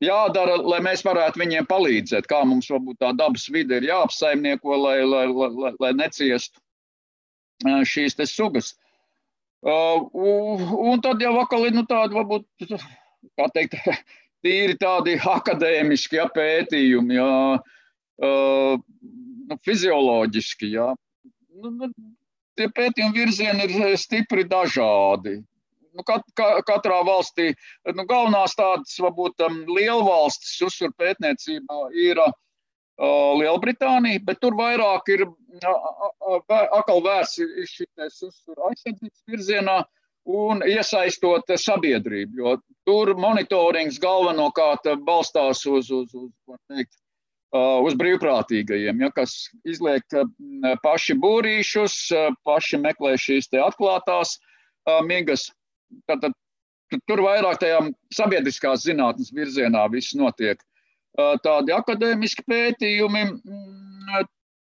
jādara, 0.02 0.58
lai 0.58 0.80
mēs 0.82 1.04
varētu 1.06 1.38
viņiem 1.38 1.70
palīdzēt, 1.70 2.26
kā 2.26 2.42
mums 2.48 2.66
varbūt 2.72 2.98
tā 3.04 3.12
dabas 3.14 3.46
vide 3.52 3.78
ir 3.78 3.88
jāapsaimnieko, 3.92 4.74
lai, 4.88 4.96
lai, 5.06 5.24
lai, 5.30 5.72
lai 5.78 5.92
neciestu 6.02 6.58
šīs 7.64 8.16
sugas. 8.30 8.74
Uh, 9.60 10.08
un 10.12 11.02
tad 11.04 11.20
jau 11.20 11.34
atkal 11.42 11.66
ir 11.68 11.74
nu, 11.76 11.84
tāda, 11.84 12.14
varbūt, 12.16 12.46
kā 13.36 13.48
teikt, 13.52 13.76
tīri 14.44 14.78
tādi 14.80 15.18
akadēmiski 15.20 16.16
ja, 16.16 16.24
pētījumi, 16.32 17.18
ja, 17.18 17.60
nu, 18.24 19.58
fizioloģiski. 19.66 20.72
Ja. 20.78 20.94
Nu, 21.60 21.74
nu, 21.76 21.90
tie 22.56 22.70
pētījumi 22.72 23.20
virzieni 23.20 23.68
ir 23.68 23.96
stipri 24.00 24.46
dažādi. 24.48 25.42
Nu, 25.90 26.04
kat, 26.06 26.24
ka, 26.38 26.62
katrā 26.64 27.02
valstī 27.04 27.50
nu, 27.92 28.06
galvenās 28.06 28.54
tādas, 28.56 28.94
varbūt, 29.02 29.42
lielvalstis 29.68 30.60
uzsver 30.64 30.94
pētniecībā 30.96 31.80
ir 31.98 32.20
uh, 32.22 32.32
Lielbritānija, 33.00 34.20
bet 34.26 34.42
tur 34.42 34.56
vairāk 34.58 35.08
ir 35.14 35.24
atkal 36.50 37.00
vērts 37.04 37.38
šis 37.70 38.20
uzsver 38.26 38.60
aizsardzības 38.68 39.22
virzienā. 39.30 39.78
Uh, 39.80 40.00
un 40.28 40.64
iesaistot 40.66 41.50
sabiedrību. 41.56 42.40
Jo 42.40 42.56
tur 42.88 43.14
monitorings 43.18 44.00
galvenokārt 44.02 44.88
balstās 45.06 45.64
uz, 45.66 45.90
uz, 45.90 46.12
uz, 46.14 46.58
teikt, 46.68 46.92
uz 47.54 47.96
brīvprātīgajiem, 47.98 49.00
ja, 49.04 49.10
kas 49.14 49.48
izliek 49.64 50.04
paši 50.84 51.16
būrīšus, 51.20 51.96
paši 52.46 52.82
meklē 52.82 53.16
šīs 53.18 53.50
atklātās 53.64 54.38
migas. 55.06 55.48
Tad, 56.06 56.22
tad, 56.22 56.36
tur 57.10 57.24
vairāk 57.26 57.58
tajā 57.62 57.80
sabiedriskās 58.14 58.84
zinātnes 58.86 59.32
virzienā 59.34 59.88
viss 59.90 60.14
notiek. 60.14 60.60
Tādi 61.44 61.74
akadēmiski 61.74 62.44
pētījumi, 62.48 63.24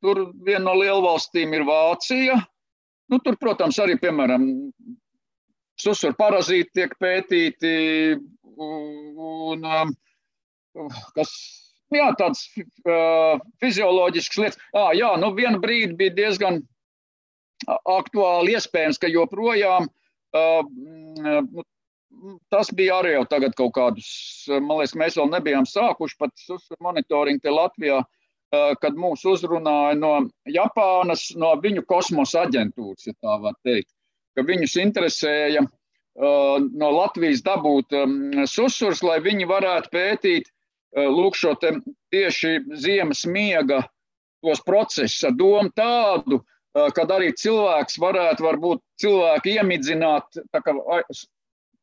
tur 0.04 0.22
viena 0.46 0.64
no 0.68 0.74
lielvalstīm 0.78 1.54
ir 1.56 1.66
Vācija. 1.68 2.38
Nu, 3.08 3.20
tur, 3.24 3.38
protams, 3.40 3.78
arī, 3.80 3.96
piemēram, 4.00 4.44
susur 5.80 6.12
parazīti 6.18 6.74
tiek 6.80 6.92
pētīti, 7.00 7.72
un 8.58 9.64
um, 9.64 9.94
kas, 11.16 11.32
jā, 11.94 12.08
tāds 12.18 12.44
uh, 12.58 13.38
fizioloģisks 13.62 14.42
lietas. 14.42 14.60
Ah, 14.76 14.90
jā, 14.96 15.14
nu 15.20 15.32
vienu 15.36 15.62
brīdi 15.62 15.96
bija 15.98 16.16
diezgan 16.18 16.60
aktuāli 17.68 18.54
iespējams, 18.58 19.00
ka 19.00 19.10
joprojām 19.10 19.88
uh, 19.88 20.60
nu, 20.68 21.64
tas 22.52 22.70
bija 22.74 23.00
arī 23.02 23.16
jau 23.16 23.26
tagad 23.28 23.56
kaut 23.58 23.74
kādus, 23.76 24.08
man 24.48 24.80
liekas, 24.80 24.96
mēs 24.98 25.18
vēl 25.20 25.28
nebijām 25.32 25.66
sākuši 25.68 26.18
pat 26.18 26.46
monitoringu 26.84 27.44
te 27.44 27.52
Latvijā, 27.52 28.00
uh, 28.02 28.72
kad 28.82 28.96
mūs 28.96 29.26
uzrunāja 29.28 29.98
no 29.98 30.14
Japānas, 30.48 31.28
no 31.36 31.52
viņu 31.62 31.84
kosmosa 31.88 32.46
aģentūras, 32.48 33.06
ja 33.10 33.16
tā 33.20 33.38
var 33.44 33.56
teikt 33.66 33.92
ka 34.38 34.46
viņus 34.46 34.76
interesēja 34.78 35.64
uh, 35.66 36.56
no 36.62 36.90
Latvijas 36.94 37.42
dabūt 37.46 37.94
um, 37.98 38.18
susurs, 38.46 39.02
lai 39.02 39.18
viņi 39.24 39.48
varētu 39.50 39.90
pētīt 39.94 40.46
uh, 40.46 41.08
lūk 41.10 41.38
šo 41.38 41.56
tieši 41.58 42.54
ziemas 42.78 43.24
miega 43.26 43.82
tos 44.44 44.62
procesus 44.62 45.26
ar 45.26 45.34
domu 45.34 45.72
tādu, 45.74 46.38
kad 46.94 47.10
arī 47.10 47.32
cilvēks 47.34 47.96
varētu 47.98 48.44
varbūt 48.44 48.78
cilvēku 49.02 49.50
iemidzināt, 49.50 50.36
tā 50.54 50.60
kā 50.62 50.76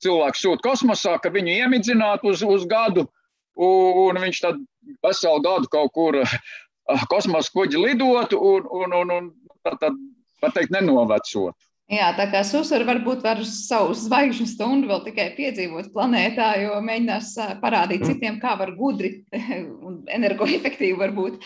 cilvēks 0.04 0.44
sūt 0.44 0.64
kosmosā, 0.66 1.16
ka 1.22 1.32
viņu 1.34 1.54
iemidzināt 1.62 2.26
uz, 2.28 2.44
uz 2.44 2.66
gadu, 2.70 3.08
un 3.56 4.20
viņš 4.20 4.42
tad 4.44 4.60
veselu 5.06 5.44
gadu 5.46 5.72
kaut 5.72 5.94
kur 5.96 6.20
kosmosa 7.14 7.54
kuģi 7.56 7.82
lidotu 7.82 8.40
un, 8.40 8.68
un, 8.82 8.98
un, 9.02 9.14
un 9.20 9.32
tad, 9.64 9.80
tad, 9.82 10.02
tā 10.44 10.52
teikt, 10.56 10.74
nenovecotu. 10.76 11.56
Jā, 11.86 12.08
tā 12.18 12.26
kā 12.34 12.40
susura 12.42 12.82
varbūt 12.88 13.20
var 13.22 13.44
savu 13.46 13.94
zvaigžņu 13.94 14.48
stundu 14.50 14.88
vēl 14.90 15.04
tikai 15.06 15.28
piedzīvot 15.36 15.92
planētā, 15.94 16.48
jo 16.64 16.80
mēģinās 16.82 17.28
parādīt 17.62 18.02
mm. 18.02 18.08
citiem, 18.10 18.40
kā 18.42 18.56
var 18.58 18.72
gudri 18.74 19.12
un 19.86 20.00
energoefektīvi 20.10 20.98
varbūt 20.98 21.46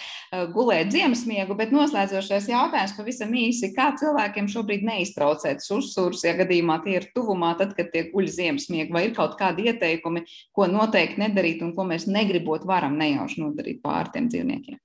gulēt 0.56 0.94
ziemesmiegu, 0.96 1.58
bet 1.60 1.74
noslēdzošais 1.76 2.48
jautājums 2.54 2.96
pavisam 2.96 3.36
īsi, 3.36 3.74
kā 3.76 3.90
cilvēkiem 4.00 4.48
šobrīd 4.54 4.88
neiztraucēt 4.88 5.60
susurs, 5.66 6.24
ja 6.24 6.38
gadījumā 6.40 6.80
tie 6.88 6.96
ir 7.02 7.10
tuvumā, 7.12 7.52
tad, 7.60 7.76
kad 7.76 7.92
tie 7.92 8.06
guļ 8.14 8.32
ziemesmiegu, 8.38 8.96
vai 8.96 9.10
ir 9.10 9.14
kaut 9.20 9.36
kādi 9.42 9.68
ieteikumi, 9.68 10.24
ko 10.56 10.70
noteikti 10.72 11.20
nedarīt 11.20 11.68
un 11.68 11.76
ko 11.76 11.84
mēs 11.92 12.08
negribot 12.08 12.64
varam 12.70 12.96
nejauši 13.02 13.44
nodarīt 13.44 13.84
pār 13.84 14.14
tiem 14.16 14.32
dzīvniekiem? 14.32 14.80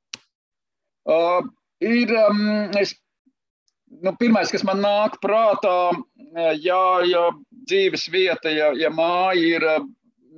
Uh, 1.07 1.47
ir, 1.85 2.11
um, 2.27 2.45
es 2.81 2.97
nu, 4.03 4.15
pirmais, 4.19 4.51
kas 4.53 4.65
man 4.67 4.83
nāk 4.83 5.19
prātā, 5.23 5.93
ja, 6.63 6.83
ja 7.07 7.25
dzīves 7.69 8.09
vieta, 8.13 8.51
ja, 8.53 8.73
ja 8.79 8.91
māja 8.91 9.59
ir 9.59 9.67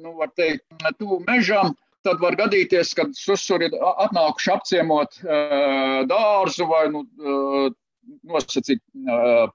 nu, 0.03 0.15
teikt, 0.37 0.65
tuvu 0.99 1.21
mežam, 1.27 1.75
tad 2.07 2.21
var 2.23 2.37
gadīties, 2.39 2.93
ka 2.95 3.09
susuri 3.17 3.71
ir 3.71 3.77
atnākuši 4.07 4.53
apciemot 4.55 5.21
uh, 5.25 6.03
dārzu 6.09 6.69
vai 6.71 6.87
nu, 6.93 7.03
uh, 7.19 7.71
nosacīt 8.31 8.83
uh, 9.11 9.49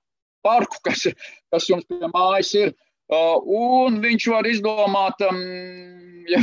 parku, 0.44 0.82
kas, 0.88 1.06
kas 1.54 1.70
jums 1.70 1.88
pie 1.88 2.10
mājas 2.12 2.54
ir. 2.58 2.74
Un 3.12 3.98
viņš 4.04 4.28
var 4.32 4.48
izdomāt, 4.48 5.24
um, 5.28 5.40
ja, 6.32 6.40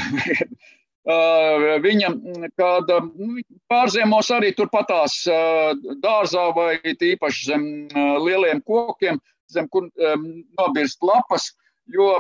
Viņa, 1.08 2.08
kad 2.60 2.90
nu, 3.16 3.40
pārziemos 3.70 4.28
arī 4.34 4.50
turpatās 4.52 5.22
dārzā 6.02 6.44
vai 6.56 6.74
tīpaši 6.84 7.46
zem 7.48 7.64
lieliem 8.24 8.60
kokiem, 8.60 9.16
zem 9.48 9.68
kur 9.72 9.88
nobirst 9.96 11.00
lapas, 11.00 11.54
jo, 11.88 12.10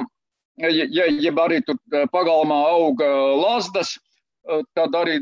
ja, 0.56 0.70
ja 1.04 1.34
arī 1.44 1.60
tur 1.66 1.76
pagalmā 2.14 2.62
auga 2.70 3.10
lazdas, 3.36 3.98
tad 4.72 4.96
arī 4.96 5.20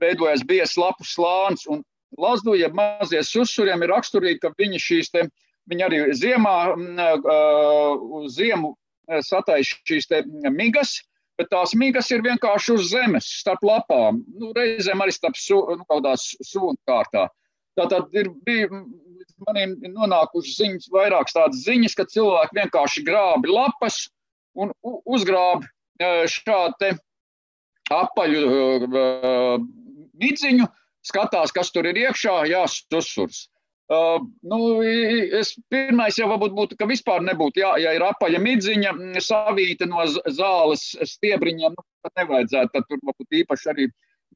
veidojas 0.00 0.40
bies 0.48 0.78
lapu 0.80 1.04
slānis. 1.04 1.68
Un 1.68 1.84
lazdu, 2.16 2.56
ja 2.56 2.72
mazie 2.72 3.20
susuriem 3.20 3.84
ir 3.84 3.92
raksturīgi, 3.92 4.40
ka 4.40 4.54
viņi 4.56 4.80
šīs 4.80 5.12
te, 5.12 5.28
viņi 5.68 5.84
arī 5.84 6.02
ziemā 6.16 6.56
uz 8.22 8.36
ziemu 8.40 8.72
satais 9.20 9.68
šīs 9.84 10.08
te 10.08 10.24
migas, 10.48 11.02
bet 11.40 11.50
tās 11.52 11.74
mīgas 11.78 12.10
ir 12.12 12.24
vienkārši 12.24 12.74
uz 12.76 12.90
zemes, 12.92 13.28
starp 13.42 13.62
lapām, 13.66 14.22
nu, 14.38 14.52
reizēm 14.56 15.04
arī 15.04 15.14
starp 15.14 15.38
su, 15.38 15.58
nu, 15.78 15.86
kaut 15.86 16.02
kādās 16.02 16.28
sunu 16.44 16.76
kārtā. 16.88 17.28
Tātad 17.78 18.12
ir 18.16 18.28
bija 18.46 18.68
maniem 19.46 19.76
nonākušas 19.94 20.58
ziņas, 20.60 20.90
vairākas 20.92 21.36
tādas 21.36 21.62
ziņas, 21.66 21.96
ka 21.98 22.08
cilvēki 22.10 22.58
vienkārši 22.60 23.04
grābi 23.06 23.50
lapas 23.50 24.04
un 24.54 24.74
uzgrābi 24.84 25.66
e, 25.98 26.10
šādu 26.30 26.76
te 26.78 26.92
apaļu 27.92 28.42
uh, 28.48 29.64
midziņu, 30.20 30.68
skatās, 31.04 31.52
kas 31.54 31.72
tur 31.74 31.88
ir 31.90 31.98
iekšā, 32.06 32.42
jāsusurs. 32.50 33.46
Uh, 33.90 34.22
nu, 34.46 34.58
es 35.36 35.52
pirmais 35.68 36.16
jau 36.16 36.28
varbūt 36.30 36.54
būtu, 36.56 36.76
ka 36.78 36.86
vispār 36.88 37.24
nebūtu, 37.26 37.60
jā, 37.60 37.72
ja 37.82 37.90
ir 37.96 38.04
apaļa 38.06 38.38
midziņa, 38.40 38.92
savīta 39.20 39.88
no 39.90 40.06
zāles 40.06 40.84
stiebriņiem, 41.10 41.74
nu, 41.74 41.84
tad 42.06 42.22
nevajadzētu, 42.22 42.72
tad 42.72 42.86
tur 42.88 43.02
varbūt 43.02 43.38
īpaši 43.42 43.68
arī 43.74 43.88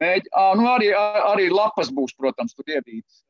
mēģi, 0.03 0.33
à, 0.35 0.51
nu, 0.59 0.67
arī, 0.69 0.91
arī 1.31 1.47
lapas 1.55 1.93
būs, 1.95 2.13
protams, 2.19 2.53
tur 2.59 2.75
ievītas 2.75 3.23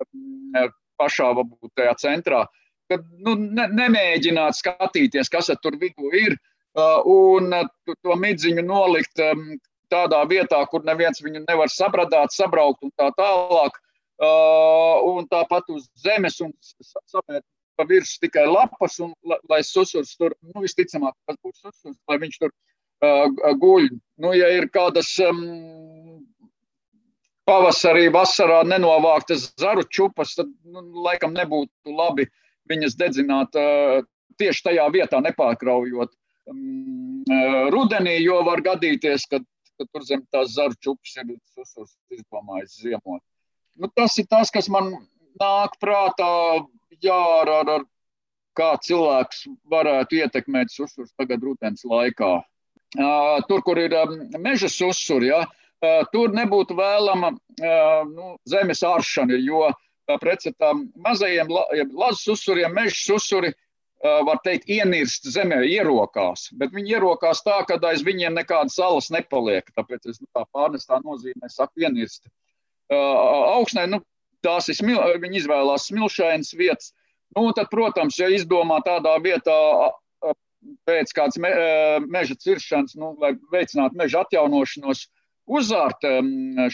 pašā 0.98 1.30
varbūt 1.36 1.76
tajā 1.78 1.94
centrā, 2.00 2.42
kad, 2.90 3.06
nu, 3.22 3.36
ne, 3.36 3.68
nemēģināt 3.76 4.58
skatīties, 4.58 5.30
kas 5.30 5.52
tur 5.62 5.78
vidū 5.78 6.10
ir, 6.16 6.34
uh, 6.80 7.00
un 7.06 7.54
to, 7.86 8.18
midziņu 8.24 8.64
nolikt 8.66 9.22
um, 9.22 9.50
tādā 9.92 10.22
vietā, 10.26 10.62
kur 10.70 10.84
neviens 10.86 11.22
viņu 11.22 11.44
nevar 11.46 11.70
sabradāt, 11.72 12.34
sabraukt 12.34 12.82
un 12.86 12.94
tā 12.98 13.12
tālāk, 13.18 13.78
un 14.24 15.26
tāpat 15.28 15.68
uz 15.74 15.88
zemes 16.00 16.40
un 16.40 16.54
samēt 16.62 17.44
pa 17.76 17.84
virsmu 17.84 18.24
tikai 18.24 18.46
lapas, 18.48 18.98
un 19.04 19.12
lai 19.50 19.60
susurs 19.64 20.16
tur, 20.16 20.34
nu, 20.40 20.62
visticamāk, 20.64 21.14
tas 21.28 21.36
būs 21.44 21.60
susurs, 21.60 21.98
lai 22.08 22.18
viņš 22.22 22.38
tur 22.40 22.50
uh, 22.52 23.52
guļ. 23.60 23.90
Nu, 24.24 24.32
ja 24.36 24.48
ir 24.56 24.68
kādas 24.72 25.10
um, 25.24 25.42
pavasarī, 27.48 28.08
vasarā 28.14 28.62
nenovāktas 28.66 29.50
zaru 29.60 29.84
čupas, 29.92 30.34
tad, 30.38 30.50
nu, 30.64 30.86
laikam 31.04 31.36
nebūtu 31.36 31.92
labi 31.92 32.28
viņas 32.70 32.96
dedzināt 32.98 33.60
uh, 33.60 34.00
tieši 34.40 34.70
tajā 34.70 34.88
vietā, 34.96 35.20
nepārkraujot 35.28 36.16
um, 36.50 37.22
uh, 37.28 37.68
rudenī, 37.74 38.18
jo 38.24 38.40
var 38.48 38.64
gadīties, 38.64 39.28
ka, 39.30 39.44
ka 39.76 39.90
tur 39.92 40.08
zem 40.08 40.24
tās 40.32 40.56
zaru 40.56 40.76
čupas 40.80 41.18
ir 41.20 41.36
susurs 41.52 41.96
izdomājis 42.10 42.80
ziemot. 42.80 43.22
Nu, 43.80 43.90
tas 43.94 44.16
ir 44.18 44.26
tas, 44.30 44.50
kas 44.54 44.68
man 44.72 44.92
nāk 45.40 45.76
prātā, 45.82 46.30
jā, 47.02 47.20
ar, 47.42 47.52
ar, 47.60 47.72
ar 47.76 47.86
kā 48.56 48.72
cilvēks 48.82 49.44
varētu 49.70 50.22
ietekmēt 50.22 50.72
susurs 50.72 51.12
tagad 51.18 51.44
rudens 51.44 51.84
laikā. 51.84 52.38
Tur, 53.48 53.62
kur 53.66 53.80
ir 53.82 53.92
meža 54.40 54.70
susuri, 54.72 55.28
ja, 55.32 55.42
tur 56.12 56.32
nebūtu 56.32 56.76
vēlama 56.78 57.34
nu, 58.08 58.30
zemes 58.48 58.80
āršana, 58.86 59.36
jo 59.44 59.66
pretstatā 60.22 60.72
mazajiem 61.04 61.50
lazu 61.50 62.30
susuriem, 62.30 62.72
meža 62.76 62.96
susuri, 63.02 63.52
var 64.00 64.38
teikt, 64.44 64.68
ienirst 64.70 65.26
zemē, 65.32 65.62
ierokās. 65.66 66.50
Bet 66.60 66.74
viņi 66.76 66.98
ierokās 66.98 67.40
tā, 67.42 67.62
ka 67.66 67.78
aiz 67.88 68.04
viņiem 68.06 68.36
nekādas 68.36 68.76
salas 68.76 69.08
nepaliek. 69.10 69.66
Tāpēc 69.76 70.10
es 70.12 70.20
nu, 70.20 70.28
tā 70.36 70.44
pārnestā 70.52 71.00
nozīmē 71.02 71.48
saku 71.50 71.86
ienirst. 71.86 72.28
Augsnē, 72.92 73.86
nu, 73.90 74.02
tās 74.44 74.68
ir, 74.70 74.78
smil, 74.78 75.00
viņi 75.22 75.42
izvēlās 75.42 75.88
smilšainas 75.90 76.52
vietas, 76.58 76.92
Nu, 77.36 77.50
tad, 77.52 77.68
protams, 77.72 78.16
ja 78.20 78.30
izdomā 78.32 78.78
tādā 78.86 79.16
vietā 79.20 79.56
pēc 80.88 81.12
kādas 81.14 81.36
me, 81.42 81.50
meža 82.10 82.36
ciršanas, 82.40 82.96
nu, 82.98 83.12
lai 83.20 83.34
veicinātu 83.52 83.98
meža 83.98 84.22
atjaunošanos, 84.24 85.04
uzārt 85.46 86.06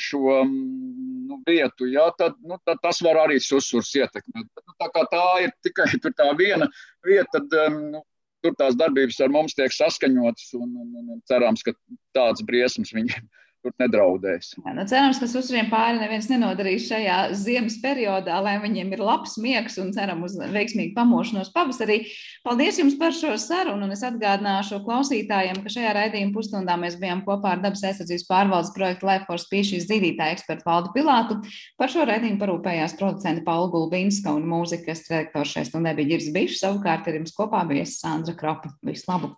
šo 0.00 0.38
nu, 0.46 1.40
vietu, 1.48 1.88
ja, 1.92 2.06
tad, 2.18 2.38
nu, 2.46 2.60
tad 2.64 2.80
tas 2.84 3.02
var 3.04 3.24
arī 3.24 3.40
susurs 3.42 3.90
ietekmēt. 3.98 4.48
Nu, 4.62 4.76
tā 4.78 5.04
tā 5.12 5.26
ir 5.44 5.52
tikai 5.66 5.90
tā 6.20 6.30
viena 6.38 6.70
vieta, 7.04 7.42
tad 7.42 7.82
nu, 7.90 8.04
tur 8.42 8.56
tās 8.58 8.78
darbības 8.78 9.20
ar 9.22 9.34
mums 9.34 9.58
tiek 9.58 9.74
saskaņotas 9.74 10.54
un, 10.60 10.70
un, 10.78 11.12
un 11.16 11.20
cerams, 11.30 11.66
ka 11.66 11.74
tāds 12.16 12.46
briesmas 12.46 12.94
viņiem 12.94 13.28
tur 13.62 13.74
nedraudēs. 13.80 14.52
Jā, 14.58 14.72
nu, 14.74 14.84
cerams, 14.90 15.20
ka 15.22 15.28
uzturiem 15.28 15.68
pāri 15.70 16.00
neviens 16.00 16.28
nenodarīs 16.30 16.88
šajā 16.88 17.18
ziemas 17.38 17.78
periodā, 17.82 18.40
lai 18.42 18.56
viņiem 18.62 18.90
ir 18.96 19.02
labs 19.02 19.36
miegs 19.42 19.78
un 19.82 19.92
ceram 19.94 20.24
uz 20.26 20.34
veiksmīgu 20.36 20.94
pamošanos 20.96 21.52
pavasarī. 21.54 22.02
Paldies 22.46 22.80
jums 22.80 22.96
par 22.98 23.14
šo 23.16 23.36
sarunu, 23.40 23.86
un 23.86 23.94
es 23.94 24.02
atgādināšu 24.06 24.82
klausītājiem, 24.86 25.62
ka 25.62 25.72
šajā 25.76 25.94
raidījuma 25.98 26.34
pusstundā 26.34 26.76
mēs 26.80 26.98
bijām 27.00 27.22
kopā 27.26 27.54
ar 27.54 27.62
dabas 27.62 27.84
aizsardzības 27.86 28.26
pārvaldes 28.30 28.74
projektu 28.74 29.08
Life 29.08 29.28
Force 29.30 29.46
Species 29.46 29.86
zīdītāju 29.90 30.38
ekspertu 30.38 30.66
Valdu 30.66 30.90
Pilātu. 30.96 31.38
Par 31.78 31.92
šo 31.92 32.06
raidījumu 32.08 32.40
parūpējās 32.42 32.96
producenta 32.98 33.46
Paula 33.46 33.70
Gulbinska 33.70 34.34
un 34.34 34.48
mūzikas 34.50 35.06
redaktors 35.10 35.54
šai 35.54 35.68
stundē 35.70 35.94
bija 35.98 36.16
Girs 36.16 36.32
Bišs, 36.34 36.64
savukārt 36.64 37.06
ar 37.06 37.20
jums 37.20 37.36
kopā 37.36 37.62
bija 37.70 37.86
Sandra 37.86 38.34
Kropa. 38.34 38.74
Visu 38.82 39.06
labu! 39.10 39.30